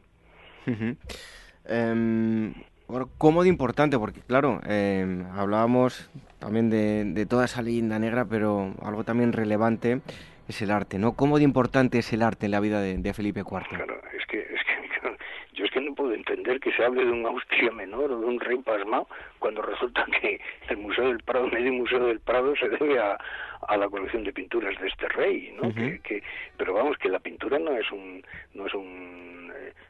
[2.88, 3.99] Bueno, ¿cómo de importante?
[3.99, 9.99] Porque claro, em, hablábamos también de, toda esa leyenda negra, pero algo también relevante
[10.48, 11.11] es el arte, ¿no?
[11.11, 13.68] ¿Cómo de importante es el arte en la vida de, Felipe IV?
[13.68, 14.66] Claro, es que, es que
[15.57, 18.25] yo es que no puedo entender que se hable de un Austria menor o de
[18.25, 19.07] un rey pasmado
[19.39, 20.39] cuando resulta que
[20.69, 23.17] el Museo del Prado, medio Museo del Prado, se debe a,
[23.75, 25.73] la colección de pinturas de este rey, ¿no?
[25.73, 26.21] que,
[26.57, 28.23] pero vamos, que la pintura no es un,
[28.53, 29.27] no es un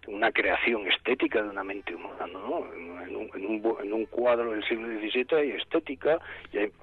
[0.07, 2.65] una creación estética de una mente humana, ¿no?
[2.73, 6.18] En un, en un, en un cuadro del siglo XVII hay estética,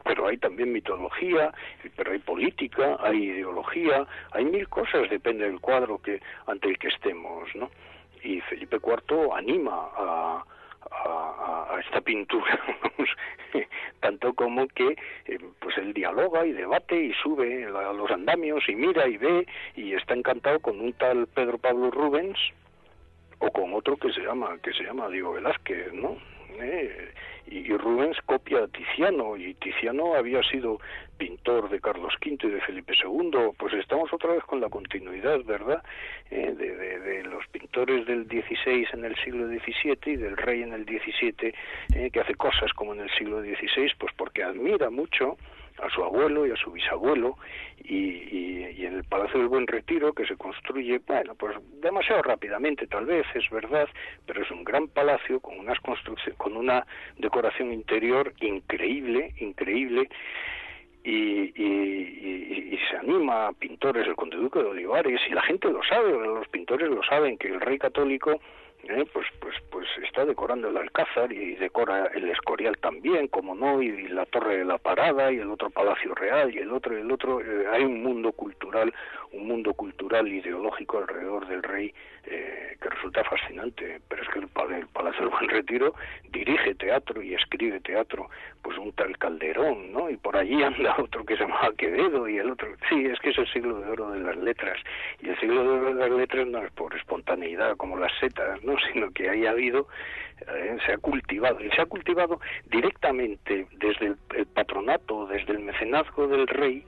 [0.05, 1.53] pero hay también mitología,
[1.97, 6.89] pero hay política, hay ideología, hay mil cosas, depende del cuadro que ante el que
[6.89, 7.71] estemos, ¿no?
[8.25, 10.45] Y Felipe IV anima a,
[10.91, 12.59] a, esta pintura,
[14.01, 14.97] tanto como que
[15.27, 19.47] eh, pues él dialoga y debate y sube a los andamios y mira y ve
[19.77, 22.39] y está encantado con un tal Pedro Pablo Rubens,
[23.39, 26.17] o con otro que se llama que se llama Diego Velázquez, ¿no?
[26.61, 27.13] Eh,
[27.47, 30.81] y, Rubens copia a Tiziano y Tiziano había sido
[31.19, 35.43] pintor de Carlos V y de Felipe II, pues estamos otra vez con la continuidad,
[35.45, 35.83] ¿verdad?
[36.31, 40.85] Eh, de, los pintores del XVI en el siglo XVII y del rey en el
[40.85, 41.55] XVII,
[41.95, 45.37] eh, que hace cosas como en el siglo XVI, pues porque admira mucho
[45.83, 47.37] a su abuelo y a su bisabuelo
[47.83, 52.87] y, y, en el Palacio del Buen Retiro que se construye, bueno, pues demasiado rápidamente
[52.87, 53.89] tal vez, es verdad,
[54.27, 56.87] pero es un gran palacio con unas construcciones, con una
[57.19, 60.09] decoración interior increíble, increíble
[61.05, 65.83] y, y, se anima a pintores, el conde duque de Olivares, y la gente lo
[65.85, 68.41] sabe, los pintores lo saben, que el rey católico
[68.91, 69.05] ¿eh?
[69.13, 74.09] pues pues pues está decorando el Alcázar y decora el Escorial también, como no, y,
[74.09, 77.11] la Torre de la Parada y el otro Palacio Real y el otro y el
[77.11, 77.41] otro.
[77.41, 78.93] Eh, hay un mundo cultural,
[79.33, 81.93] un mundo cultural ideológico alrededor del rey
[82.27, 84.01] eh, que resulta fascinante.
[84.09, 85.95] Pero es que el, el Palacio del Buen Retiro
[86.31, 88.29] dirige teatro y escribe teatro,
[88.63, 90.09] pues un tal Calderón, ¿no?
[90.11, 92.69] Y por allí anda otro que se llama Quevedo y el otro.
[92.89, 94.79] Sí, es que es el siglo de oro de las letras.
[95.21, 98.63] Y el siglo de oro de las letras no es por espontaneidad como las setas,
[98.63, 98.74] ¿no?
[98.93, 99.89] sino que haya habido,
[100.41, 106.27] eh, se ha cultivado, y se ha cultivado directamente desde el, patronato, desde el mecenazgo
[106.29, 106.85] del rey,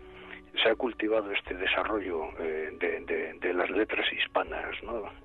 [0.62, 2.70] se ha cultivado este desarrollo eh,
[3.40, 4.74] de, las letras hispanas.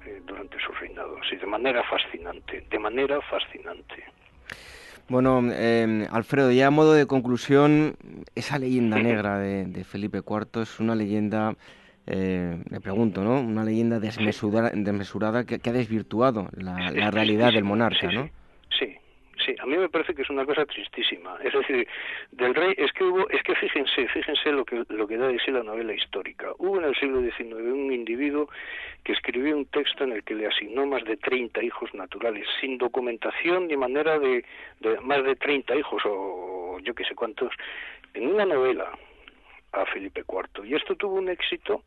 [0.06, 4.04] Eh, durante su reinado, sí, de manera fascinante, de manera fascinante.
[5.10, 5.42] Bueno,
[6.12, 7.96] Alfredo, ya a modo de conclusión,
[8.36, 11.56] esa leyenda negra de Felipe IV es una leyenda
[12.08, 13.40] eh, le pregunto, ¿no?
[13.40, 18.30] Una leyenda desmesurada, que, ha desvirtuado la, realidad del monarca, ¿no?
[18.78, 18.98] Sí,
[19.46, 21.38] sí, a mí me parece que es una cosa tristísima.
[21.44, 21.88] Es decir,
[22.32, 25.40] del rey, es que hubo, es que fíjense, fíjense lo que, lo que da de
[25.40, 26.52] sí la novela histórica.
[26.58, 28.50] Hubo en el siglo XIX un individuo
[29.04, 32.78] que escribió un texto en el que le asignó más de 30 hijos naturales, sin
[32.78, 34.44] documentación ni manera de,
[34.80, 37.54] de más de 30 hijos o yo qué sé cuántos,
[38.14, 38.92] en una novela
[39.72, 40.66] a Felipe IV.
[40.66, 41.84] Y esto tuvo un éxito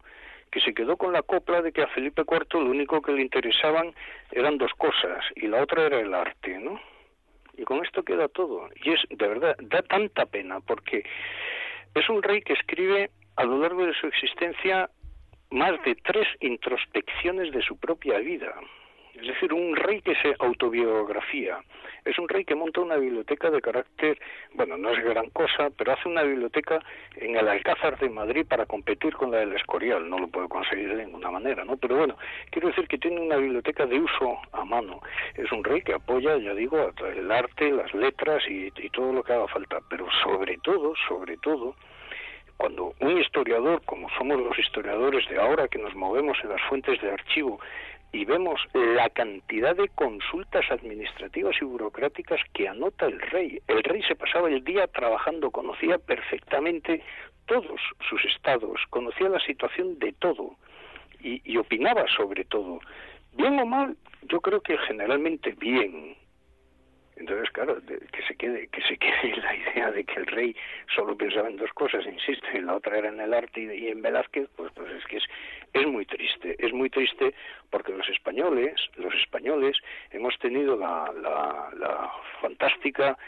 [0.50, 3.22] que se quedó con la copla de que a Felipe IV lo único que le
[3.22, 3.92] interesaban
[4.30, 6.80] eran dos cosas y la otra era el arte, ¿no?
[7.56, 8.68] Y con esto queda todo.
[8.82, 11.04] Y es, de verdad, da tanta pena porque
[11.94, 14.90] es un rey que escribe a lo largo de su existencia
[15.50, 18.54] más de tres introspecciones de su propia vida.
[19.14, 21.58] Es decir, un rey que se autobiografía.
[22.04, 24.18] Es un rey que monta una biblioteca de carácter,
[24.52, 26.80] bueno, no es gran cosa, pero hace una biblioteca
[27.16, 30.08] en el Alcázar de Madrid para competir con la del Escorial.
[30.10, 31.76] No lo puede conseguir de ninguna manera, ¿no?
[31.76, 32.16] Pero bueno,
[32.50, 35.00] quiero decir que tiene una biblioteca de uso a mano.
[35.34, 39.22] Es un rey que apoya, ya digo, el arte, las letras y, y todo lo
[39.22, 39.78] que haga falta.
[39.88, 41.74] Pero sobre todo, sobre todo,
[42.56, 47.00] cuando un historiador, como somos los historiadores de ahora que nos movemos en las fuentes
[47.00, 47.60] de archivo,
[48.14, 53.60] y vemos la cantidad de consultas administrativas y burocráticas que anota el rey.
[53.66, 57.02] El rey se pasaba el día trabajando, conocía perfectamente
[57.46, 60.54] todos sus estados, conocía la situación de todo
[61.20, 62.78] y, y opinaba sobre todo.
[63.32, 66.16] Bien o mal, yo creo que generalmente bien,
[67.16, 70.56] entonces, claro, que se quede que se quede la idea de que el rey
[70.94, 74.02] solo pensaba en dos cosas, insisto, y la otra era en el arte y, en
[74.02, 75.24] Velázquez, pues, pues es que es,
[75.74, 76.56] es muy triste.
[76.58, 77.34] Es muy triste
[77.70, 79.76] porque los españoles, los españoles,
[80.10, 83.18] hemos tenido la, la, fantástica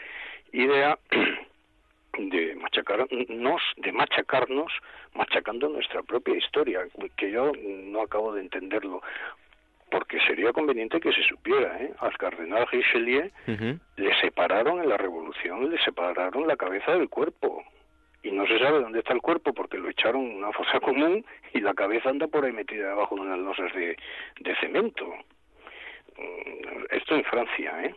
[0.53, 0.97] idea
[2.17, 4.71] de machacarnos, de machacarnos,
[5.13, 6.87] machacando nuestra propia historia,
[7.17, 9.01] que yo no acabo de entenderlo
[9.89, 11.93] porque sería conveniente que se supiera, ¿eh?
[11.99, 13.31] Al cardenal Richelieu
[13.95, 17.63] le separaron en la revolución, le separaron la cabeza del cuerpo.
[18.27, 21.25] Y no se sabe dónde está el cuerpo porque lo echaron en una fosa común
[21.53, 23.95] y la cabeza anda por ahí metida debajo de unas losas de,
[24.41, 25.05] de cemento.
[26.17, 27.95] Mm, esto en Francia, ¿eh?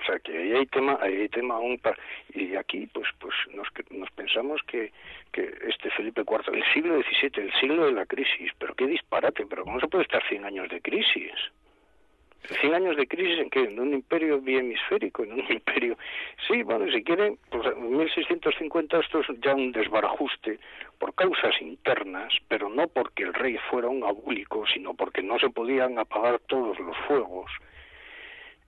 [0.00, 1.98] o sea que ahí hay tema ahí hay tema aún para,
[2.32, 4.92] y aquí pues pues nos, nos pensamos que,
[5.32, 9.44] que este Felipe IV el siglo XVII el siglo de la crisis pero qué disparate
[9.44, 11.32] pero cómo se puede estar 100 años de crisis
[12.60, 15.96] 100 años de crisis en qué en un imperio biemisférico en un imperio
[16.46, 20.58] sí bueno si quieren pues en 1650 esto es ya un desbarajuste
[20.98, 25.50] por causas internas pero no porque el rey fuera un abúlico sino porque no se
[25.50, 27.50] podían apagar todos los fuegos.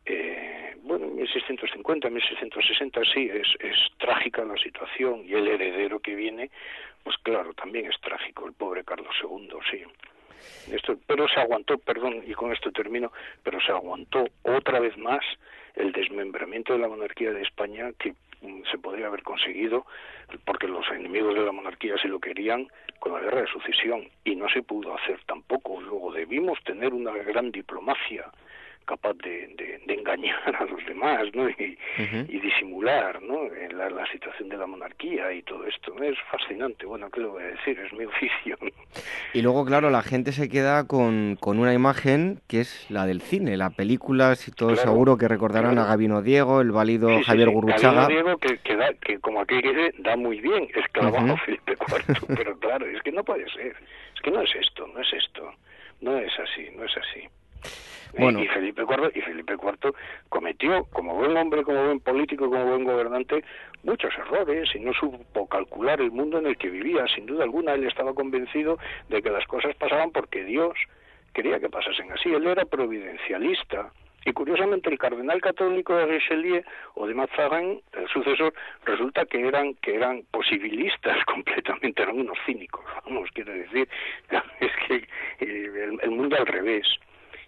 [0.04, 6.14] Eh, bueno, en 1650, 1660 sí, es, es trágica la situación y el heredero que
[6.14, 6.50] viene,
[7.04, 9.82] pues claro, también es trágico, el pobre Carlos II, sí.
[10.70, 13.12] Esto, pero se aguantó, perdón, y con esto termino,
[13.42, 15.24] pero se aguantó otra vez más
[15.74, 19.86] el desmembramiento de la monarquía de España que mm, se podría haber conseguido
[20.44, 24.34] porque los enemigos de la monarquía sí lo querían con la guerra de sucesión y
[24.36, 25.80] no se pudo hacer tampoco.
[25.80, 28.30] Luego debimos tener una gran diplomacia
[28.88, 31.48] capaz de, engañar a los demás ¿no?
[31.48, 31.76] y,
[32.40, 33.48] disimular ¿no?
[33.76, 35.94] La, la, situación de la monarquía y todo esto.
[36.02, 37.78] Es fascinante, bueno, ¿qué le voy a decir?
[37.78, 38.56] Es mi oficio.
[39.34, 43.20] Y luego, claro, la gente se queda con, con una imagen que es la del
[43.20, 48.02] cine, la película, si todos seguro que recordarán a Gabino Diego, el válido Javier Gurruchaga.
[48.02, 51.36] Gabino Diego, que, que, da, que como aquí dice, da muy bien, es que uh
[51.44, 53.76] Felipe IV, pero claro, es que no puede ser,
[54.14, 55.52] es que no es esto, no es esto,
[56.00, 57.28] no es así, no es así.
[58.16, 58.42] Bueno.
[58.42, 59.92] Y, Felipe IV, y Felipe IV
[60.28, 63.44] cometió, como buen hombre, como buen político, como buen gobernante,
[63.82, 67.06] muchos errores y no supo calcular el mundo en el que vivía.
[67.14, 68.78] Sin duda alguna, él estaba convencido
[69.08, 70.74] de que las cosas pasaban porque Dios
[71.32, 72.32] quería que pasasen así.
[72.32, 73.92] Él era providencialista.
[74.24, 76.62] Y curiosamente el cardenal católico de Richelieu
[76.94, 78.52] o de Mazarin, el sucesor,
[78.84, 83.88] resulta que eran que eran posibilistas completamente, eran unos cínicos, vamos, quiero decir,
[84.60, 85.08] es que
[85.40, 86.86] eh, el mundo al revés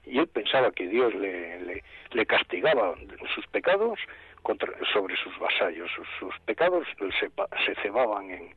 [0.04, 1.82] y él pensaba que Dios le,
[2.12, 2.94] le, castigaba
[3.34, 3.98] sus pecados
[4.42, 5.90] contra, sobre sus vasallos.
[6.18, 7.30] Sus, pecados se,
[7.64, 8.54] se cebaban en,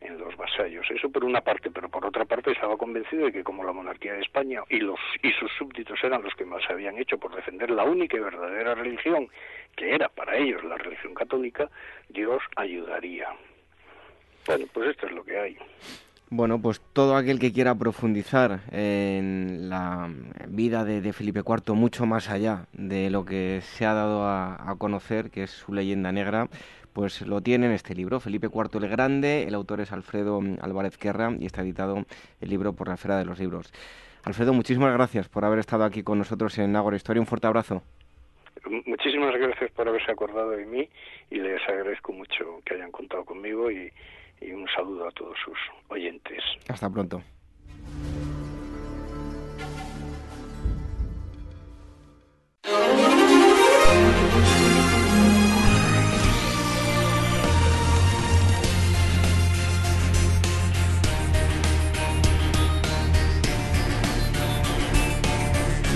[0.00, 0.86] en los vasallos.
[0.90, 4.14] Eso por una parte, pero por otra parte estaba convencido de que como la monarquía
[4.14, 7.70] de España y los y sus súbditos eran los que más habían hecho por defender
[7.70, 9.28] la única y verdadera religión,
[9.76, 11.68] que era para ellos la religión católica,
[12.08, 13.28] Dios ayudaría.
[14.46, 15.58] Bueno, pues esto es lo que hay.
[16.32, 20.08] Bueno, pues todo aquel que quiera profundizar en la
[20.46, 25.30] vida de, Felipe IV mucho más allá de lo que se ha dado a, conocer,
[25.32, 26.46] que es su leyenda negra,
[26.92, 30.96] pues lo tiene en este libro, Felipe IV el Grande, el autor es Alfredo Álvarez
[30.98, 32.04] Guerra y está editado
[32.40, 33.72] el libro por la Esfera de los Libros.
[34.22, 37.20] Alfredo, muchísimas gracias por haber estado aquí con nosotros en Ágora Historia.
[37.20, 37.82] Un fuerte abrazo.
[38.86, 40.88] Muchísimas gracias por haberse acordado de mí
[41.28, 43.90] y les agradezco mucho que hayan contado conmigo y,
[44.40, 45.58] y un saludo a todos sus
[45.88, 46.42] oyentes.
[46.68, 47.22] Hasta pronto.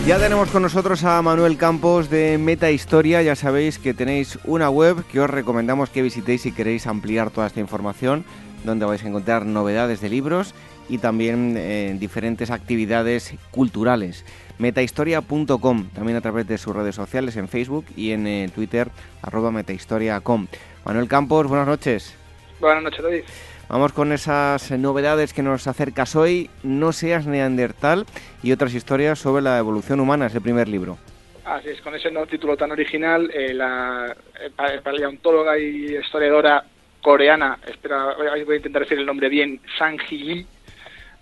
[0.07, 3.23] Ya tenemos con nosotros a Manuel Campos de Meta Historia.
[3.23, 7.47] Ya sabéis que tenéis una web que os recomendamos que visitéis si queréis ampliar toda
[7.47, 8.23] esta información,
[8.65, 10.55] donde vais a encontrar novedades de libros
[10.91, 14.27] y también eh, diferentes actividades culturales.
[14.59, 18.91] Metahistoria.com, también a través de sus redes sociales en Facebook y en eh, Twitter,
[19.23, 20.49] arroba metahistoria.com.
[20.85, 22.15] Manuel Campos, buenas noches.
[22.61, 23.25] Buenas noches, David.
[23.69, 28.05] Vamos con esas novedades que nos acercas hoy, No seas neandertal
[28.43, 30.99] y otras historias sobre la evolución humana, es el primer libro.
[31.45, 36.65] Así es, con ese título tan original, eh, la eh, paleontóloga y historiadora
[37.03, 40.47] coreana, espera, voy a intentar decir el nombre bien, Sang Hee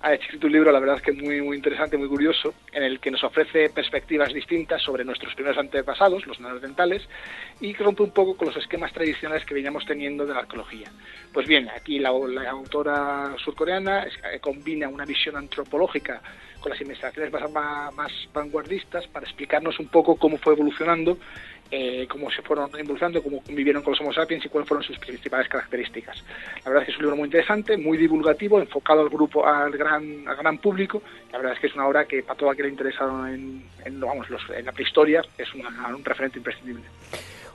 [0.03, 3.13] ha escrito un libro, la verdad que muy, muy interesante, muy curioso, en el que
[3.13, 7.09] nos ofrece perspectivas distintas sobre nuestros primeros antepasados, los neandertales,
[7.61, 10.91] y que rompe un poco con los esquemas tradicionales que veníamos teniendo de la arqueología.
[11.33, 16.21] Pues bien, aquí la, autora surcoreana eh, combina una visión antropológica
[16.61, 21.17] con las investigaciones más, más vanguardistas para explicarnos un poco cómo fue evolucionando
[21.75, 24.99] eh, cómo se fueron evolucionando, cómo convivieron con los Homo sapiens y cuáles fueron sus
[24.99, 26.23] principales características.
[26.65, 29.73] La verdad es que es un libro muy interesante, muy divulgativo, enfocado al grupo, al
[29.73, 31.03] gran, al gran público.
[31.33, 34.27] La verdad es que es una obra que para todo aquel interesado en, en, vamos,
[34.55, 36.85] en la prehistoria es un referente imprescindible.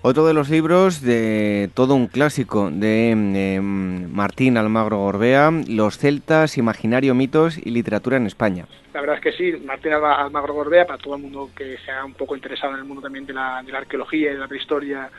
[0.03, 6.57] Otro de los libros de todo un clásico de em, Martín Almagro Gorbea, Los celtas,
[6.57, 8.68] imaginario, mitos y literatura en España.
[8.94, 12.14] La verdad es que sí, Martín Almagro Gorbea, para todo el mundo que sea un
[12.14, 15.10] poco interesado en el mundo también de la, de la arqueología y de la prehistoria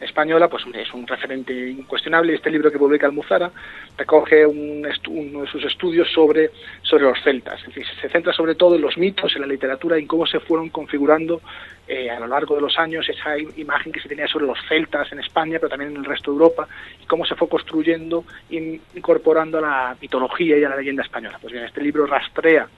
[0.00, 2.34] española, pues es un referente incuestionable.
[2.34, 3.50] Este libro que publica Almuzara
[3.96, 6.50] recoge un uno de sus estudios sobre,
[6.82, 7.60] sobre los celtas.
[7.60, 10.40] Es decir, se centra sobre todo en los mitos, en la literatura en cómo se
[10.40, 11.40] fueron configurando
[11.88, 15.10] eh, a lo largo de los años esa imagen que se tenía sobre los celtas
[15.12, 16.68] en España, pero también en el resto de Europa,
[17.02, 21.38] y cómo se fue construyendo, incorporando a la mitología y a la leyenda española.
[21.40, 22.68] Pues bien, este libro rastrea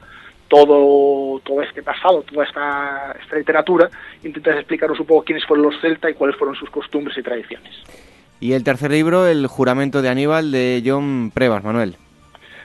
[0.48, 3.90] todo, todo este pasado, toda esta, esta literatura,
[4.22, 7.72] intenta explicaros un poco quiénes fueron los celtas y cuáles fueron sus costumbres y tradiciones.
[8.40, 11.96] Y el tercer libro, El juramento de Aníbal, de John Prevas, Manuel.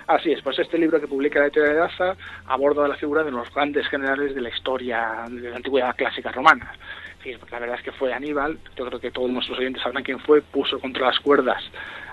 [0.08, 2.16] Así es, pues este libro que publica la teoría de Daza
[2.48, 6.74] aborda la figura de los grandes generales de la historia de la antigüedad clásica romana.
[7.52, 10.42] la verdad es que fue Aníbal, yo creo que todos nuestros oyentes sabrán quién fue,
[10.42, 11.64] puso contra las cuerdas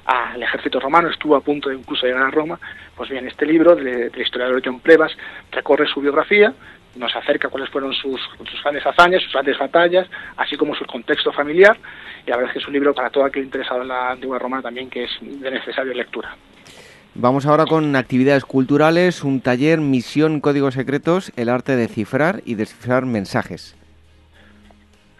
[0.05, 2.59] al ejército romano, estuvo a punto de incluso llegar a Roma.
[2.97, 5.12] Pues bien, este libro del de historiador John Plebas
[5.52, 6.52] recorre su biografía,
[6.97, 11.32] nos acerca cuáles fueron sus, sus, grandes hazañas, sus grandes batallas, así como su contexto
[11.32, 11.77] familiar.
[12.27, 14.39] Y la verdad es que es un libro para todo aquel interesado en la antigua
[14.39, 16.36] Roma también que es de necesaria lectura.
[17.14, 22.55] Vamos ahora con actividades culturales, un taller Misión Códigos Secretos, el arte de cifrar y
[22.55, 23.77] descifrar mensajes.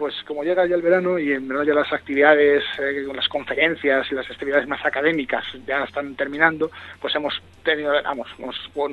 [0.01, 4.11] Pues como llega ya el verano y en verdad ya las actividades, eh, las conferencias
[4.11, 8.27] y las actividades más académicas ya están terminando, pues hemos tenido, vamos,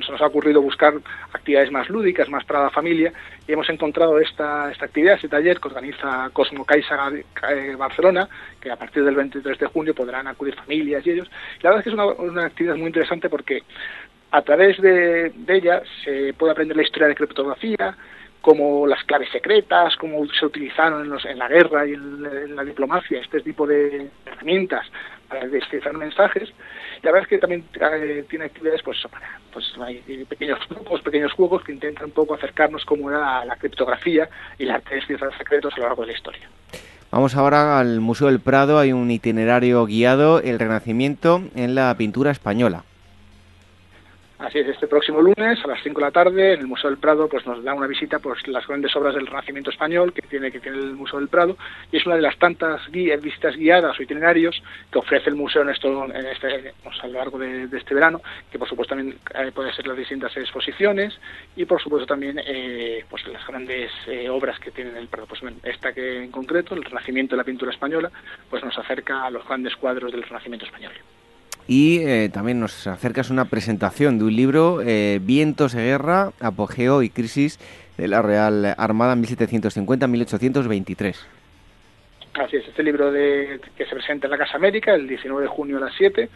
[0.04, 0.92] se nos ha ocurrido buscar
[1.32, 3.10] actividades más lúdicas, más para la familia
[3.46, 7.10] y hemos encontrado esta, esta actividad, este taller que organiza Cosmo Caixa
[7.50, 8.28] eh, Barcelona,
[8.60, 11.30] que a partir del 23 de junio podrán acudir familias y ellos.
[11.62, 13.62] la verdad es que es una, una actividad muy interesante porque
[14.30, 17.96] a través de, ella se puede aprender la historia de criptografía,
[18.40, 22.64] como las claves secretas, cómo se utilizaron en, los, en la guerra y en, la
[22.64, 24.86] diplomacia este tipo de herramientas
[25.28, 26.48] para descifrar mensajes.
[27.02, 31.02] Y la verdad es que también eh, tiene actividades, pues, para, pues hay pequeños grupos,
[31.02, 34.28] pequeños juegos que intentan un poco acercarnos cómo era la, criptografía
[34.58, 36.48] y la descifrar secretos a lo largo de la historia.
[37.10, 42.30] Vamos ahora al Museo del Prado, hay un itinerario guiado, el Renacimiento en la pintura
[42.30, 42.84] española.
[44.38, 47.00] Así es, este próximo lunes a las 5 de la tarde en el Museo del
[47.00, 50.52] Prado pues nos da una visita pues las grandes obras del Renacimiento español que tiene
[50.52, 51.56] que tiene el Museo del Prado
[51.90, 54.62] y es una de las tantas visitas guiadas o itinerarios
[54.92, 58.20] que ofrece el museo en esto en este pues, a lo largo de, este verano
[58.48, 61.18] que por supuesto también eh, puede ser las distintas exposiciones
[61.56, 65.26] y por supuesto también eh, pues las grandes eh, obras que tiene el Prado.
[65.26, 68.12] Pues esta que en concreto el Renacimiento de la pintura española
[68.48, 70.92] pues nos acerca a los grandes cuadros del Renacimiento español
[71.68, 77.02] y eh, también nos acercas una presentación de un libro, eh, Vientos de Guerra, Apogeo
[77.02, 77.60] y Crisis
[77.98, 81.14] de la Real Armada 1750-1823.
[82.34, 85.48] Así es, este libro de, que se presenta en la Casa América el 19 de
[85.48, 86.30] junio a las 7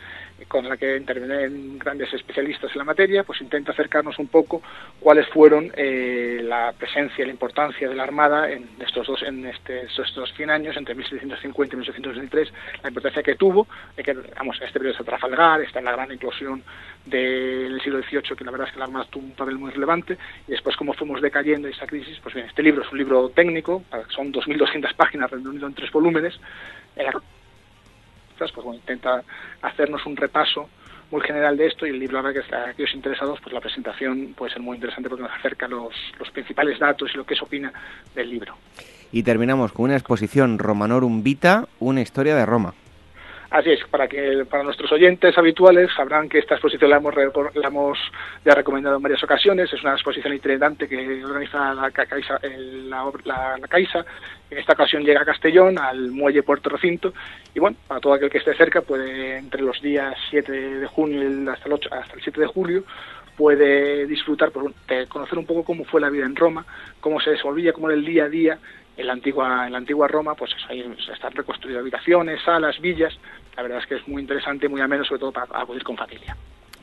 [0.48, 4.62] con la que intervienen grandes especialistas en la materia, pues intenta acercarnos un poco
[5.00, 9.46] cuáles fueron eh, la presencia y la importancia de la Armada en estos dos en
[9.46, 12.52] este, estos 100 años, entre 1750 y 1823,
[12.82, 13.66] la importancia que tuvo,
[13.96, 16.62] de que, vamos, este periodo de Trafalgar, está en la gran inclusión
[17.04, 20.16] del siglo XVIII, que la verdad es que la Armada tuvo un papel muy relevante,
[20.46, 23.84] y después cómo fuimos decayendo esa crisis, pues bien, este libro es un libro técnico,
[24.08, 26.38] son 2.200 páginas reunido en tres volúmenes,
[26.96, 27.12] en la
[28.50, 29.22] pues bueno, intenta
[29.60, 30.68] hacernos un repaso
[31.12, 34.34] muy general de esto y el libro, verdad que a aquellos interesados, pues la presentación
[34.34, 37.44] puede ser muy interesante porque nos acerca los, los principales datos y lo que se
[37.44, 37.70] opina
[38.14, 38.56] del libro.
[39.12, 42.74] Y terminamos con una exposición Romanorum Vita, una historia de Roma.
[43.52, 47.68] Así es, para que para nuestros oyentes habituales sabrán que esta exposición la hemos, la
[47.68, 47.98] hemos
[48.46, 49.70] ya recomendado en varias ocasiones.
[49.70, 54.06] Es una exposición itinerante que organiza la Caixa, la, Caixa.
[54.50, 57.12] En esta ocasión llega a Castellón, al muelle Puerto Recinto.
[57.54, 61.52] Y bueno, para todo aquel que esté cerca, puede entre los días 7 de junio
[61.52, 62.84] hasta el, 8, hasta el 7 de julio,
[63.36, 66.64] puede disfrutar por, de conocer un poco cómo fue la vida en Roma,
[67.00, 68.58] cómo se desenvolvía, cómo era el día a día
[68.96, 73.16] en la antigua, en la antigua Roma, pues ahí están reconstruidas habitaciones, salas, villas.
[73.56, 76.36] La verdad es que es muy interesante, muy ameno, sobre todo para acudir con familia.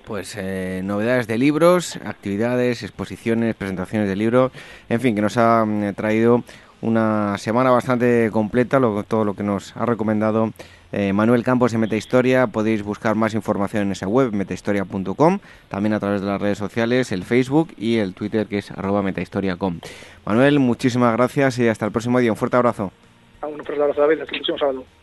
[0.05, 4.51] Pues eh, novedades de libros, actividades, exposiciones, presentaciones de libros,
[4.87, 6.43] en fin, que nos ha mm, traído
[6.81, 10.51] una semana bastante completa, todo lo que nos ha recomendado
[10.91, 12.47] eh, Manuel Campos en Metahistoria.
[12.47, 17.11] Podéis buscar más información en esa web, metahistoria.com, también a través de las redes sociales,
[17.11, 19.79] el Facebook y el Twitter que es arroba metahistoria.com.
[20.25, 22.31] Manuel, muchísimas gracias y hasta el próximo día.
[22.31, 22.91] Un fuerte abrazo.
[23.43, 24.21] Un fuerte abrazo, David.
[24.21, 24.98] Hasta el próximo sábado.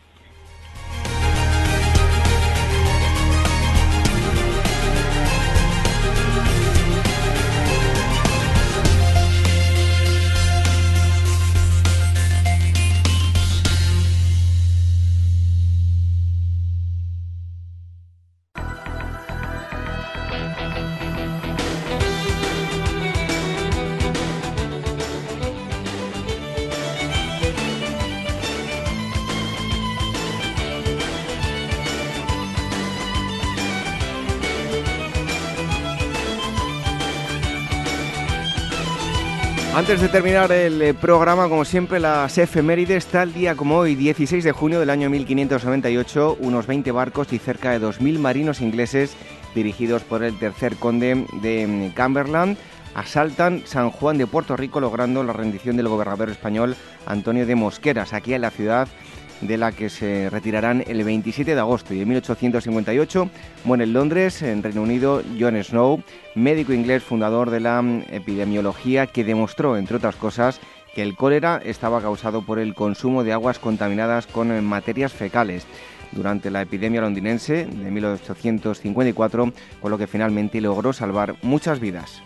[39.87, 44.43] Antes de terminar el eh, programa, como siempre, las efemérides, tal día como hoy, 16
[44.43, 49.15] de junio del año 1598, unos 20 barcos y cerca de 2.000 marinos ingleses
[49.55, 52.57] dirigidos por el tercer conde de mm, Cumberland
[52.95, 58.11] asaltan San Juan de Puerto Rico logrando la rendición del gobernador español Antonio de Mosqueras,
[58.11, 58.89] aquí en la ciudad
[59.41, 63.29] de la que se retirarán el 27 de agosto y en 1858
[63.63, 66.01] muere en Londres, en Reino Unido, John Snow,
[66.35, 70.59] médico inglés fundador de la epidemiología que demostró, entre otras cosas,
[70.95, 75.67] que el cólera estaba causado por el consumo de aguas contaminadas con materias fecales
[76.11, 82.23] durante la epidemia londinense de 1854, con lo que finalmente logró salvar muchas vidas.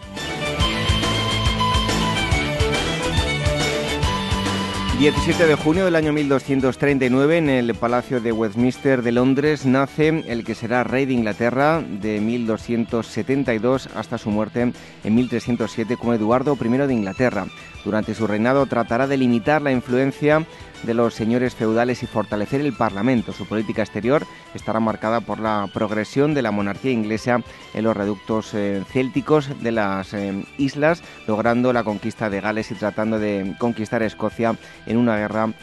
[5.02, 10.44] 17 de junio del año 1239, en el Palacio de Westminster de Londres, nace el
[10.44, 14.72] que será rey de Inglaterra de 1272 hasta su muerte
[15.04, 17.48] en 1307 como Eduardo I de Inglaterra.
[17.84, 20.46] Durante su reinado tratará de limitar la influencia
[20.84, 23.34] de los señores feudales y fortalecer el Parlamento.
[23.34, 27.42] Su política exterior estará marcada por la progresión de la monarquía inglesa
[27.74, 32.76] en los reductos eh, célticos de las eh, islas, logrando la conquista de Gales y
[32.76, 34.56] tratando de conquistar Escocia
[34.86, 35.54] en una guerra,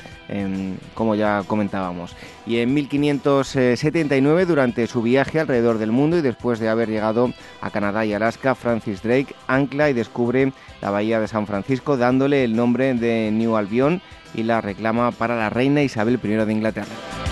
[0.94, 2.14] como ya comentábamos.
[2.46, 7.70] Y en 1579, durante su viaje alrededor del mundo y después de haber llegado a
[7.70, 12.54] Canadá y Alaska, Francis Drake ancla y descubre la bahía de San Francisco, dándole el
[12.54, 14.00] nombre de New Albion
[14.34, 17.27] y la reclama para la reina Isabel I de Inglaterra.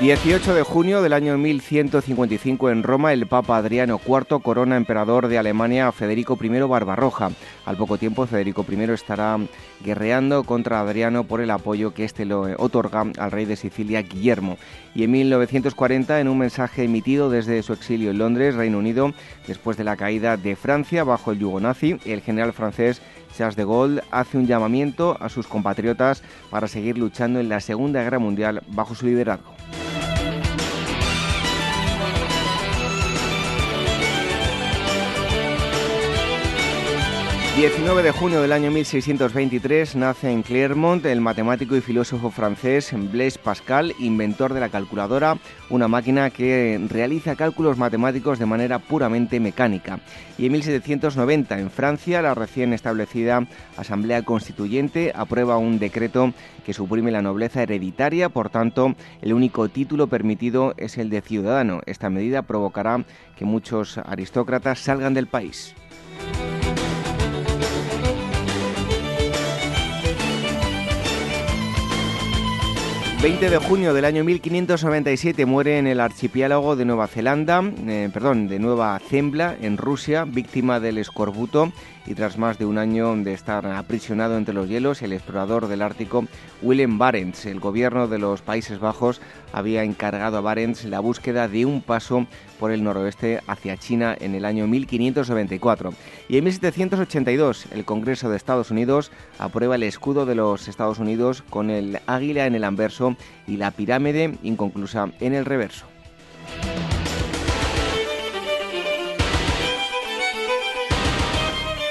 [0.00, 5.38] 18 de junio del año 1155 en Roma, el Papa Adriano IV corona emperador de
[5.38, 7.32] Alemania a Federico I Barbarroja.
[7.66, 9.36] Al poco tiempo, Federico I estará
[9.84, 14.56] guerreando contra Adriano por el apoyo que éste le otorga al rey de Sicilia, Guillermo.
[14.94, 19.12] Y en 1940, en un mensaje emitido desde su exilio en Londres, Reino Unido,
[19.48, 23.02] después de la caída de Francia bajo el yugo nazi, el general francés
[23.38, 28.02] Charles de Gaulle hace un llamamiento a sus compatriotas para seguir luchando en la Segunda
[28.02, 29.54] Guerra Mundial bajo su liderazgo.
[37.58, 43.36] 19 de junio del año 1623 nace en Clermont el matemático y filósofo francés Blaise
[43.36, 49.98] Pascal, inventor de la calculadora, una máquina que realiza cálculos matemáticos de manera puramente mecánica.
[50.38, 53.44] Y en 1790 en Francia la recién establecida
[53.76, 56.32] Asamblea Constituyente aprueba un decreto
[56.64, 61.80] que suprime la nobleza hereditaria, por tanto el único título permitido es el de ciudadano.
[61.86, 63.04] Esta medida provocará
[63.36, 65.74] que muchos aristócratas salgan del país.
[73.20, 78.46] 20 de junio del año 1597 muere en el archipiélago de Nueva Zelanda, eh, perdón,
[78.46, 81.72] de Nueva Zembla, en Rusia, víctima del escorbuto
[82.08, 85.82] y tras más de un año de estar aprisionado entre los hielos, el explorador del
[85.82, 86.24] Ártico
[86.62, 87.44] Willem Barents.
[87.44, 89.20] El gobierno de los Países Bajos
[89.52, 92.26] había encargado a Barents la búsqueda de un paso
[92.58, 95.92] por el noroeste hacia China en el año 1594.
[96.30, 101.44] Y en 1782 el Congreso de Estados Unidos aprueba el escudo de los Estados Unidos
[101.50, 103.16] con el águila en el anverso
[103.46, 105.84] y la pirámide inconclusa en el reverso.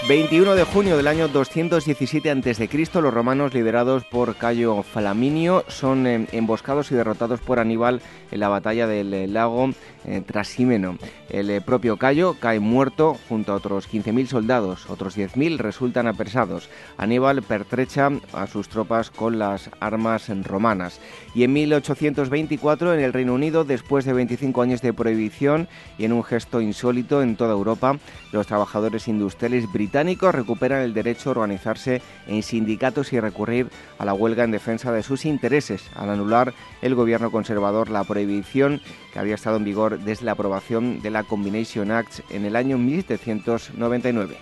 [0.07, 2.69] 21 de junio del año 217 a.C.,
[3.01, 8.01] los romanos, liderados por Cayo Flaminio, son eh, emboscados y derrotados por Aníbal
[8.31, 9.71] en la batalla del eh, lago
[10.07, 10.97] eh, Trasímeno.
[11.29, 16.69] El propio Cayo cae muerto junto a otros 15.000 soldados, otros 10.000 resultan apresados.
[16.97, 20.99] Aníbal pertrecha a sus tropas con las armas romanas.
[21.35, 25.67] Y en 1824, en el Reino Unido, después de 25 años de prohibición
[25.97, 27.97] y en un gesto insólito en toda Europa,
[28.31, 34.13] los trabajadores industriales británicos recuperan el derecho a organizarse en sindicatos y recurrir a la
[34.13, 38.81] huelga en defensa de sus intereses, al anular el gobierno conservador la prohibición
[39.11, 42.77] que había estado en vigor desde la aprobación de la Combination Act en el año
[42.77, 44.37] 1799.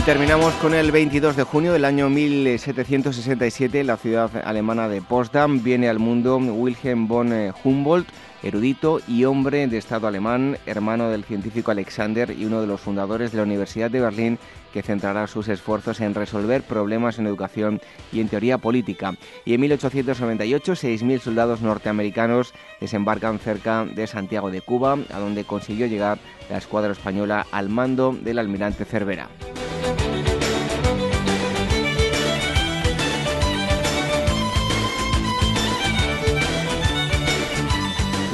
[0.00, 3.80] Y terminamos con el 22 de junio del año 1767.
[3.80, 8.08] En la ciudad alemana de Potsdam viene al mundo Wilhelm von eh, Humboldt,
[8.42, 13.32] erudito y hombre de Estado alemán, hermano del científico Alexander y uno de los fundadores
[13.32, 14.38] de la Universidad de Berlín,
[14.72, 17.80] que centrará sus esfuerzos en resolver problemas en educación
[18.12, 19.14] y en teoría política.
[19.44, 25.86] Y en 1898, 6.000 soldados norteamericanos desembarcan cerca de Santiago de Cuba, a donde consiguió
[25.86, 26.18] llegar
[26.48, 29.28] la escuadra española al mando del almirante Cervera.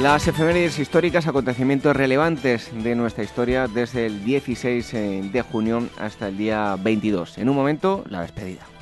[0.01, 6.27] Las efemérides históricas, acontecimientos relevantes de nuestra historia desde el 16 eh, de junio hasta
[6.27, 7.39] el día 22.
[7.39, 8.76] En un momento, la despedida.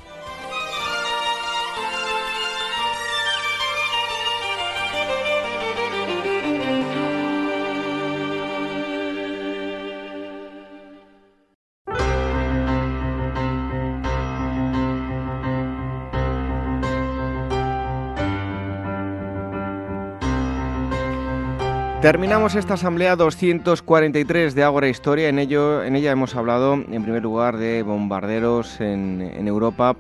[22.06, 25.28] Terminamos esta asamblea 243 de Ágora Historia.
[25.28, 29.96] En, ello, en ella hemos hablado, en primer lugar, de bombarderos en, Europa,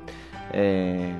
[0.53, 1.13] eh,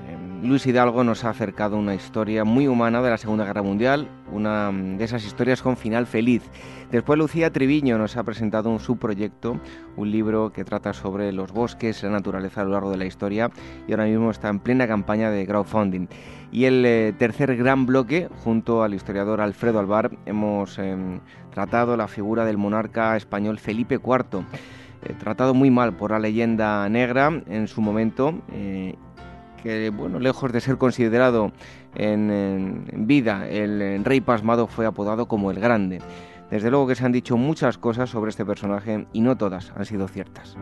[0.44, 4.72] Luis Hidalgo nos ha acercado una historia muy humana de la Segunda Guerra Mundial, una
[4.72, 6.44] de esas historias con final feliz.
[6.92, 9.60] Después Lucía Triviño nos ha presentado un subproyecto,
[9.98, 13.50] un libro que trata sobre los bosques, la naturaleza a lo largo de la historia
[13.88, 16.08] y ahora mismo está en plena campaña de crowdfunding.
[16.52, 21.20] Y el eh, tercer gran bloque, junto al historiador Alfredo Alvar, hemos em,
[21.52, 24.46] tratado la figura del monarca español Felipe IV.
[25.06, 28.96] Eh, tratado muy mal por la leyenda negra en su momento eh,
[29.66, 31.52] que, bueno, lejos de ser considerado
[31.96, 36.02] en, vida, el rey pasmado fue apodado como el Grande.
[36.52, 39.86] Desde luego que se han dicho muchas cosas sobre este personaje y no todas han
[39.86, 40.56] sido ciertas.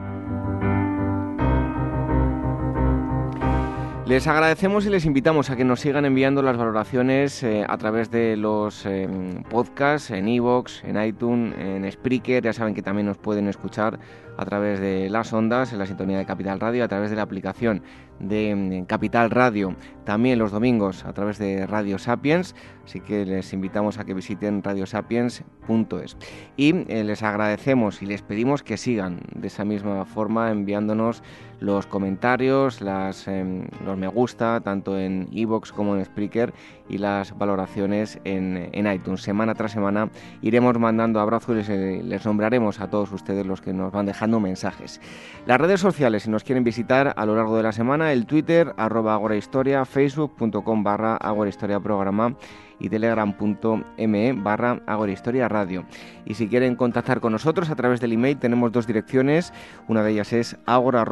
[4.05, 8.11] Les agradecemos y les invitamos a que nos sigan enviando las valoraciones eh, a través
[8.11, 9.07] de los eh,
[9.49, 12.43] podcasts en iVoox, en iTunes, en Spreaker.
[12.43, 13.99] Ya saben que también nos pueden escuchar
[14.37, 17.21] a través de las ondas en la sintonía de Capital Radio, a través de la
[17.21, 17.81] aplicación
[18.19, 23.53] de mm, Capital Radio, también los domingos a través de Radio Sapiens, así que les
[23.53, 26.17] invitamos a que visiten radiosapiens.es.
[26.57, 31.23] Y eh, les agradecemos y les pedimos que sigan de esa misma forma enviándonos
[31.59, 36.53] los comentarios, las, em, los me gusta, tanto en iVoox como en Spreaker,
[36.89, 39.21] y las valoraciones en, iTunes.
[39.21, 40.09] Semana tras semana
[40.41, 44.05] iremos mandando abrazos y les, eh, les nombraremos a todos ustedes los que nos van
[44.05, 44.99] dejando mensajes.
[45.45, 48.73] Las redes sociales, si nos quieren visitar a lo largo de la semana, el Twitter,
[48.77, 52.35] arroba agorahistoria, facebook.com barra agorahistoria programa
[52.79, 55.85] y telegram.me barra agorahistoria radio.
[56.25, 59.53] Y si quieren contactar con nosotros a través del email tenemos dos direcciones,
[59.87, 61.05] una de ellas es agora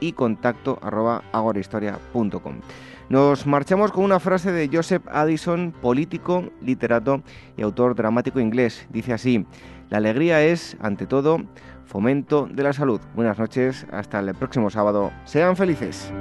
[0.00, 2.60] y contacto arroba agorahistoria.com.
[3.08, 7.22] Nos marchamos con una frase de Joseph Addison, político, literato
[7.56, 8.86] y autor dramático inglés.
[8.90, 9.46] Dice así,
[9.88, 11.40] la alegría es, ante todo,
[11.88, 13.00] fomento de la salud.
[13.16, 15.10] Buenas noches, hasta el próximo sábado.
[15.24, 16.12] Sean felices.